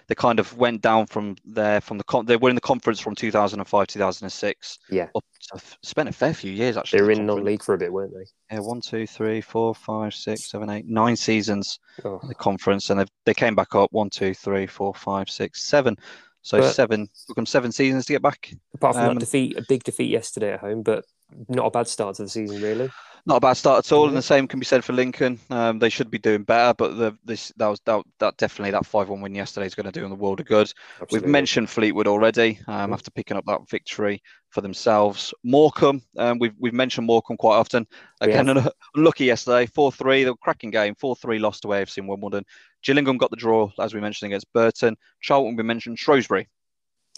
[0.08, 3.00] they kind of went down from there from the con- they were in the conference
[3.00, 4.80] from 2005 2006.
[4.92, 5.08] Yeah.
[5.16, 7.00] up to, spent a fair few years actually.
[7.00, 8.56] They were in the non-league for a bit, weren't they?
[8.56, 12.92] Yeah, one, two, three, four, five, six, seven, eight, nine seasons Oh, in the conference,
[12.92, 15.98] and they they came back up one, two, three, four, five, six, seven.
[16.44, 18.54] So But- seven took them seven seasons to get back.
[18.76, 21.04] apart from Um, that defeat, a big defeat yesterday at home, but
[21.50, 22.90] not a bad start to the season, really.
[23.28, 25.40] Not a bad start at all, and the same can be said for Lincoln.
[25.50, 28.86] Um, they should be doing better, but the, this that was that, that definitely that
[28.86, 30.72] five one win yesterday is going to do them the world of good.
[31.02, 31.20] Absolutely.
[31.26, 32.94] We've mentioned Fleetwood already um, Mhm.
[32.94, 34.22] after picking up that victory
[34.52, 35.34] for themselves.
[35.44, 37.88] Morecambe, um, we've we've mentioned Morecambe quite often.
[38.22, 38.72] We Again, have.
[38.96, 40.24] unlucky yesterday, four three.
[40.24, 42.46] The cracking game, four three lost to AFC in Wimbledon.
[42.84, 44.96] Gillingham got the draw as we mentioned against Burton.
[45.22, 46.48] Charlton, we mentioned Shrewsbury.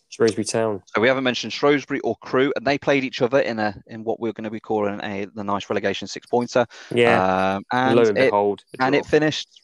[0.10, 0.82] Shrewsbury Town.
[0.94, 4.04] So we haven't mentioned Shrewsbury or Crewe, and they played each other in a in
[4.04, 6.66] what we're going to be calling a the nice relegation six pointer.
[6.94, 7.56] Yeah.
[7.56, 9.62] Um, and Lo and it, behold, and it finished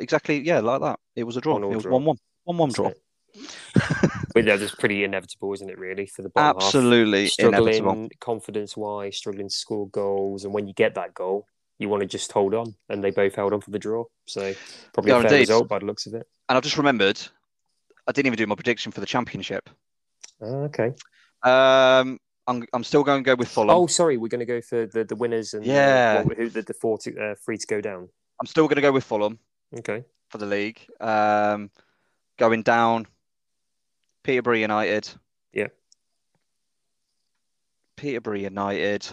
[0.00, 0.98] exactly yeah like that.
[1.16, 1.54] It was a draw.
[1.54, 1.92] One it was draw.
[1.92, 2.16] one one.
[2.44, 2.92] One one That's draw.
[4.34, 5.78] But yeah, that's pretty inevitable, isn't it?
[5.78, 6.66] Really, for the bottom half.
[6.66, 7.72] Absolutely inevitable.
[7.72, 11.46] struggling confidence wise, struggling to score goals, and when you get that goal,
[11.78, 14.04] you want to just hold on, and they both held on for the draw.
[14.26, 14.54] So
[14.92, 15.40] probably Yeah, a fair indeed.
[15.40, 16.26] result by the looks of it.
[16.48, 17.20] And I've just remembered,
[18.08, 19.68] I didn't even do my prediction for the championship.
[20.42, 20.92] Ah, okay.
[21.42, 23.70] Um, I'm, I'm still going to go with Fulham.
[23.70, 26.22] Oh, sorry, we're going to go for the, the winners and uh, Yeah.
[26.22, 28.08] what- who the, the four to, uh, free to go down.
[28.40, 29.38] I'm still going to go with Fulham
[29.78, 30.04] Okay.
[30.30, 30.80] for the league.
[31.00, 31.70] Um,
[32.38, 33.06] going down,
[34.22, 35.08] Peterborough United.
[35.52, 35.66] Yeah.
[37.96, 39.06] Peterborough United.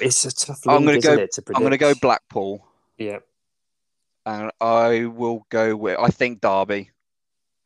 [0.00, 1.94] It's a tough, tough I'm gonna isn't go- to I'm going to go?
[1.94, 2.66] Blackpool,
[2.96, 3.18] Yeah.
[4.26, 5.98] And I will go with.
[5.98, 6.90] I think Derby.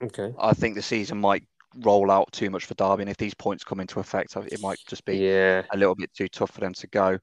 [0.03, 0.32] Okay.
[0.39, 1.43] I think the season might
[1.77, 4.78] roll out too much for Derby, and if these points come into effect, it might
[4.87, 5.62] just be Yeah.
[5.73, 7.12] a little bit too tough for them to go.
[7.12, 7.20] To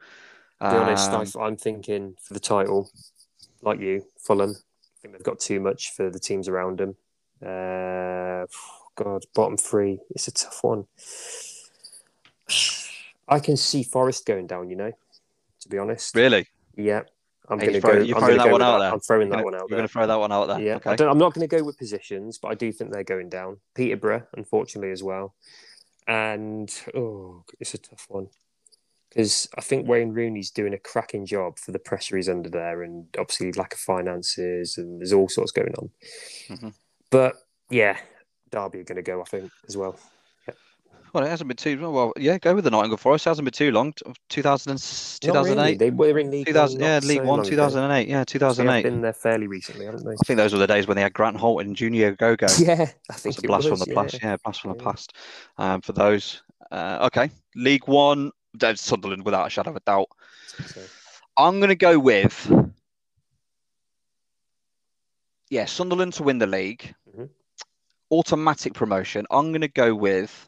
[0.71, 2.89] be honest, Um, I, I'm thinking for the title,
[3.61, 4.51] like you, Fulham.
[4.51, 6.95] I think they've got too much for the teams around them.
[7.41, 8.47] Uh,
[8.95, 9.99] God, bottom three.
[10.09, 10.87] It's a tough one.
[13.27, 14.69] I can see Forest going down.
[14.69, 14.91] You know,
[15.61, 16.15] to be honest.
[16.15, 17.03] really, Yeah,
[17.49, 18.01] I'm going to throw- go.
[18.01, 18.91] you're throwing that one out there?
[18.91, 20.59] I'm throwing that one out you're going to throw that one out there.
[20.59, 20.95] Yeah, I okay.
[20.97, 23.57] don't, I'm not going to go with positions, but I do think they're going down.
[23.75, 25.35] Peterborough, unfortunately, as well.
[26.07, 28.27] And oh, it's a tough one
[29.09, 32.83] because I think Wayne Rooney's doing a cracking job for the pressure he's under there,
[32.83, 35.89] and obviously lack of finances, and there's all sorts going on.
[36.49, 36.73] Mhm.
[37.09, 37.35] But
[37.69, 37.97] yeah,
[38.51, 39.97] Derby are going to go, I think, as well.
[41.17, 42.13] Well, it hasn't been too well.
[42.15, 43.25] Yeah, go with the Nottingham Forest.
[43.25, 43.91] It hasn't been too long.
[44.29, 45.49] 2000, Not really.
[45.49, 46.87] 2008, They were in League 2000, One.
[46.87, 47.49] yeah, League so One, long ago.
[47.49, 48.07] 2008.
[48.07, 48.83] Yeah, They have 2008.
[48.83, 50.11] been there fairly recently, haven't they?
[50.11, 52.47] I think those were the days when they had Grant Holt and Junior Agogo.
[52.63, 54.19] Yeah, I That's think a blast was, from the past.
[54.21, 55.13] Yeah, blast from the past.
[55.57, 56.43] Um, for those.
[56.69, 58.29] Uh, okay, League One.
[58.53, 60.09] That's Sunderland without a shadow of a doubt.
[60.67, 60.81] So,
[61.35, 62.51] I'm going to go with.
[65.49, 66.93] Yeah, Sunderland to win the league.
[67.09, 67.29] Mhm.
[68.11, 69.25] Automatic promotion.
[69.31, 70.47] I'm going to go with.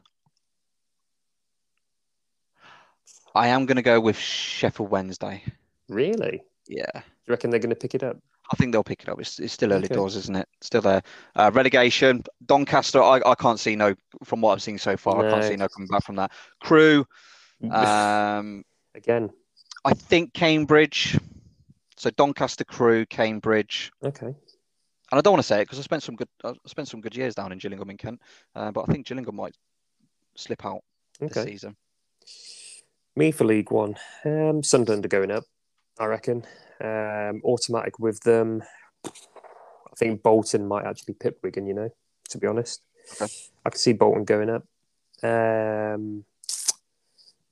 [3.40, 5.44] I am going to go with Sheffield Wednesday.
[5.88, 6.44] really?
[6.68, 6.92] Yeah.
[6.94, 8.18] Do you reckon they're going to pick it up?
[8.52, 9.20] I think they'll pick it up.
[9.20, 9.96] It's, it's still early Okay.
[9.96, 10.48] doors, isn't it?
[10.62, 11.02] Still there.
[11.36, 12.24] Uh, relegation.
[12.46, 13.02] Doncaster.
[13.02, 15.26] I, I can't see no from what I've seen so far.
[15.26, 16.32] I can't see no coming back from that.
[16.60, 17.06] Crewe.
[17.72, 18.64] Um,
[18.96, 19.30] Again,
[19.86, 21.18] I think Cambridge.
[21.96, 24.28] So Doncaster, Crewe, Cambridge, okay.
[24.28, 24.36] and
[25.12, 26.30] I don't want to say it because I spent some good.
[26.44, 28.22] I spent some good years down in Gillingham in Kent,
[28.56, 29.56] uh, but I think Gillingham might
[30.36, 30.82] slip out
[31.20, 31.76] this season.
[33.16, 33.96] Me for League One.
[34.24, 35.44] Um, Sunderland are going up,
[36.00, 36.46] I reckon.
[36.82, 38.64] Um, automatic with them.
[39.06, 41.90] I think Bolton might actually pip Wigan, you know,
[42.30, 42.82] to be honest.
[43.14, 43.32] Okay.
[43.66, 44.66] I can see Bolton going up.
[45.22, 46.24] Um,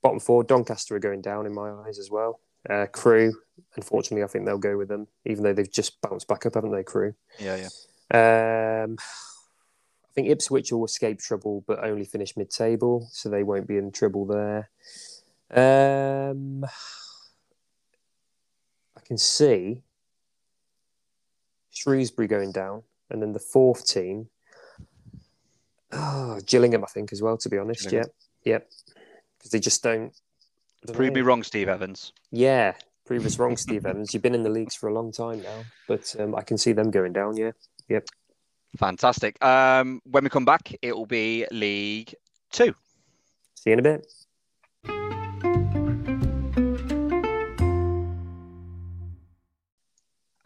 [0.02, 2.40] bottom four, Doncaster are going down in my eyes as well.
[2.70, 3.34] Uh, Crewe,
[3.76, 6.72] unfortunately, I think they'll go with them, even though they've just bounced back up, haven't
[6.72, 7.14] they, Crewe?
[7.40, 7.68] Yeah,
[8.12, 8.84] yeah.
[8.84, 13.78] Um, I think Ipswich will escape trouble, but only finish mid-table, so they won't be
[13.78, 14.70] in trouble there.
[15.50, 16.66] Um,
[18.96, 19.82] I can see
[21.70, 24.28] Shrewsbury going down, and then the fourth team,
[25.92, 27.38] oh, Gillingham, I think as well.
[27.38, 28.12] To be honest, Gillingham.
[28.44, 28.70] yeah, yep,
[29.38, 30.14] because they just don't.
[30.86, 32.14] Don't Prove me wrong, Steve Evans.
[32.32, 32.74] Yeah,
[33.06, 34.14] prove us wrong, Steve Evans.
[34.14, 36.74] You've been in the leagues for a long time now, but um, I can see
[36.74, 37.38] them going down.
[37.38, 37.52] Yeah.
[37.90, 38.10] Yep.
[38.78, 39.44] Fantastic.
[39.44, 42.14] Um, when we come back, it will be League
[42.52, 42.76] Two.
[43.56, 44.06] See you in a bit.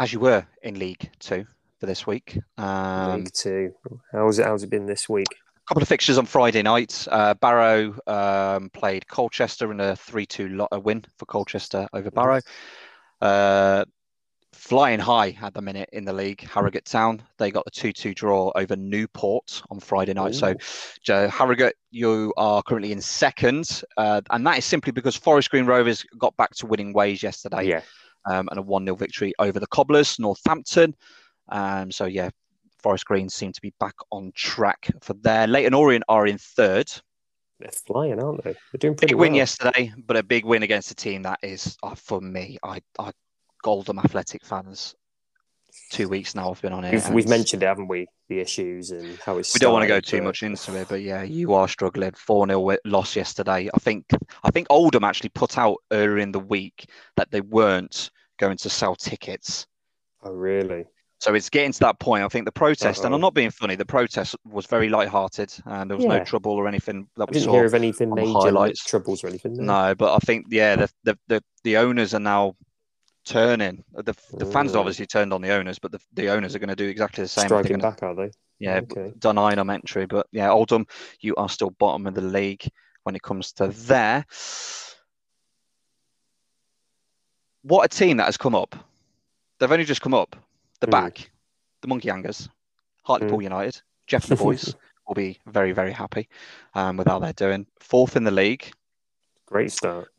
[0.02, 1.46] As you were in League Two
[1.80, 2.38] for this week.
[2.58, 3.72] Um, League Two.
[4.12, 4.46] How's it?
[4.46, 5.28] How's it been this week?
[5.30, 7.08] a couple of fixtures on Friday night.
[7.10, 12.10] Uh, Barrow um, played Colchester in a 3 2 lo- a win for Colchester over
[12.10, 12.42] Barrow.
[13.22, 13.86] Uh,
[14.54, 17.22] flying high at the minute in the league, Harrogate Town.
[17.38, 20.34] They got a 2 2 draw over Newport on Friday night.
[20.34, 20.56] So,
[21.04, 23.84] Joe, Harrogate, you are currently in second.
[23.98, 27.68] Uh, and that is simply because Forest Green Rovers got back to winning ways yesterday
[27.68, 27.82] Yeah.
[28.30, 30.96] Um, and a 1 0 victory over the Cobblers, Northampton.
[31.50, 32.30] Um, so, yeah,
[32.82, 35.48] Forest Green seem to be back on track for there.
[35.48, 36.92] Leyton Orient are in third.
[37.60, 38.54] They're flying, aren't they?
[38.54, 41.78] They're doing pretty Big win yesterday, but a big win against a team that is,
[41.84, 43.12] uh, for me, I, I
[43.64, 44.96] Oldham Athletic fans.
[45.92, 46.92] Two weeks now I've been on it.
[46.94, 48.08] We've, we've mentioned it, haven't we?
[48.30, 49.54] The issues and how it's.
[49.54, 52.12] we don't want to go too but- much into it, but yeah, you are struggling.
[52.12, 53.70] Four 0 loss yesterday.
[53.74, 54.06] I think
[54.44, 56.86] I think Oldham actually put out earlier in the week
[57.18, 59.68] that they weren't going to sell tickets
[60.24, 60.86] Oh, really?
[61.20, 62.24] So it's getting to that point.
[62.24, 63.16] I think the protest, and Uh-oh.
[63.16, 66.68] I'm not being funny, the protest was very light-hearted, and there was no trouble or
[66.68, 67.54] anything that I we didn't saw.
[67.54, 68.84] hear of anything major like highlights.
[68.84, 69.54] troubles or anything.
[69.64, 72.56] No, but I think yeah, the the the, the owners are now
[73.26, 73.84] turning.
[73.94, 74.80] The the fans Mm.
[74.80, 77.28] obviously turned on the owners, but the, the owners are going to do exactly the
[77.28, 77.46] same.
[77.46, 78.32] Striking gonna- back, are they?
[78.60, 79.14] yeah, Okay.
[79.18, 80.06] denying them entry.
[80.06, 80.86] But yeah, Oldham,
[81.22, 82.68] you are still bottom of the league
[83.04, 84.26] when it comes to there.
[87.64, 88.76] What a team that has come up.
[89.60, 90.36] They've only just come up.
[90.80, 90.92] The Mm.
[90.92, 91.32] back,
[91.82, 92.50] the Monkey Hangers,
[93.04, 94.76] Hartlepool United, Jeff and the boys
[95.08, 96.28] will be very, very happy
[96.74, 97.68] um, with how they're doing.
[97.80, 98.72] Fourth in the league,
[99.46, 100.11] Great start.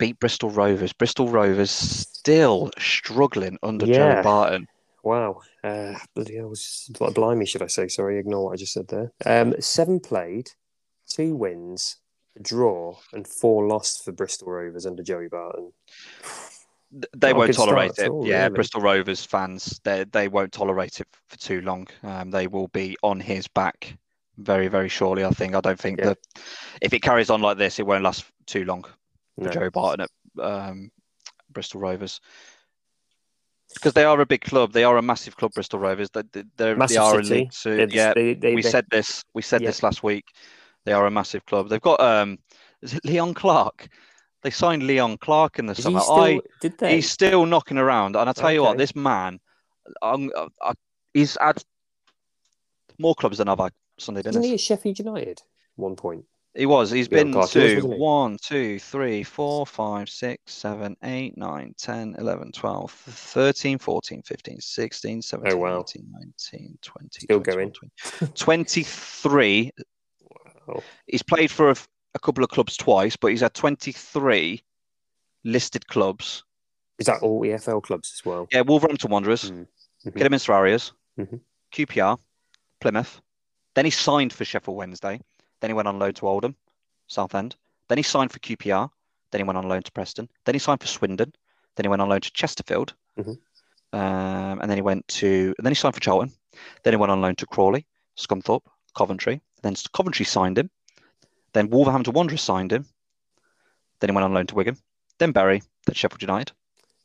[0.00, 0.92] Beat Bristol Rovers.
[0.92, 4.16] Bristol Rovers still struggling under Yeah.
[4.16, 4.66] Joe Barton.
[5.04, 5.42] Wow.
[5.62, 7.86] Uh, bloody hell, was what blimey, should I say?
[7.88, 9.12] Sorry, ignore what I just said there.
[9.24, 10.50] Um, seven played,
[11.08, 11.98] two wins,
[12.36, 15.72] a draw, and four lost for Bristol Rovers under Joey Barton.
[17.16, 18.08] They Not won't tolerate it.
[18.08, 18.54] all, yeah, really.
[18.56, 21.86] Bristol Rovers fans, they they won't tolerate it for too long.
[22.02, 23.96] Um, they will be on his back
[24.38, 25.24] very, very shortly.
[25.24, 25.54] I think.
[25.54, 26.06] I don't think Yeah.
[26.06, 26.18] that
[26.82, 28.84] if it carries on like this, it won't last too long
[29.48, 29.52] for.
[29.52, 30.90] Joe Barton at um,
[31.50, 32.20] Bristol Rovers.
[33.74, 35.52] Because they are a big club, they are a massive club.
[35.54, 37.86] Bristol Rovers, they, they, they're, they Massive are league two.
[37.90, 39.24] Yeah, they, they, we they- said this.
[39.32, 39.68] We said Yeah.
[39.68, 40.24] this last week.
[40.84, 41.68] They are a massive club.
[41.68, 42.38] They've got um,
[42.82, 43.88] is it Leon Clarke?
[44.42, 46.00] They signed Leon Clarke in the Is summer.
[46.00, 46.94] still, I did they?
[46.96, 49.38] he's still knocking around, and I tell you what, this man,
[50.00, 50.30] I'm,
[50.62, 50.72] I,
[51.12, 51.62] he's had
[52.98, 55.42] more clubs than I've had Sunday Wasn't he at Sheffield United?
[55.76, 56.24] One point.
[56.56, 56.90] He was.
[56.90, 62.50] He's been to wasn't one, two, three, four, five, six, seven, eight, nine, 10, 11,
[62.52, 65.80] 12, 13, 14, 15, 16, 17, Oh, wow.
[65.80, 67.72] 18, 19, 20, Still 21, going.
[68.18, 68.32] 20.
[68.34, 69.70] 23.
[70.66, 70.82] Wow.
[71.06, 71.76] He's played for a,
[72.14, 74.62] a couple of clubs twice, but he's had 23
[75.44, 76.42] listed clubs.
[76.98, 78.48] Is that all EFL clubs as well?
[78.52, 79.66] Yeah, Wolverhampton Wanderers, Mm.
[80.04, 80.14] Mhm.
[80.16, 81.40] Kidderminster Harriers, Mhm.
[81.72, 82.18] QPR,
[82.80, 83.20] Plymouth.
[83.74, 85.20] Then he signed for Sheffield Wednesday.
[85.60, 86.56] Then he went on loan to Oldham,
[87.06, 87.56] Southend.
[87.88, 88.90] Then he signed for QPR.
[89.30, 90.28] Then he went on loan to Preston.
[90.44, 91.32] Then he signed for Swindon.
[91.76, 92.94] Then he went on loan to Chesterfield.
[93.18, 93.38] Mhm.
[93.92, 95.54] Um, and then he went to.
[95.58, 96.32] And then he signed for Charlton.
[96.82, 98.64] Then he went on loan to Crawley, Scunthorpe,
[98.96, 99.40] Coventry.
[99.62, 100.70] Then Coventry signed him.
[101.52, 102.86] Then Wolverhampton Wanderers signed him.
[104.00, 104.76] Then he went on loan to Wigan.
[105.18, 105.62] Then Bury.
[105.86, 106.52] Then Sheffield United.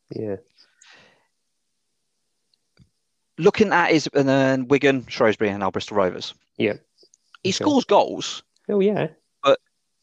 [0.10, 0.38] Yeah.
[3.38, 6.34] Looking at his and then Wigan, Shrewsbury, and now Bristol Rovers.
[6.58, 6.76] Yeah.
[7.46, 7.64] He Okay.
[7.64, 8.44] scores goals.
[8.70, 9.08] Oh yeah.
[9.44, 9.60] But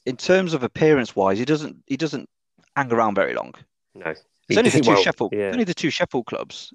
[0.06, 2.28] in terms of appearance wise, he doesn't he doesn't
[2.76, 3.54] hang around very long.
[3.94, 4.10] No.
[4.10, 5.50] It's He only the two well, Sheffield, Yeah.
[5.50, 6.72] only the two Sheffield clubs.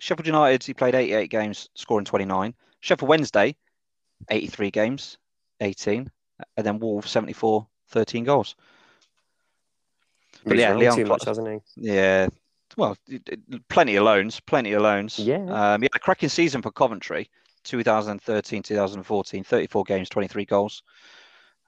[0.00, 2.54] Sheffield United, he played 88 games, scoring 29.
[2.80, 3.54] Sheffield Wednesday,
[4.30, 5.18] 83 games,
[5.60, 6.10] 18,
[6.56, 8.54] and then Wolves 74, 13 goals.
[10.44, 11.60] But Moved yeah, Leon too much, hasn't he?
[11.92, 12.28] Yeah,
[12.76, 12.96] well,
[13.68, 15.18] plenty of loans, plenty of loans.
[15.18, 15.44] Yeah.
[15.74, 17.28] um, he had a cracking season for Coventry,
[17.68, 20.82] 2013, 2014, 34 games, 23 goals.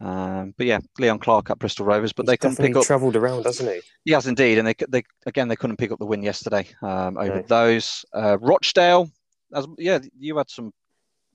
[0.00, 2.84] Um, but yeah, Leon Clarke at Bristol Rovers, but He's they couldn't pick up.
[2.86, 3.80] travelled around, hasn't he?
[4.06, 7.18] He has indeed, and they, they again they couldn't pick up the win yesterday um,
[7.18, 7.42] over No.
[7.42, 8.04] those.
[8.14, 9.10] Uh, Rochdale,
[9.54, 10.72] as yeah, you had some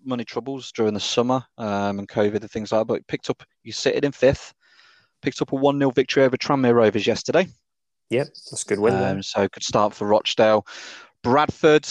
[0.04, 3.44] money troubles during the summer um, and COVID and things like that, but picked up.
[3.64, 4.52] You sitting in fifth,
[5.22, 7.48] picked up a one 0 victory over Tranmere Rovers yesterday,
[8.10, 8.96] Yep, that's a good win.
[8.96, 10.66] um, so good start for Rochdale.
[11.24, 11.88] Bradford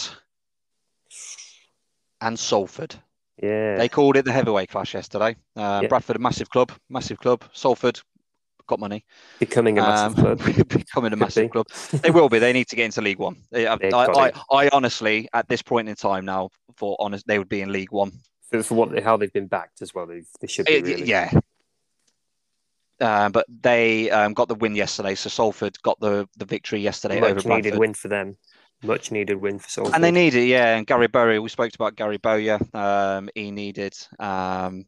[2.24, 2.94] and Salford.
[3.42, 3.76] yeah.
[3.76, 5.36] They called it the heavyweight clash yesterday.
[5.54, 5.88] Uh, Yeah.
[5.88, 7.44] Bradford, a massive club, massive club.
[7.52, 8.00] Salford
[8.66, 9.04] got money.
[9.38, 10.68] Becoming a massive Um, club.
[10.68, 11.48] becoming a massive be.
[11.50, 11.66] club.
[12.02, 12.38] They will be.
[12.38, 13.36] They need to get into League One.
[13.54, 14.32] I, I, I.
[14.50, 17.92] I honestly, at this point in time now, for honest, they would be in League
[17.92, 18.12] One.
[18.50, 21.04] For, for what how they've been backed as well, they they should be Eh, really.
[21.04, 21.30] Yeah.
[23.00, 25.14] Uh, but they um, got the win yesterday.
[25.14, 27.80] So Salford got the, the victory yesterday over Much needed Bradford.
[27.80, 28.36] win for them.
[28.84, 29.94] Much needed win for Salford.
[29.94, 30.76] And they need it, yeah.
[30.76, 32.58] And Gary Bowyer, we spoke about Gary Bowyer.
[32.72, 34.86] Um, he needed um,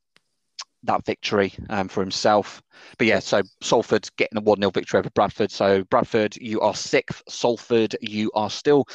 [0.85, 2.63] that victory um, for himself.
[2.99, 5.51] But yeah, so Salford getting a 1 0 victory over Bradford.
[5.51, 7.23] So Bradford, you are sixth.
[7.29, 8.87] Salford, you are still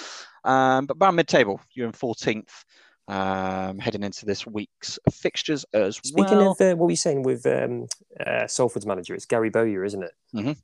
[0.44, 1.60] um, but around mid table.
[1.73, 2.64] You're in 14th.
[3.07, 6.53] Um, heading into this week's fixtures as Speaking well.
[6.56, 7.88] Speaking of uh, what were you saying with um,
[8.26, 10.11] uh, Salford's manager, it's Gary Bowyer, isn't it?
[10.34, 10.56] Mhm.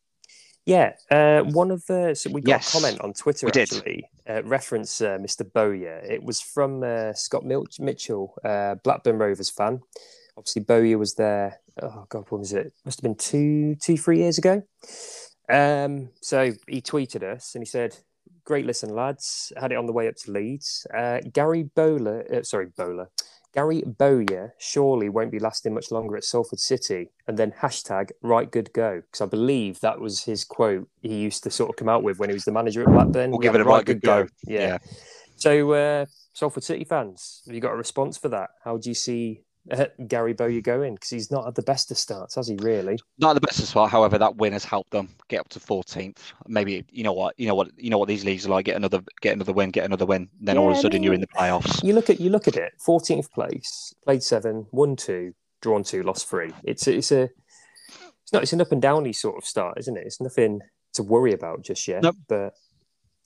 [0.68, 4.44] Yeah, uh, one of the so we got Yes, a comment on Twitter actually uh,
[4.44, 5.52] reference uh, Mr.
[5.52, 6.00] Bowyer.
[6.00, 9.82] It was from uh, Scott Milch- Mitchell, uh, Blackburn Rovers fan.
[10.38, 11.62] Obviously, Bowyer was there.
[11.82, 12.74] Oh God, what was it?
[12.86, 14.64] Must have been two, two, three years ago.
[15.50, 17.96] Um, so he tweeted us and he said,
[18.44, 19.54] "Great listen, lads.
[19.58, 20.86] Had it on the way up to Leeds.
[20.94, 23.10] Uh, Gary Bowler, uh, sorry, Bowler,
[23.54, 27.12] Gary Bowyer surely won't be lasting much longer at Salford City.
[27.28, 29.02] And then hashtag right good go.
[29.02, 32.20] Because I believe that was his quote he used to sort of come out with
[32.20, 33.32] when he was the manager at Blackburn.
[33.32, 34.28] We'll We give it a right good go.
[34.46, 34.60] Yeah.
[34.60, 34.78] Yeah.
[35.36, 38.50] So, uh, Salford City fans, have you got a response for that?
[38.64, 39.42] How do you see
[39.72, 40.96] Uh, Gary Bowyer going?
[40.96, 42.56] Because he's not had the best of starts, has he?
[42.56, 42.98] Really?
[43.18, 43.92] Not the best of start.
[43.92, 46.34] However, that win has helped them get up to 14th.
[46.48, 48.66] Maybe you know what you know what you know what these leagues are like.
[48.66, 50.30] Get another get another win, get another win.
[50.40, 51.84] Then Yeah, all of a sudden you're in the playoffs.
[51.84, 52.74] You look at you look at it.
[52.80, 56.54] Fourteenth place, played seven, won two, drawn two, lost three.
[56.64, 57.24] It's it's a
[58.24, 60.06] it's not it's an up and downy sort of start, isn't it?
[60.06, 60.62] It's nothing
[60.94, 62.04] to worry about just yet.
[62.04, 62.16] Nope.
[62.28, 62.54] But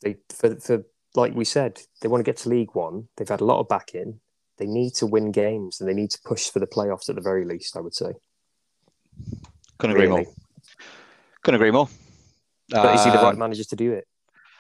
[0.01, 0.84] they for for
[1.15, 3.07] like we said, they want to get to League One.
[3.18, 4.19] They've had a lot of backing.
[4.61, 7.21] They need to win games and they need to push for the playoffs at the
[7.21, 7.75] very least.
[7.75, 8.11] I would say.
[9.79, 10.25] Couldn't agree Really.
[10.25, 10.33] more.
[11.41, 11.89] Couldn't agree more.
[12.69, 14.07] But is he the right Um, manager to do it?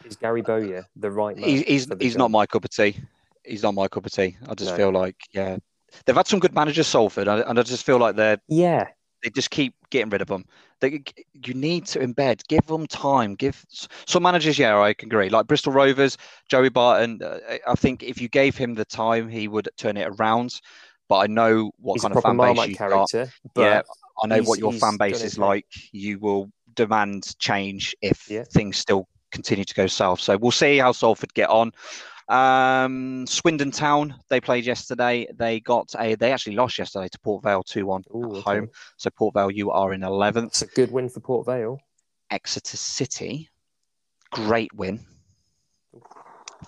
[0.03, 1.37] Is Gary Bowyer the right?
[1.37, 2.97] He's he's, the he's not my cup of tea.
[3.45, 4.37] He's not my cup of tea.
[4.49, 4.77] I just No.
[4.77, 5.57] feel like yeah,
[6.05, 8.87] they've had some good managers, Salford, and I just feel like they're Yeah,
[9.23, 10.45] they just keep getting rid of them.
[10.79, 11.03] They,
[11.45, 13.35] you need to embed, give them time.
[13.35, 15.29] Give some managers, yeah, I can agree.
[15.29, 16.17] Like Bristol Rovers,
[16.49, 17.21] Joey Barton.
[17.23, 20.59] Uh, I think if you gave him the time, he would turn it around.
[21.07, 23.11] But I know what he's kind of fan base you've got.
[23.53, 23.81] But Yeah,
[24.23, 25.65] I know what your fan base is like.
[25.91, 28.45] You will demand change if Yeah.
[28.45, 30.19] things still continue to go south.
[30.19, 31.71] So we'll see how Salford get on.
[32.31, 35.27] Um, Swindon Town, they played yesterday.
[35.35, 36.15] They got a.
[36.15, 38.41] They actually lost yesterday to Port Vale two one at okay.
[38.41, 38.69] home.
[38.97, 40.47] So Port Vale, you are in eleventh.
[40.47, 41.77] It's a good win for Port Vale.
[42.29, 43.49] Exeter City,
[44.31, 45.01] great win.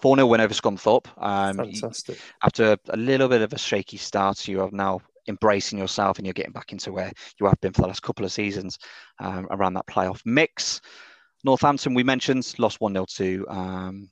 [0.02, 1.08] 4 0 win over Scunthorpe.
[1.18, 2.20] Um, you- Fantastic.
[2.44, 6.34] after a little bit of a shaky start, you are now embracing yourself and you're
[6.34, 8.80] getting back into where you have been for the last couple of seasons
[9.20, 10.82] um, around that playoff mix.
[11.46, 14.10] Northampton, we mentioned, lost 1 0 to um,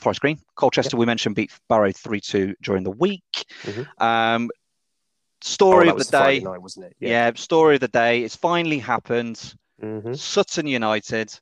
[0.00, 0.38] Forest Green.
[0.56, 3.44] Colchester, we mentioned, beat Barrow 3 2 during the week.
[3.62, 3.86] Mhm.
[4.02, 6.44] Um, Oh, story that of was the Friday day.
[6.44, 6.96] night, wasn't it?
[7.00, 7.32] Yeah.
[7.34, 8.22] story of the day.
[8.22, 9.54] It's finally happened.
[9.82, 10.18] Mhm.
[10.18, 11.32] Sutton United,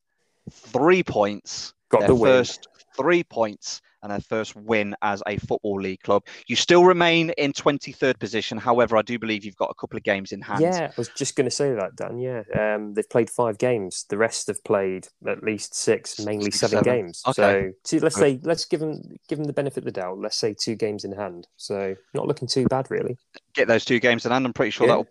[0.50, 1.74] three points.
[1.90, 2.30] Got their the win.
[2.30, 6.24] first three points and their first win as a football league club.
[6.46, 8.58] You still remain in 23rd position.
[8.58, 10.60] However, I do believe you've got a couple of games in hand.
[10.62, 12.18] Yeah, I was just going to say that, Dan.
[12.18, 14.04] Yeah, um, they've played five games.
[14.08, 16.84] The rest have played at least six, mainly Six, seven, seven.
[17.04, 17.22] games.
[17.26, 17.32] Okay.
[17.34, 20.18] So two, let's say let's give them give them the benefit of the doubt.
[20.18, 21.46] Let's say two games in hand.
[21.56, 23.16] So not looking too bad, really.
[23.54, 24.46] Get those two games in hand.
[24.46, 24.92] I'm pretty sure Yeah.
[24.92, 25.08] that'll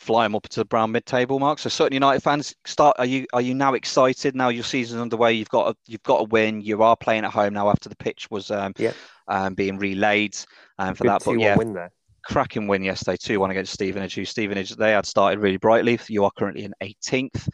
[0.00, 1.58] fly them up to the brown mid-table mark.
[1.58, 2.96] So Sutton United fans, start.
[2.98, 4.34] Are you are you now excited?
[4.34, 5.34] Now your season's underway.
[5.34, 6.62] You've got a, you've got a win.
[6.62, 8.92] You are playing at home now after the pitch was um, Yeah.
[9.28, 10.36] um being relayed
[10.78, 11.22] um, for Good that.
[11.24, 11.92] But yeah, win there.
[12.24, 16.00] cracking win yesterday, 2 1 against Stevenage, who Stevenage, they had started really brightly.
[16.08, 17.48] You are currently in 18th.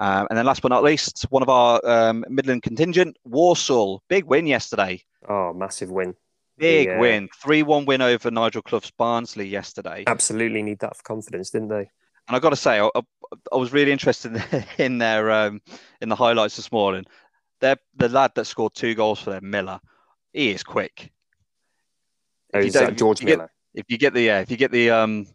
[0.00, 4.24] Um, and then last but not least, one of our um, Midland contingent, Walsall, big
[4.24, 5.00] win yesterday.
[5.28, 6.14] Oh, massive win.
[6.58, 7.28] Big uh, win.
[7.42, 10.04] 3 1 win over Nigel Clough's Barnsley yesterday.
[10.06, 11.90] Absolutely need that for confidence, didn't they?
[12.26, 13.00] And I got to say, I, I-
[13.52, 14.40] I was really interested
[14.78, 15.60] in their um,
[16.00, 17.04] in the highlights this morning.
[17.60, 19.80] They're, the lad that scored two goals for them, Miller,
[20.32, 21.10] he is quick.
[22.52, 23.50] Oh, If you is that George if you get- Miller?
[23.74, 25.26] if you get the yeah, if you get the um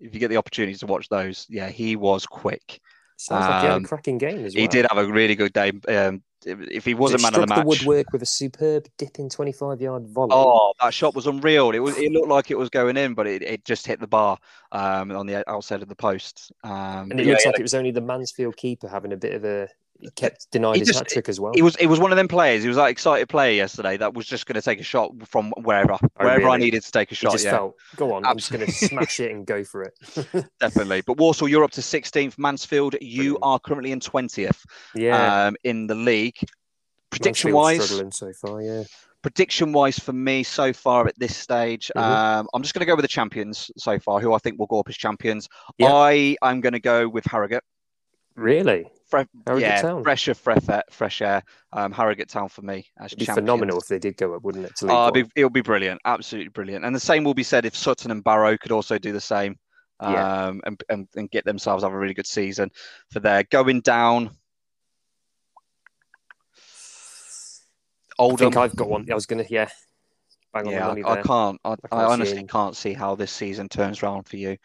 [0.00, 2.80] if you get the opportunity to watch those, yeah, he was quick.
[3.16, 4.60] Sounds like he had um, a cracking game as well.
[4.62, 5.70] He did have a really good day.
[5.88, 9.80] Um, if, he wasn't It man of the match, woodwork with a superb dipping 25
[9.80, 10.32] yard volley.
[10.32, 11.70] oh, that shot was unreal.
[11.72, 11.96] It was.
[11.96, 14.38] It looked like it was going in, but it, it just hit the bar
[14.72, 16.52] um, on the outside of the post.
[16.62, 19.16] Um, and it yeah, looks yeah, like it was only the Mansfield keeper having a
[19.16, 19.68] bit of a.
[20.00, 21.52] He kept denying He his just- hat trick as well.
[21.54, 22.62] He was it was one of them players.
[22.62, 25.52] He was that excited player yesterday that was just going to take a shot from
[25.62, 26.58] wherever, wherever I Oh, really?
[26.64, 27.32] needed to take a He shot.
[27.32, 29.94] just yeah, felt, go on, I'm just going to smash it and go for it.
[30.60, 31.02] definitely.
[31.06, 32.36] But Walsall, you're up to 16th.
[32.38, 34.62] Mansfield, you are currently in 20th
[34.94, 35.46] Yeah.
[35.46, 36.36] um, in the league.
[37.10, 38.82] Prediction wise, struggling so far, yeah.
[39.22, 42.00] prediction wise for me so far at this stage, Mhm.
[42.02, 44.66] um, I'm just going to go with the champions so far, who I think will
[44.66, 45.48] go up as champions.
[45.78, 45.92] Yeah.
[45.94, 47.62] I I'm going to go with Harrogate.
[48.36, 48.90] Really?
[49.06, 49.20] Fre-
[49.56, 50.02] yeah, Town.
[50.02, 51.42] fresh of fresh air, fresh air.
[51.72, 53.46] Um, Harrogate Town for me as It'd be champions.
[53.46, 54.74] phenomenal if they did go up, wouldn't it?
[54.76, 56.84] To League Oh, it'll be, it'll be brilliant, absolutely brilliant.
[56.84, 59.56] And the same will be said if Sutton and Barrow could also do the same,
[60.00, 60.50] um, Yeah.
[60.64, 62.70] and, and and get themselves have a really good season
[63.10, 64.30] for their going down.
[68.18, 69.10] I think I've got one.
[69.10, 69.68] I was going to, yeah.
[70.52, 71.60] Bang on yeah, the I, money I can't.
[71.64, 74.56] I, I I, can't see honestly can't see how this season turns around for you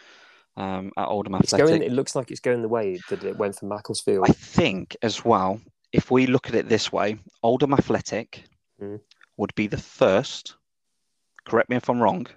[0.59, 1.67] um, at Oldham It's Athletic.
[1.79, 4.25] going, it looks like it's going the way that it went for Macclesfield.
[4.29, 5.59] I think as well,
[5.93, 8.43] if we look at it this way, Oldham Athletic
[8.81, 8.99] Mm.
[9.37, 10.55] would be the first.
[11.45, 12.27] Correct me if I'm wrong,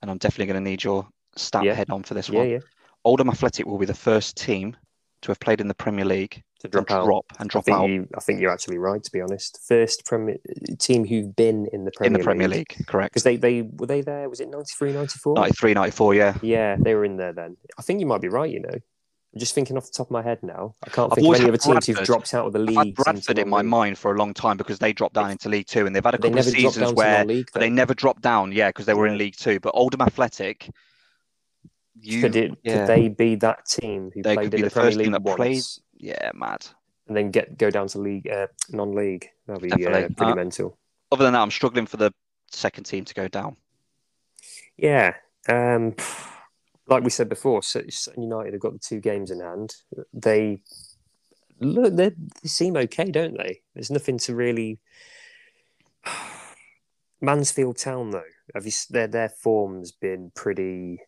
[0.00, 1.06] and I'm definitely going to need your
[1.36, 1.74] stat Yeah.
[1.74, 2.48] head on for this yeah, one.
[2.50, 2.58] yeah.
[3.04, 4.76] Oldham Athletic will be the first team
[5.22, 7.04] to have played in the Premier League To and drop out.
[7.06, 8.08] drop and I drop think out you.
[8.14, 9.02] I think you're actually right.
[9.02, 10.36] To be honest, first Premier
[10.78, 12.76] team who've been in the in Premier the Premier League.
[12.86, 13.12] Correct.
[13.12, 14.28] because they they were they there.
[14.28, 15.34] Was it 93, 94?
[15.36, 16.38] 93, 94, yeah.
[16.42, 17.56] Yeah, they were in there then.
[17.78, 18.50] I think you might be right.
[18.50, 18.68] You know,
[19.32, 20.74] I'm just thinking off the top of my head now.
[20.84, 22.76] I can't I've think of any other teams who've dropped out of the league.
[22.76, 22.96] I've league.
[22.98, 25.68] had Bradford in my mind for a long time because they dropped down into League
[25.68, 27.48] Two, and they've had a couple of seasons where non-league.
[27.54, 28.52] they never dropped down.
[28.52, 29.60] Yeah, because they were in League Two.
[29.60, 30.68] But Oldham Athletic,
[32.00, 32.80] you, could, it, yeah.
[32.80, 36.30] could they be that team who They played in the the Premier League once yeah,
[36.34, 36.66] mad.
[37.06, 39.28] and then get go down to league uh, non-league?
[39.46, 40.78] That'd be uh, pretty Uh, mental.
[41.12, 42.12] Other than that, I'm struggling for the
[42.50, 43.56] second team to go down.
[44.76, 45.14] Yeah.
[45.48, 45.94] Um,
[46.86, 49.74] like we said before, Sutton United have got the two games in hand.
[50.12, 50.62] They
[51.60, 53.60] look they they seem okay, don't they?
[53.74, 54.78] There's nothing to really.
[57.20, 58.22] Mansfield Town, though,
[58.54, 61.00] have you, their their form's been pretty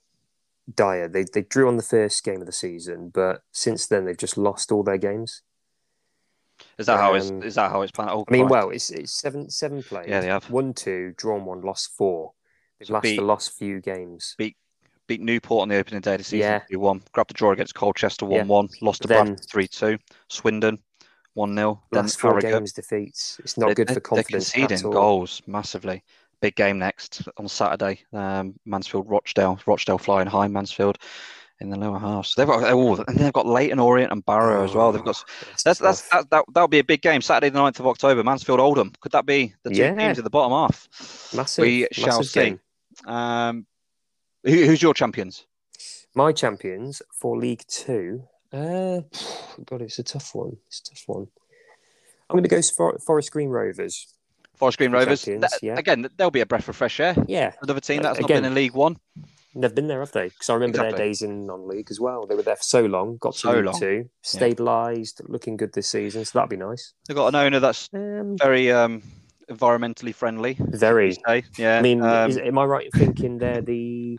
[0.75, 1.09] dire.
[1.09, 4.37] They they drew on the first game of the season, but since then they've just
[4.39, 5.43] lost all their games.
[6.79, 7.31] Is that how it's?
[7.31, 8.11] Um, Is that how it's planned?
[8.11, 10.09] Oh, I mean, well, it's it's seven seven played.
[10.09, 10.49] Yeah, they have.
[10.51, 12.33] One two, drawn one, lost four.
[12.79, 14.35] They've So lost beat- the last few games.
[14.39, 14.57] beat
[15.09, 16.39] beat Newport on the opening day of the season.
[16.39, 16.61] Yeah.
[16.71, 17.03] two one.
[17.13, 18.39] Grabbed the draw against Colchester Yeah.
[18.45, 18.69] one one.
[18.81, 19.99] Lost to Bradford three two.
[20.29, 20.79] Swindon
[21.35, 22.53] one 0 Then Last four Harrogate.
[22.53, 23.41] games defeats.
[23.41, 26.05] It's not They're- good for confidence They're conceding goals massively.
[26.43, 28.01] Big game next on Saturday.
[28.13, 29.59] Um, Mansfield Rochdale.
[29.65, 30.49] Rochdale flying high.
[30.49, 30.99] Mansfield
[31.61, 32.27] in the lower half.
[32.27, 34.91] So they've got oh, and they've got Leyton Orient and Barrow as well.
[34.91, 37.21] They've got That's that's that's that, that that'll be a big game.
[37.23, 38.25] Saturday the 9th of October.
[38.25, 38.93] Mansfield Oldham.
[39.01, 39.95] Could that be the two Yeah.
[39.95, 40.89] teams at the bottom half?
[41.33, 41.63] massive.
[41.63, 42.41] we shall massive see.
[42.41, 42.61] game.
[43.07, 43.67] Um,
[44.45, 45.47] who, who's your champions?
[46.15, 48.25] My champions for League Two.
[48.53, 49.01] Uh,
[49.65, 50.57] God, it's a tough one.
[50.67, 51.29] It's a tough one.
[52.29, 54.13] I'm going to go for Forest Green Rovers.
[54.63, 55.25] Forest Green Rovers.
[55.25, 55.77] champions, yeah.
[55.77, 57.17] Again, they'll be a breath of fresh air.
[57.27, 58.97] Yeah, Another team Uh, that's not been in League One.
[59.57, 60.29] they've been there, have they?
[60.29, 62.27] Because I remember their days in non-league as well.
[62.27, 63.17] They were there for so long.
[63.19, 63.81] Got to So League long.
[63.81, 66.25] Two, stabilised, looking good this season.
[66.25, 66.95] So that'd be nice.
[67.09, 69.03] They've got an owner that's Um, very um,
[69.51, 70.57] environmentally friendly.
[70.61, 71.17] very.
[71.59, 71.79] Yeah.
[71.79, 74.19] I mean, um, is, am I right in thinking they're the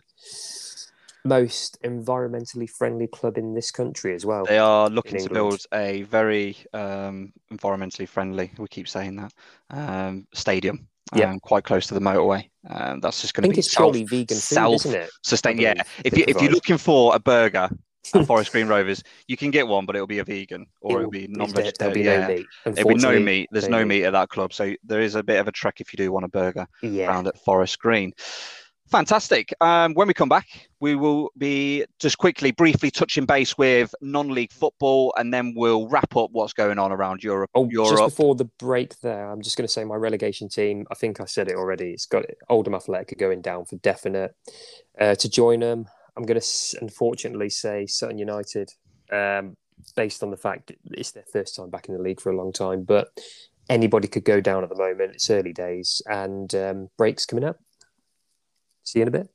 [1.24, 4.44] most environmentally friendly club in this country as well?
[4.44, 9.32] They are looking to build a very um, environmentally friendly, we keep saying that,
[9.70, 10.88] um, stadium.
[11.14, 11.30] Yeah.
[11.30, 12.48] Um, quite close to the motorway.
[12.68, 15.10] Um, that's just going to be it's self, vegan food, isn't it?
[15.22, 15.58] sustain.
[15.58, 17.68] Yeah, if you if you're looking for a burger
[18.14, 21.10] at Forest Green Rovers, you can get one, but it'll be a vegan or it'll,
[21.10, 21.74] be non-vegetarian.
[21.78, 22.26] There'll be yeah.
[22.26, 22.46] no meat.
[22.64, 23.48] There'll be no meat.
[23.52, 24.04] There's no meat.
[24.04, 26.24] at that club, so there is a bit of a trek if you do want
[26.24, 26.66] a burger.
[26.82, 27.08] Yeah.
[27.08, 28.12] round at Forest Green.
[28.94, 29.52] Fantastic.
[29.60, 30.46] Um, when we come back,
[30.78, 36.14] we will be just quickly, briefly touching base with non-league football, and then we'll wrap
[36.14, 37.50] up what's going on around Europe.
[37.56, 40.86] Oh, just before the break there, I'm just going to say my relegation team.
[40.92, 41.90] I think I said it already.
[41.90, 44.32] It's got Oldham Athletic going down for definite.
[44.96, 48.70] Uh, to join them, I'm going to unfortunately say Sutton United,
[49.10, 49.56] um,
[49.96, 52.52] based on the fact it's their first time back in the league for a long
[52.52, 52.84] time.
[52.84, 53.08] But
[53.68, 55.14] anybody could go down at the moment.
[55.14, 57.58] It's early days, and um, breaks coming up.
[58.84, 59.28] See you in a bit.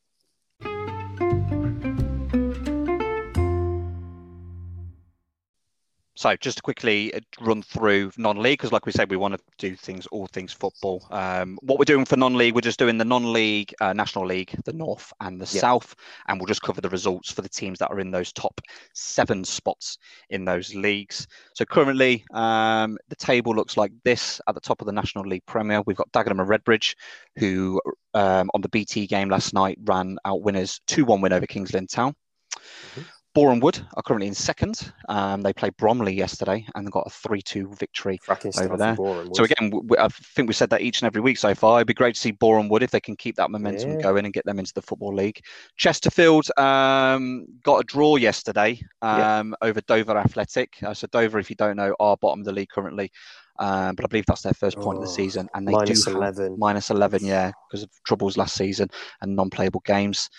[6.19, 9.39] So just to quickly uh, run through non-league, because like we said, we want to
[9.57, 11.07] do things, all things football.
[11.11, 14.73] Um, what we're doing for non-league, we're just doing the non-league, uh, National League, the
[14.73, 15.61] North and the Yeah.
[15.61, 15.95] South,
[16.27, 18.59] and we'll just cover the results for the teams that are in those top
[18.93, 19.97] seven spots
[20.29, 21.25] in those leagues.
[21.53, 25.45] So currently, um, the table looks like this at the top of the National League
[25.45, 25.81] Premier.
[25.85, 26.95] We've got Dagenham and Redbridge,
[27.37, 27.79] who
[28.13, 31.87] um, on the BT game last night ran out winners 2-1 win over Kings Lynn
[31.87, 32.13] Town.
[32.57, 33.05] Mhm.
[33.35, 34.91] Boreham Wood are currently in second.
[35.07, 38.17] Um, they played Bromley yesterday and got a 3 2 victory.
[38.63, 38.95] Over there.
[39.35, 41.77] So, again, I think we said that each and every week so far.
[41.79, 44.01] It'd be great to see Boreham Wood if they can keep that momentum Yeah.
[44.01, 45.41] going and get them into the Football League.
[45.77, 49.39] Chesterfield um, got a draw yesterday Yeah.
[49.39, 50.81] um, over Dover Athletic.
[50.81, 53.11] Uh, so, Dover, if you don't know, are bottom of the league currently.
[53.59, 55.47] Um, but I believe that's their first point of the Oh, season.
[55.53, 56.55] And they minus do 11.
[56.57, 58.89] minus 11, yeah, because of troubles last season
[59.21, 60.29] and non-playable games.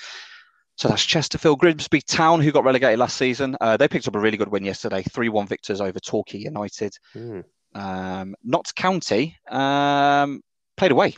[0.81, 3.55] So that's Chesterfield, Grimsby Town, who got relegated last season.
[3.61, 6.97] Uh, they picked up a really good win yesterday, three-one victors over Torquay United.
[7.13, 7.41] Hmm.
[7.75, 10.41] Um, Notts County um,
[10.79, 11.17] played away.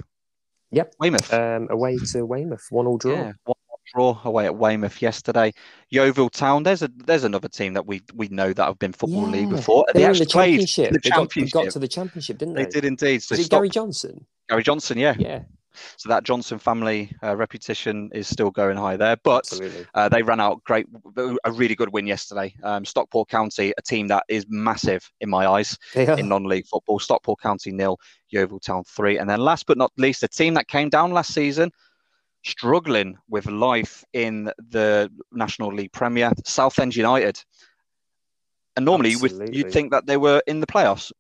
[0.72, 0.97] Yep.
[0.98, 1.32] Weymouth.
[1.32, 3.12] Um, away to Weymouth, one all draw.
[3.12, 3.55] Yeah, one
[3.94, 5.52] draw away at Weymouth yesterday.
[5.90, 6.64] Yeovil Town.
[6.64, 9.86] There's a there's another team that we we know that have been football league before.
[9.94, 10.93] They, They, actually the played championship.
[10.93, 12.64] the they, got, they got to the championship, didn't they?
[12.64, 13.22] they did indeed.
[13.22, 14.26] So Was they it Gary Johnson?
[14.48, 15.14] Gary Johnson, yeah.
[15.16, 15.43] Yeah,
[15.97, 19.49] So that Johnson family uh, reputation is still going high there, but.
[19.94, 20.86] Uh, they ran out great,
[21.44, 22.55] a really good win yesterday.
[22.62, 26.16] Um, Stockport County, a team that is massive in my eyes are.
[26.16, 26.99] in non-league football.
[26.99, 30.69] Stockport County nil, Yeovil Town three, and then last but not least, a team that
[30.69, 31.70] came down last season,
[32.44, 37.43] struggling with life in the National League Premier, Southend United.
[38.77, 41.12] And normally would, you'd think that they were in the playoffs,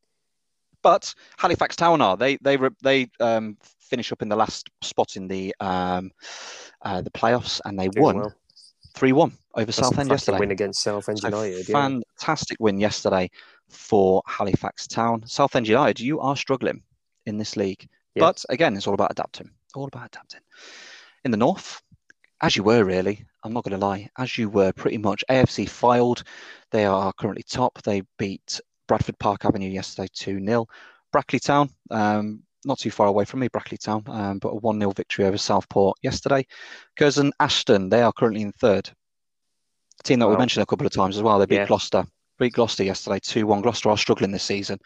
[0.82, 2.16] but Halifax Town are.
[2.16, 3.56] They they they um,
[3.92, 6.10] finish up in the last spot in the um,
[6.82, 8.34] uh, the playoffs, and they Doing won well.
[8.94, 10.38] 3 1 over That's Southend yesterday.
[10.38, 11.68] win against Southend So United.
[11.68, 11.74] yeah.
[11.82, 13.30] fantastic win yesterday
[13.68, 15.22] for Halifax Town.
[15.26, 16.82] Southend United, you are struggling
[17.26, 17.86] in this league.
[18.14, 18.20] Yeah.
[18.26, 19.50] But again, it's all about adapting.
[19.74, 20.40] All about adapting.
[21.24, 21.82] In the north,
[22.40, 25.24] as you were really, I'm not going to lie, as you were pretty much.
[25.30, 26.22] AFC Fylde.
[26.70, 27.82] They are currently top.
[27.82, 30.66] They beat Bradford Park Avenue yesterday 2 0.
[31.12, 34.78] Brackley Town, um, not too far away from me, Brackley Town, um, but a 1
[34.78, 36.46] 0 victory over Southport yesterday.
[36.96, 38.88] Curzon Ashton, they are currently in third.
[40.00, 41.38] A team that we mentioned a couple of times as well.
[41.38, 41.66] They beat Yeah.
[41.66, 42.04] Gloucester.
[42.38, 43.62] Beat Gloucester yesterday 2 1.
[43.62, 44.78] Gloucester are struggling this season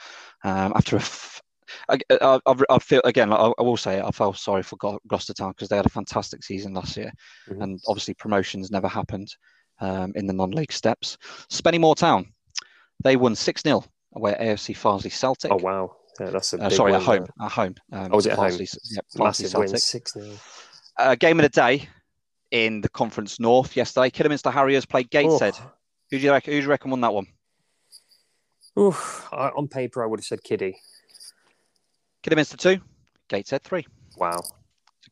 [0.45, 1.01] um, after a.
[1.01, 1.41] F-
[1.89, 2.39] I, I,
[2.71, 3.33] I, feel again.
[3.33, 4.77] I, I will say I felt sorry for
[5.09, 7.11] Gloucester Town because they had a fantastic season last year,
[7.51, 7.63] Mhm.
[7.63, 9.35] and obviously promotions never happened
[9.81, 11.19] um, in the non-league steps.
[11.51, 12.33] Spennymoor Town,
[13.03, 13.85] they won six 0
[14.15, 15.51] away at AFC Farsley Celtic.
[15.51, 17.27] Oh wow, yeah, that's a Uh, sorry, win, at home.
[17.41, 17.75] At home.
[17.93, 18.53] Um, Oh, was it at home?
[18.53, 19.79] Yeah, Massive win, Celtic.
[19.83, 20.27] six 0
[20.99, 21.89] Uh, game of the day
[22.51, 24.09] in the Conference North yesterday.
[24.11, 25.57] Kidderminster Harriers played Gateshead.
[26.11, 26.53] Who do you reckon?
[26.53, 27.27] Who do you reckon won that one?
[28.79, 30.79] Oof, I, on paper, I would have said Kiddie.
[32.23, 32.81] Kidderminster two,
[33.29, 33.87] Gateshead three.
[34.17, 34.41] Wow,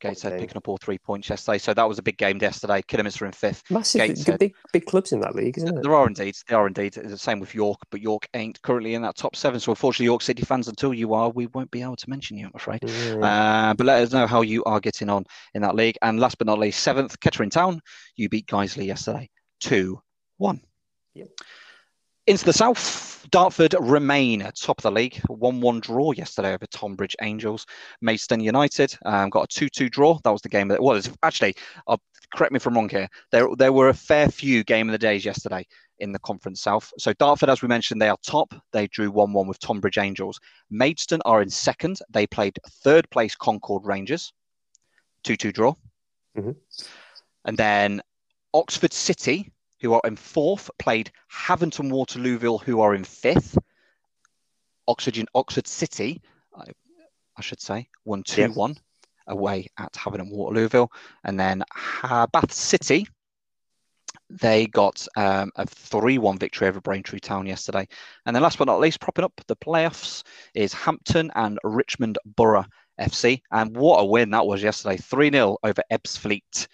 [0.04, 0.40] Gateshead game.
[0.40, 1.58] picking up all three points yesterday.
[1.58, 2.82] So that was a big game yesterday.
[2.82, 3.62] Kidderminster in fifth.
[3.70, 4.38] massive, Gateshead.
[4.38, 5.82] big, big clubs in that league, isn't it?
[5.82, 6.36] There are indeed.
[6.48, 6.96] They are indeed.
[6.96, 9.60] It's the same with York, but York ain't currently in that top seven.
[9.60, 12.46] So unfortunately, York City fans, until you are, we won't be able to mention you,
[12.46, 12.80] I'm afraid.
[12.84, 13.16] Yeah.
[13.16, 15.24] Uh, but let us know how you are getting on
[15.54, 15.96] in that league.
[16.02, 17.80] And last but not least, seventh, Kettering Town.
[18.16, 19.28] You beat Guiseley yesterday,
[19.60, 20.00] 2
[20.38, 20.60] 1.
[21.14, 21.28] Yep.
[22.26, 25.20] Into the south, Dartford remain top of the league.
[25.26, 27.66] 1 1 draw yesterday over Tonbridge Angels.
[28.00, 30.18] Maidstone United um, got a 2 2 draw.
[30.24, 31.54] That was the game that well, it's actually,
[31.86, 31.98] uh,
[32.34, 33.08] correct me if I'm wrong here.
[33.30, 35.66] There, there were a fair few game of the days yesterday
[35.98, 36.90] in the Conference South.
[36.98, 38.54] So Dartford, as we mentioned, they are top.
[38.72, 40.40] They drew 1 1 with Tonbridge Angels.
[40.70, 41.98] Maidstone are in second.
[42.08, 44.32] They played third place Concord Rangers,
[45.24, 45.74] 2 2 draw.
[46.38, 46.56] Mhm.
[47.44, 48.00] And then
[48.54, 49.52] Oxford City,
[49.84, 53.58] who are in fourth, played Havant and Waterlooville, who are in fifth.
[54.88, 56.22] Oxford, Oxford City,
[56.56, 56.64] I,
[57.36, 58.78] I should say, won 2 1
[59.26, 60.88] away at Havant and Waterlooville.
[61.24, 61.62] And then
[62.02, 63.06] Bath City,
[64.30, 67.86] they got um, a 3 1 victory over Braintree Town yesterday.
[68.24, 70.22] And then last but not least, propping up the playoffs
[70.54, 72.64] is Hampton and Richmond Borough
[72.98, 73.42] FC.
[73.50, 76.68] And what a win that was yesterday 3 0 over Ebbsfleet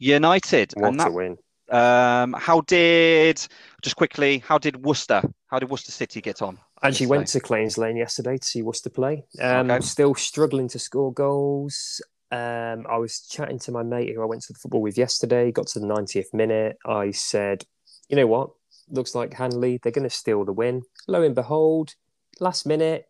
[0.00, 0.72] United.
[0.76, 1.38] what and a win!
[1.68, 3.44] Um, how did,
[3.82, 6.58] just quickly, how did Worcester, how did Worcester City get on?
[6.82, 7.08] Actually yesterday?
[7.08, 9.24] went to Claines Lane yesterday to see Worcester play.
[9.40, 9.84] Um, Okay.
[9.84, 12.00] Still struggling to score goals.
[12.30, 15.50] Um, I was chatting to my mate who I went to the football with yesterday.
[15.52, 16.76] Got to the 90th minute.
[16.84, 17.64] I said,
[18.08, 18.50] "You know what?
[18.90, 19.78] Looks like Hanley.
[19.82, 21.94] They're going to steal the win." Lo and behold,
[22.40, 23.06] last minute,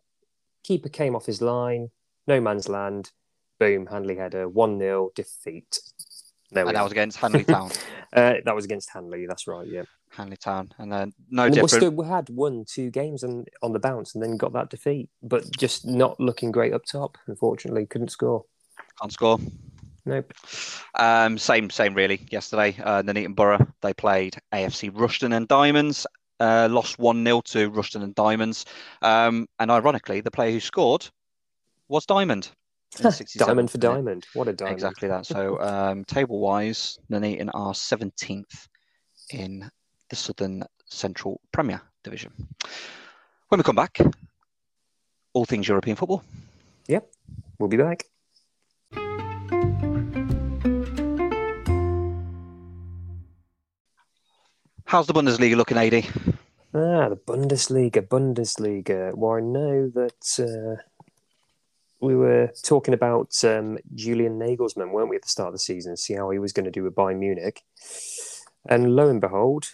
[0.63, 1.89] keeper came off his line.
[2.27, 3.11] No man's land.
[3.59, 3.87] Boom!
[3.87, 5.79] Hanley had a one 0 defeat.
[6.51, 7.71] There And that was against Hanley Town.
[8.15, 9.25] Uh, that was against Hanley.
[9.27, 9.67] That's right.
[9.67, 9.83] Yeah.
[10.11, 10.71] Hanley Town.
[10.77, 11.93] And then no And different.
[11.93, 15.43] Worcester had won two games and on the bounce and then got that defeat, but
[15.57, 17.17] just not looking great up top.
[17.27, 18.45] Unfortunately, couldn't score.
[18.99, 19.39] Can't score.
[20.05, 20.33] Nope.
[20.95, 22.25] Um, same, same really.
[22.31, 26.07] Yesterday, uh, Nuneaton Borough they played AFC Rushden and Diamonds.
[26.39, 28.65] Uh, lost one 0 to Rushden and Diamonds.
[29.01, 31.09] Um, and ironically, the player who scored
[31.89, 32.51] was Diamond.
[32.95, 34.25] In the 67th diamond for diamond.
[34.33, 34.73] What a diamond!
[34.73, 35.25] Exactly that.
[35.25, 38.67] So um, table wise, Nuneaton are seventeenth
[39.31, 39.69] in
[40.09, 42.31] the Southern Central Premier Division.
[43.49, 43.99] When we come back,
[45.33, 46.23] all things European football.
[46.87, 47.11] Yep,
[47.59, 48.05] we'll be back.
[54.85, 56.07] How's the Bundesliga looking, Adie?
[56.73, 59.13] Ah, the Bundesliga, Bundesliga.
[59.13, 60.81] Well, I know that uh,
[61.99, 65.97] we were talking about um, Julian Nagelsmann, weren't we, at the start of the season,
[65.97, 67.61] see how he was going to do with Bayern Munich.
[68.69, 69.65] And lo and behold,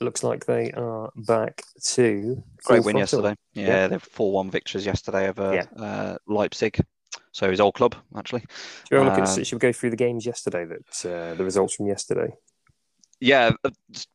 [0.00, 3.34] looks like they are back to Great win yesterday.
[3.54, 3.86] Yeah, Yeah.
[3.88, 5.82] they're four-one victories yesterday over Yeah.
[5.82, 6.84] uh, Leipzig.
[7.32, 8.40] So his old club, actually.
[8.40, 10.66] Should we, have a look at, Um, should we go through the games yesterday?
[10.66, 12.34] That uh, the results from yesterday.
[13.20, 13.70] Yeah, uh,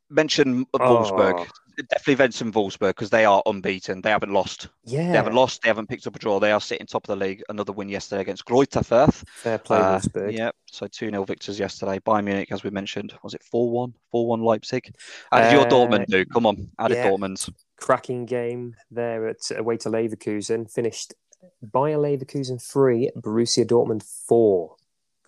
[0.09, 1.39] mention Wolfsburg.
[1.39, 1.45] Oh.
[1.89, 4.01] Definitely mention Wolfsburg because they are unbeaten.
[4.01, 4.69] They haven't lost.
[4.83, 5.61] Yeah, They haven't lost.
[5.61, 6.39] They haven't picked up a draw.
[6.39, 7.43] They are sitting top of the league.
[7.49, 9.23] Another win yesterday against Greuther Fürth.
[9.27, 10.35] Fair play, Uh, Wolfsburg.
[10.35, 11.99] yeah, so 2 0 victors yesterday.
[11.99, 13.93] Bayern Munich, as we mentioned, was it 4 1?
[14.11, 14.91] 4 1 Leipzig?
[15.31, 16.25] How did your Uh, Dortmund do?
[16.25, 17.09] Come on, how did yeah.
[17.11, 17.49] Dortmund?
[17.77, 20.71] Cracking game there at away to Leverkusen.
[20.71, 21.13] Finished
[21.61, 24.75] Bayer Leverkusen three, Borussia Dortmund four.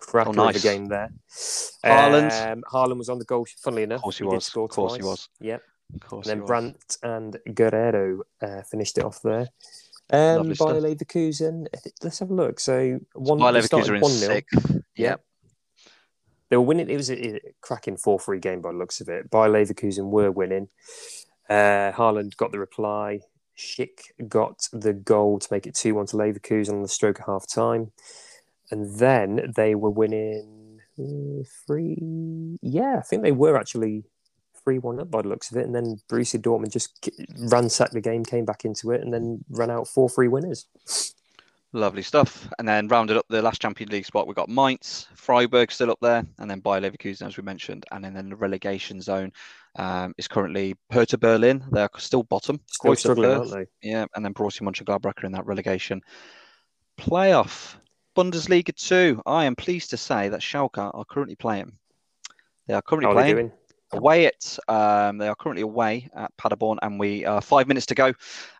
[0.00, 0.62] Cracker Oh, nice.
[0.62, 1.12] game there.
[1.84, 2.52] Haaland.
[2.52, 3.46] Um, Haaland was on the goal.
[3.62, 4.48] Funnily enough, Of course he did was.
[4.48, 5.28] Of course he was.
[5.40, 5.62] Yep.
[5.94, 6.46] Of course, And then he.
[6.46, 9.48] Brandt and Guerreiro uh, finished it off there.
[10.12, 10.70] Um, Lovely Bayer stuff.
[11.08, 11.66] Leverkusen.
[12.02, 12.60] Let's have a look.
[12.60, 13.38] So one.
[13.38, 14.08] They Leverkusen in 1-0.
[14.10, 14.76] sixth.
[14.96, 15.24] Yep.
[16.48, 16.90] they were winning.
[16.90, 19.30] It was a, a cracking four-three game by the looks of it.
[19.30, 20.68] By Leverkusen were winning.
[21.48, 23.20] Uh, Haaland got the reply.
[23.56, 27.46] Schick got the goal to make it two-one to Leverkusen on the stroke of half
[27.46, 27.92] time,
[28.70, 32.58] and then they were winning uh, three.
[32.62, 34.04] Yeah, I think they were actually
[34.70, 37.10] three-one up by the looks of it, and then Borussia Dortmund just
[37.50, 40.66] ransacked the game, came back into it, and then ran out four-three winners.
[41.72, 42.48] Lovely stuff.
[42.58, 45.98] And then rounded up the last Champions League spot, we've got Mainz, Freiburg still up
[46.00, 47.84] there, and then Bayer Leverkusen, as we mentioned.
[47.90, 49.32] And then the relegation zone
[49.76, 51.64] um, is currently Hertha Berlin.
[51.70, 52.60] They're still bottom.
[52.66, 53.66] Still struggling, aren't they?
[53.82, 56.00] Yeah, and then Borussia Mönchengladbach are in that relegation
[56.98, 57.76] playoff.
[58.16, 59.22] Bundesliga 2.
[59.24, 61.72] I am pleased to say that Schalke are currently playing.
[62.66, 63.52] They are currently How playing?
[63.92, 67.94] Away at um, they are currently away at Paderborn, and we are five minutes to
[67.94, 68.12] go,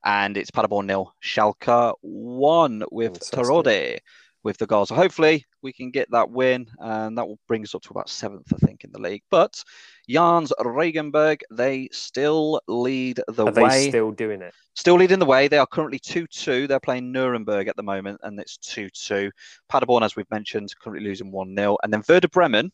[0.05, 3.21] and it's Paderborn nil, Schalke one with.
[3.21, 3.99] Terodde
[4.43, 4.87] with the goal.
[4.87, 8.09] So hopefully we can get that win, and that will bring us up to about
[8.09, 9.23] seventh, I think, in the league.
[9.31, 9.63] But
[10.09, 13.69] Jahn Regensburg, they still lead the Are way.
[13.69, 14.55] they still doing it?
[14.75, 15.49] Still leading the way.
[15.49, 16.67] They are currently 2 2.
[16.67, 19.31] They're playing Nuremberg at the moment, and it's 2 2.
[19.69, 21.77] Paderborn, as we've mentioned, currently losing 1 0.
[21.83, 22.73] And then Werder Bremen,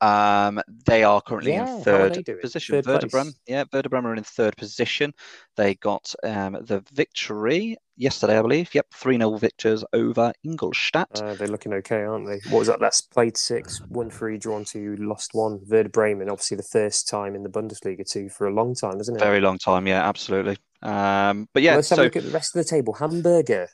[0.00, 2.82] um, they are currently Yeah, in third position.
[2.82, 3.06] Third Werder?
[3.08, 5.12] Bremen, yeah, Werder Bremen are in third position.
[5.56, 8.74] They got um, the victory yesterday, I believe.
[8.74, 11.22] Yep, 3 0 victors over Ingolstadt.
[11.22, 12.40] Uh, they're looking okay, aren't they?
[12.50, 12.80] What was that?
[12.80, 15.60] That's played six, won three, drawn two, lost one.
[15.66, 19.16] Werder Bremen, obviously the first time in the Bundesliga too for a long time, isn't
[19.16, 19.20] it?
[19.20, 20.58] Very long time, yeah, absolutely.
[20.82, 22.92] Um, but yeah, Let's have so a look at the rest of the table.
[22.94, 23.68] Hamburger,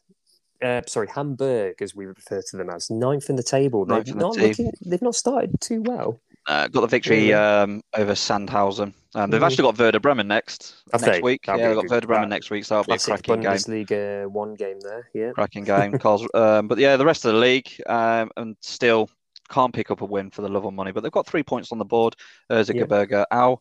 [0.63, 3.85] uh, sorry, Hamburg, as we refer to them as, ninth in the table.
[3.87, 4.49] Ninth They've in the not table.
[4.49, 6.21] looking, they've not started too well.
[6.49, 8.93] uh, got the victory um, over Sandhausen.
[9.15, 9.47] Um, they've Mhm.
[9.47, 11.47] actually got Werder Bremen next Have next week.
[11.47, 13.53] Yeah, they've got Werder Bremen next week, so that'll be a cracking game.
[13.53, 15.09] Bundesliga one game there.
[15.15, 15.31] Yeah.
[15.33, 15.93] cracking game.
[16.01, 19.09] Carl's, um, but yeah, the rest of the league um, and still
[19.51, 20.91] can't pick up a win for the love of money.
[20.93, 22.17] But they've got three points on the board.
[22.51, 23.59] Erzgebirge, Aue,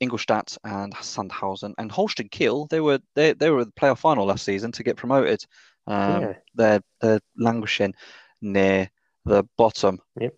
[0.00, 2.66] Ingolstadt, and Sandhausen, and Holstein Kiel.
[2.66, 5.44] They were they, they were the playoff final last season to get promoted.
[5.90, 6.32] Um, Yeah.
[6.54, 7.94] They're they're languishing
[8.40, 8.90] near
[9.24, 10.00] the bottom.
[10.20, 10.34] Yep.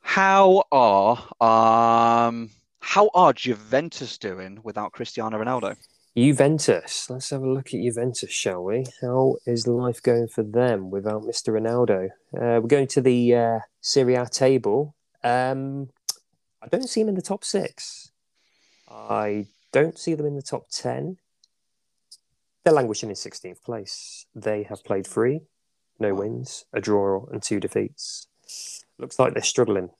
[0.00, 2.50] How are um
[2.80, 5.76] how are Juventus doing without Cristiano Ronaldo?
[6.16, 7.10] Juventus.
[7.10, 8.84] Let's have a look at Juventus, shall we?
[9.00, 11.52] How is life going for them without Mr.
[11.58, 12.06] Ronaldo?
[12.36, 14.94] Uh, we're going to the uh, Serie A table.
[15.24, 15.90] Um,
[16.62, 18.12] I don't see them in the top six.
[18.88, 21.16] I don't see them in the top 10.
[22.64, 24.26] They're languishing in 16th place.
[24.34, 25.42] They have played three,
[25.98, 28.26] no wins, a draw, and two defeats.
[28.98, 29.90] Looks like they're struggling.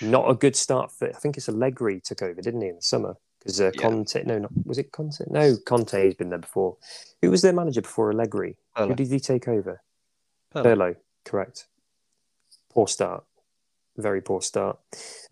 [0.00, 1.08] Not a good start for.
[1.08, 3.16] I think it's Allegri took over, didn't he, in the summer?
[3.38, 3.82] Because uh, Yeah.
[3.82, 5.24] Conte, no, not was it Conte?
[5.28, 6.78] No, Conte has been there before.
[7.20, 8.56] Who was their manager before Allegri?
[8.76, 9.82] Who did he take over?
[10.54, 10.64] Pirlo.
[10.64, 11.66] Pirlo, correct.
[12.70, 13.24] Poor start.
[13.96, 14.78] Very poor start.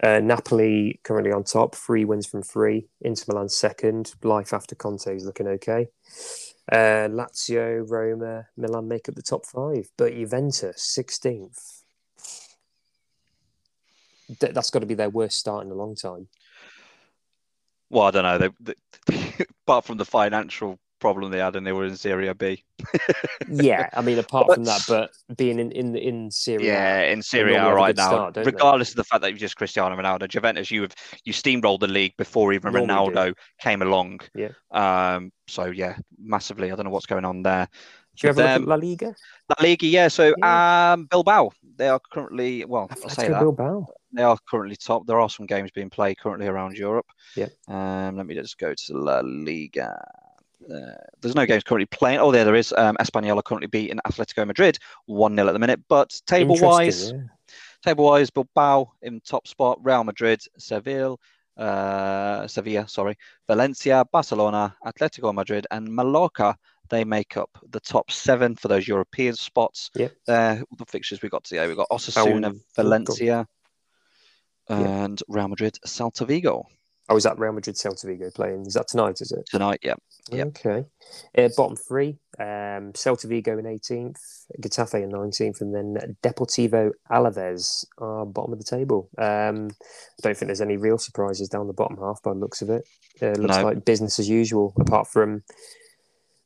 [0.03, 2.87] Uh, Napoli currently on top, three wins from three.
[3.01, 4.15] Inter Milan second.
[4.23, 5.89] Life after Conte is looking okay.
[6.71, 11.83] Uh, Lazio, Roma, Milan make up the top five, but Juventus 16th.
[14.39, 16.29] Th- that's got to be their worst start in a long time.
[17.91, 18.39] Well, I don't know.
[18.39, 18.75] They,
[19.09, 22.65] they, apart from the financial problem they had, and they were in Serie B.
[23.49, 27.01] Yeah, I mean, apart But- from that, but being in in in Serie A, Yeah,
[27.13, 28.51] in Serie A right now, start, don't they?
[28.51, 31.89] regardless of the fact that you've just Cristiano Ronaldo, Juventus, you have you steamrolled the
[31.99, 32.95] league before even Normally do.
[32.95, 34.21] Ronaldo came along.
[34.35, 34.53] Yeah.
[34.83, 35.33] Um.
[35.49, 36.71] So yeah, massively.
[36.73, 37.69] I don't know what's going on there.
[38.17, 39.11] do you ever But look at them- La Liga?
[39.51, 40.09] La Liga, yeah.
[40.09, 42.89] So um, Bilbao, they are currently well.
[42.91, 43.87] I'll say that Bilbao.
[44.13, 45.07] they are currently top.
[45.07, 47.07] There are some games being played currently around Europe.
[47.37, 47.49] Yeah.
[47.69, 49.91] Um, let me just go to La Liga.
[50.71, 52.19] Uh, there's no games currently playing.
[52.21, 52.73] Oh, there there is.
[52.77, 55.81] Um, Espanyol are currently beating Atletico Madrid 1 0 at the minute.
[55.89, 57.31] But table wise, Interesting,
[57.85, 61.19] table wise, Bilbao in top spot, Real Madrid, Seville,
[61.57, 63.17] uh, Sevilla, sorry,
[63.49, 66.57] Valencia, Barcelona, Atletico Madrid, and Mallorca.
[66.89, 69.91] They make up the top seven for those European spots.
[69.95, 70.09] Yeah.
[70.27, 71.67] There, the fixtures we got today.
[71.67, 73.47] we've got Osasuna, Um, Valencia,
[74.69, 74.77] Yeah.
[75.05, 76.67] and Real Madrid, Celta Vigo
[77.13, 78.65] Oh, is that Real Madrid Celta Vigo playing?
[78.67, 79.21] Is that tonight?
[79.21, 79.45] Is it?
[79.51, 79.81] tonight.
[79.83, 79.97] Yeah,
[80.31, 80.45] Yeah.
[80.45, 80.87] Okay.
[81.37, 84.17] Uh, bottom three: um, Celta Vigo in 18th,
[84.63, 89.11] Getafe in 19th, and then Deportivo Alaves are bottom of the table.
[89.19, 92.63] Um, I don't think there's any real surprises down the bottom half by the looks
[92.63, 92.85] of it.
[93.21, 93.63] Uh, looks No.
[93.65, 95.43] like business as usual, apart from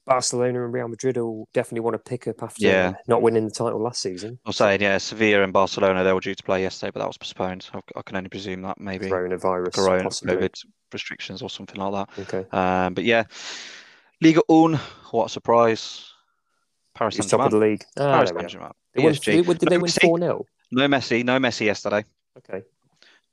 [0.07, 2.95] Barcelona and Real Madrid will definitely want to pick up after Yeah.
[3.09, 4.39] not winning the title last season.
[4.45, 7.09] I was saying yeah, Sevilla and Barcelona they were due to play yesterday, but that
[7.09, 7.69] was postponed.
[7.75, 10.37] I, can only presume that maybe Coronavirus, Corona, possibly.
[10.37, 12.23] COVID restrictions or something like that.
[12.23, 12.49] Okay.
[12.57, 13.25] Um, but yeah,
[14.23, 14.75] Liga Un,
[15.11, 16.05] what a surprise!
[16.95, 17.85] Paris Saint top of the league?
[17.99, 18.49] Ah, Paris Saint.
[18.49, 18.71] Germain.
[18.95, 19.13] They won,
[19.57, 20.47] did they win 4 0?
[20.71, 22.05] No Messi, no Messi yesterday.
[22.39, 22.63] Okay.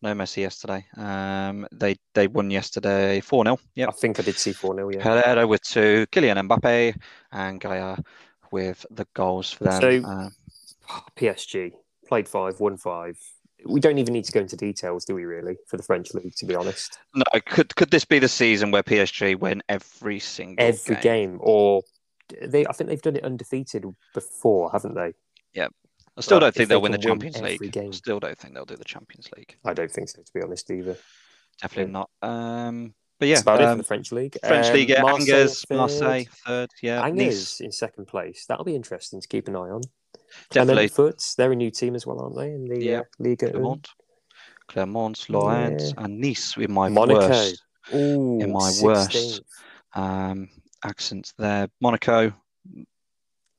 [0.04, 0.86] No Messi yesterday.
[0.98, 3.88] Um, they they won yesterday four 0 Yep.
[3.90, 5.02] I think I did see 4 0, yeah.
[5.02, 6.96] Herrera with two, Kylian Mbappe,
[7.32, 8.04] and Gueye
[8.52, 9.82] with the goals for them.
[9.82, 10.36] So- Um,
[11.16, 11.72] PSG
[12.06, 13.18] played five, won five.
[13.66, 15.24] We don't even need to go into details, do we?
[15.24, 17.00] Really, for the French league, to be honest.
[17.16, 21.82] no, could could this be the season where PSG win every single Every game, or
[22.42, 25.14] they, I think they've done it undefeated before, haven't they?
[26.18, 27.72] I still don't think they they'll win the can win Champions League.
[27.72, 29.58] game- Still don't think they'll do the Champions League.
[29.66, 30.96] I don't think so, to be honest, either.
[31.62, 32.06] Definitely Yeah.
[32.06, 32.10] not.
[32.22, 34.38] Um, but yeah, about it for um, the French league.
[34.46, 35.78] French Um, league, yeah, Marseille Angers, third.
[35.78, 38.46] Marseille third, yeah, Angers Nice, in second place.
[38.48, 39.82] That'll be interesting to keep an eye on.
[40.52, 40.90] definitely.
[40.90, 42.52] Clermont Foot, they're a new team as well, aren't they?
[42.52, 43.00] In the Yeah.
[43.00, 43.52] uh, Liga.
[43.52, 43.90] Clermont,
[44.68, 47.28] Clermont, Lorient, and Nice with my Monaco.
[47.30, 47.64] worst
[47.94, 48.84] Ooh, in my 16th.
[48.84, 49.42] worst.
[49.96, 50.50] um,
[50.84, 51.70] accents there.
[51.82, 52.34] Monaco,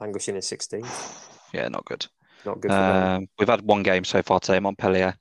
[0.00, 1.28] Languishing in 16th.
[1.52, 2.06] yeah, not good.
[2.44, 3.16] Not good for them.
[3.22, 5.14] Um, we've had one game so far today, Montpellier.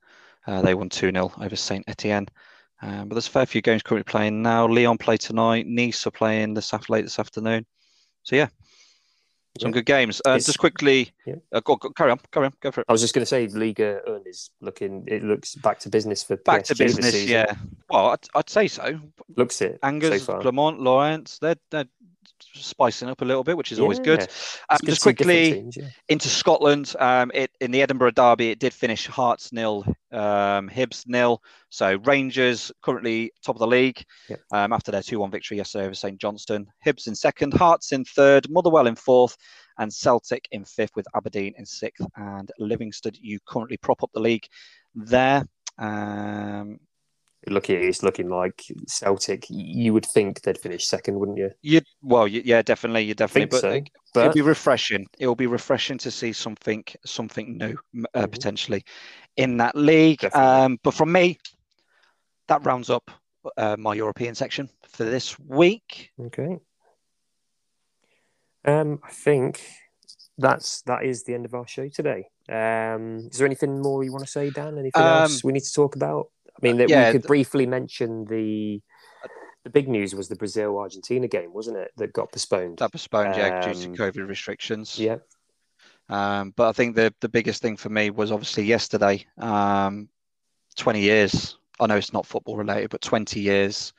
[0.46, 2.28] Uh, they won 2 0 over Saint Etienne.
[2.82, 4.68] Um, but there's a fair few games currently playing now.
[4.68, 5.66] Lyon play tonight.
[5.68, 7.66] Nice are playing this after, late this afternoon.
[8.24, 8.48] So, yeah,
[9.62, 9.74] some Yeah.
[9.76, 10.22] good games.
[10.26, 11.36] Uh, just quickly, Yeah.
[11.54, 12.86] uh, go, go- carry on, carry on, go for it.
[12.90, 15.06] I was just going to say, Liga Un is looking.
[15.08, 17.54] It looks back to business for Back to PSG this business, yeah.
[17.90, 19.00] Well, I'd, I'd say so.
[19.38, 20.40] Looks it Angers, so.
[20.40, 21.86] Clermont, Lorient, they're, they're
[22.54, 24.22] spicing up a little bit, which is always good.
[24.70, 25.90] Um, good just to see different quickly, teams, yeah.
[26.10, 26.94] into Scotland.
[27.00, 31.42] Um, it in the Edinburgh Derby, it did finish Hearts nil, um, Hibs nil.
[31.70, 34.42] So Rangers currently top of the league Yep.
[34.52, 36.68] um, after their two-one victory yesterday over St Johnstone.
[36.86, 39.38] Hibs in second, Hearts in third, Motherwell in fourth,
[39.80, 43.14] and Celtic in fifth, with Aberdeen in sixth and Livingston.
[43.20, 44.46] You currently prop up the league
[44.94, 45.46] there.
[45.80, 46.80] Um,
[47.48, 49.46] Looking, it's looking like Celtic.
[49.50, 51.52] You would think they'd finish second, wouldn't you?
[51.62, 53.60] you well, you, yeah, definitely, you definitely.
[53.60, 54.22] think But so.
[54.22, 55.06] it'll be refreshing.
[55.20, 57.78] It'll be refreshing to see something, something new
[58.14, 58.32] uh, Mhm.
[58.32, 58.86] potentially
[59.36, 60.24] in that league.
[60.34, 61.38] Um, but from me,
[62.48, 63.12] that rounds up
[63.58, 66.12] uh, my European section for this week.
[66.20, 66.60] okay.
[68.66, 69.62] Um, I think
[70.38, 72.30] that's that is the end of our show today.
[72.50, 74.78] Um, is there anything more you want to say, Dan?
[74.78, 76.28] Anything Um, else we need to talk about?
[76.64, 78.82] I mean, that yeah, we could th- briefly mention the
[79.64, 81.92] the big news was the Brazil Argentina game, wasn't it?
[81.98, 82.80] That got postponed.
[82.80, 85.00] That postponed, yeah, due to Um, COVID restrictions.
[85.00, 85.18] Yeah,
[86.10, 89.26] Um, but I think the the biggest thing for me was obviously yesterday.
[89.38, 90.10] Um,
[90.76, 91.58] Twenty years.
[91.80, 93.94] I know it's not football related, but twenty years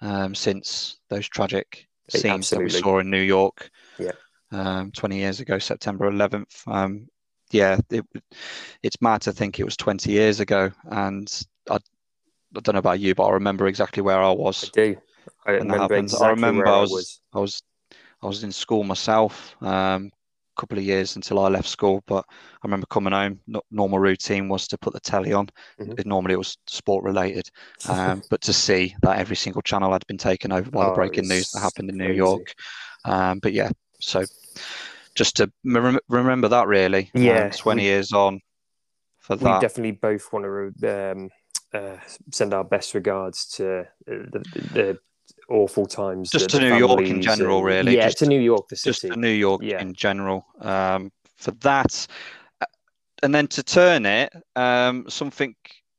[0.00, 3.70] um, since those tragic scenes that we saw in New York.
[3.98, 4.12] Yeah.
[4.52, 6.66] Um, 20 years ago, September 11th.
[6.68, 7.08] Um,
[7.50, 8.04] yeah, it,
[8.82, 11.28] it's mad to think it was 20 years ago, and
[11.70, 11.78] I,
[12.56, 14.64] I don't know about you, but I remember exactly where I was.
[14.64, 14.96] I do.
[15.46, 17.20] I remember exactly I remember where I I was.
[17.34, 17.62] I was
[18.22, 19.54] I was in school myself.
[19.62, 20.10] Um,
[20.56, 23.40] a couple of years until I left school, but I remember coming home.
[23.46, 25.48] No, normal routine was to put the telly on.
[25.78, 25.98] Mhm.
[25.98, 27.50] It- normally it was sport related,
[27.88, 30.94] um, but to see that every single channel had been taken over by Oh, the
[30.94, 32.18] breaking news that happened in New crazy.
[32.18, 32.54] York.
[33.04, 33.70] Um, but yeah,
[34.00, 34.24] so
[35.14, 37.10] just to rem- remember that really.
[37.14, 38.40] um, Yeah, 20 we- years on
[39.18, 40.44] for that, we definitely both want
[40.80, 41.30] to um,
[41.76, 41.96] uh,
[42.32, 44.40] send our best regards to uh, the,
[44.74, 44.98] the
[45.48, 46.30] awful times.
[46.30, 48.90] Just to New York in general, really, Yeah, just- to New York, the city.
[48.90, 49.80] just for New York Yeah.
[49.80, 50.46] in general.
[50.60, 52.06] Um, for that,
[52.60, 52.66] Uh,
[53.22, 55.54] and then to turn it, um, something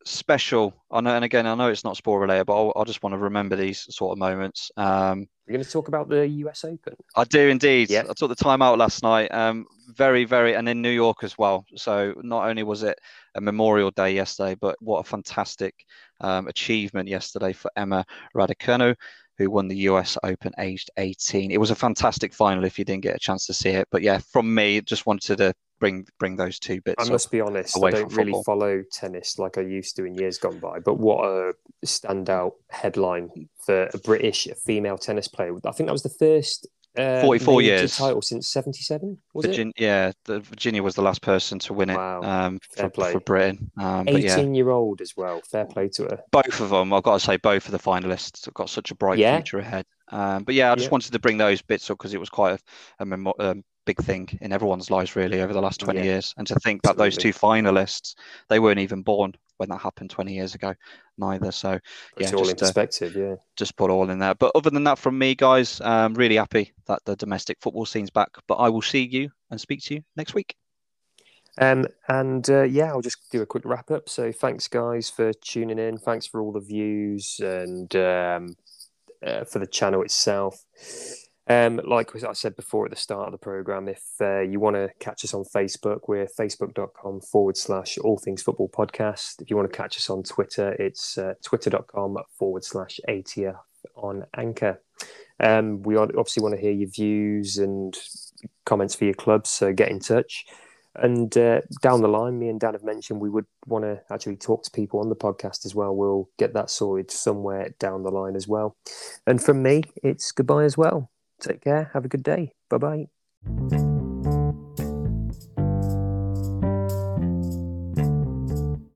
[0.10, 0.74] special.
[0.92, 3.14] I know, and again, I know it's not sport related, but I'll, I just want
[3.14, 4.72] to remember these sort of moments.
[4.78, 6.96] Um, We're going to talk about the US Open.
[7.16, 7.90] I do indeed.
[7.90, 8.04] Yeah.
[8.10, 9.32] I took the time out last night.
[9.34, 9.66] Um,
[9.96, 11.66] very, very, and in New York as well.
[11.76, 13.00] So not only was it
[13.36, 15.74] a Memorial Day yesterday, but what a fantastic
[16.22, 18.06] um, achievement yesterday for Emma
[18.36, 18.96] Raducanu,
[19.38, 21.52] who won the US Open aged 18.
[21.52, 22.66] It was a fantastic final.
[22.66, 25.38] If you didn't get a chance to see it, but yeah, from me, just wanted
[25.38, 27.08] to bring bring those two bits.
[27.08, 30.38] I must be honest, I don't really follow tennis like I used to in years
[30.38, 30.80] gone by.
[30.80, 31.54] But what a
[31.86, 33.30] standout headline
[33.66, 35.54] for a British female tennis player!
[35.66, 36.68] I think that was the first
[36.98, 37.96] uh, 44 years.
[37.98, 39.18] title since '77.
[39.36, 39.72] Was it?
[39.78, 42.22] Yeah, the, Virginia was the last person to win it Wow.
[42.24, 43.12] um, Fair for, play.
[43.12, 43.70] for Britain.
[43.78, 45.42] Um, but yeah, 18 year old as well.
[45.42, 46.24] Fair play to her.
[46.32, 48.96] both of them, I've got to say, both of the finalists have got such a
[48.96, 49.36] bright Yeah.
[49.38, 49.86] future ahead.
[50.12, 50.92] Um, but yeah, I just Yeah.
[50.92, 52.60] wanted to bring those bits up because it was quite a,
[53.04, 56.06] a memo- um, big thing in everyone's lives, really, over the last 20 Yeah.
[56.06, 56.34] years.
[56.38, 58.16] And to think that those two finalists,
[58.50, 60.76] they weren't even born when that happened 20 years ago,
[61.18, 61.52] neither.
[61.52, 61.80] So
[62.20, 63.16] Yeah, just, uh, perspective.
[63.16, 63.36] Yeah.
[63.56, 64.36] just put all in there.
[64.36, 68.12] But other than that, from me, guys, um, really happy that the domestic football scene's
[68.12, 68.30] back.
[68.48, 70.56] But I will see you and speak to you next week.
[71.60, 74.10] Um, and uh, yeah, I'll just do a quick wrap up.
[74.10, 75.98] So thanks, guys, for tuning in.
[75.98, 78.56] Thanks for all the views and um,
[79.26, 80.64] uh, for the channel itself.
[81.50, 84.76] Um, like I said before at the start of the program, if uh, you want
[84.76, 89.42] to catch us on Facebook, we're facebook.com forward slash all things football podcast.
[89.42, 93.60] If you want to catch us on Twitter, it's uh, twitter.com forward slash ATF
[93.96, 94.82] on Anchor.
[95.40, 97.98] Um, we obviously want to hear your views and
[98.66, 100.46] comments for your clubs, so get in touch.
[100.96, 104.36] And uh, down the line, me and Dan have mentioned we would want to actually
[104.36, 105.96] talk to people on the podcast as well.
[105.96, 108.76] We'll get that sorted somewhere down the line as well.
[109.28, 111.12] And from me, it's goodbye as well.
[111.40, 111.90] Take care.
[111.94, 112.54] Have a good day.
[112.70, 113.88] Bye bye.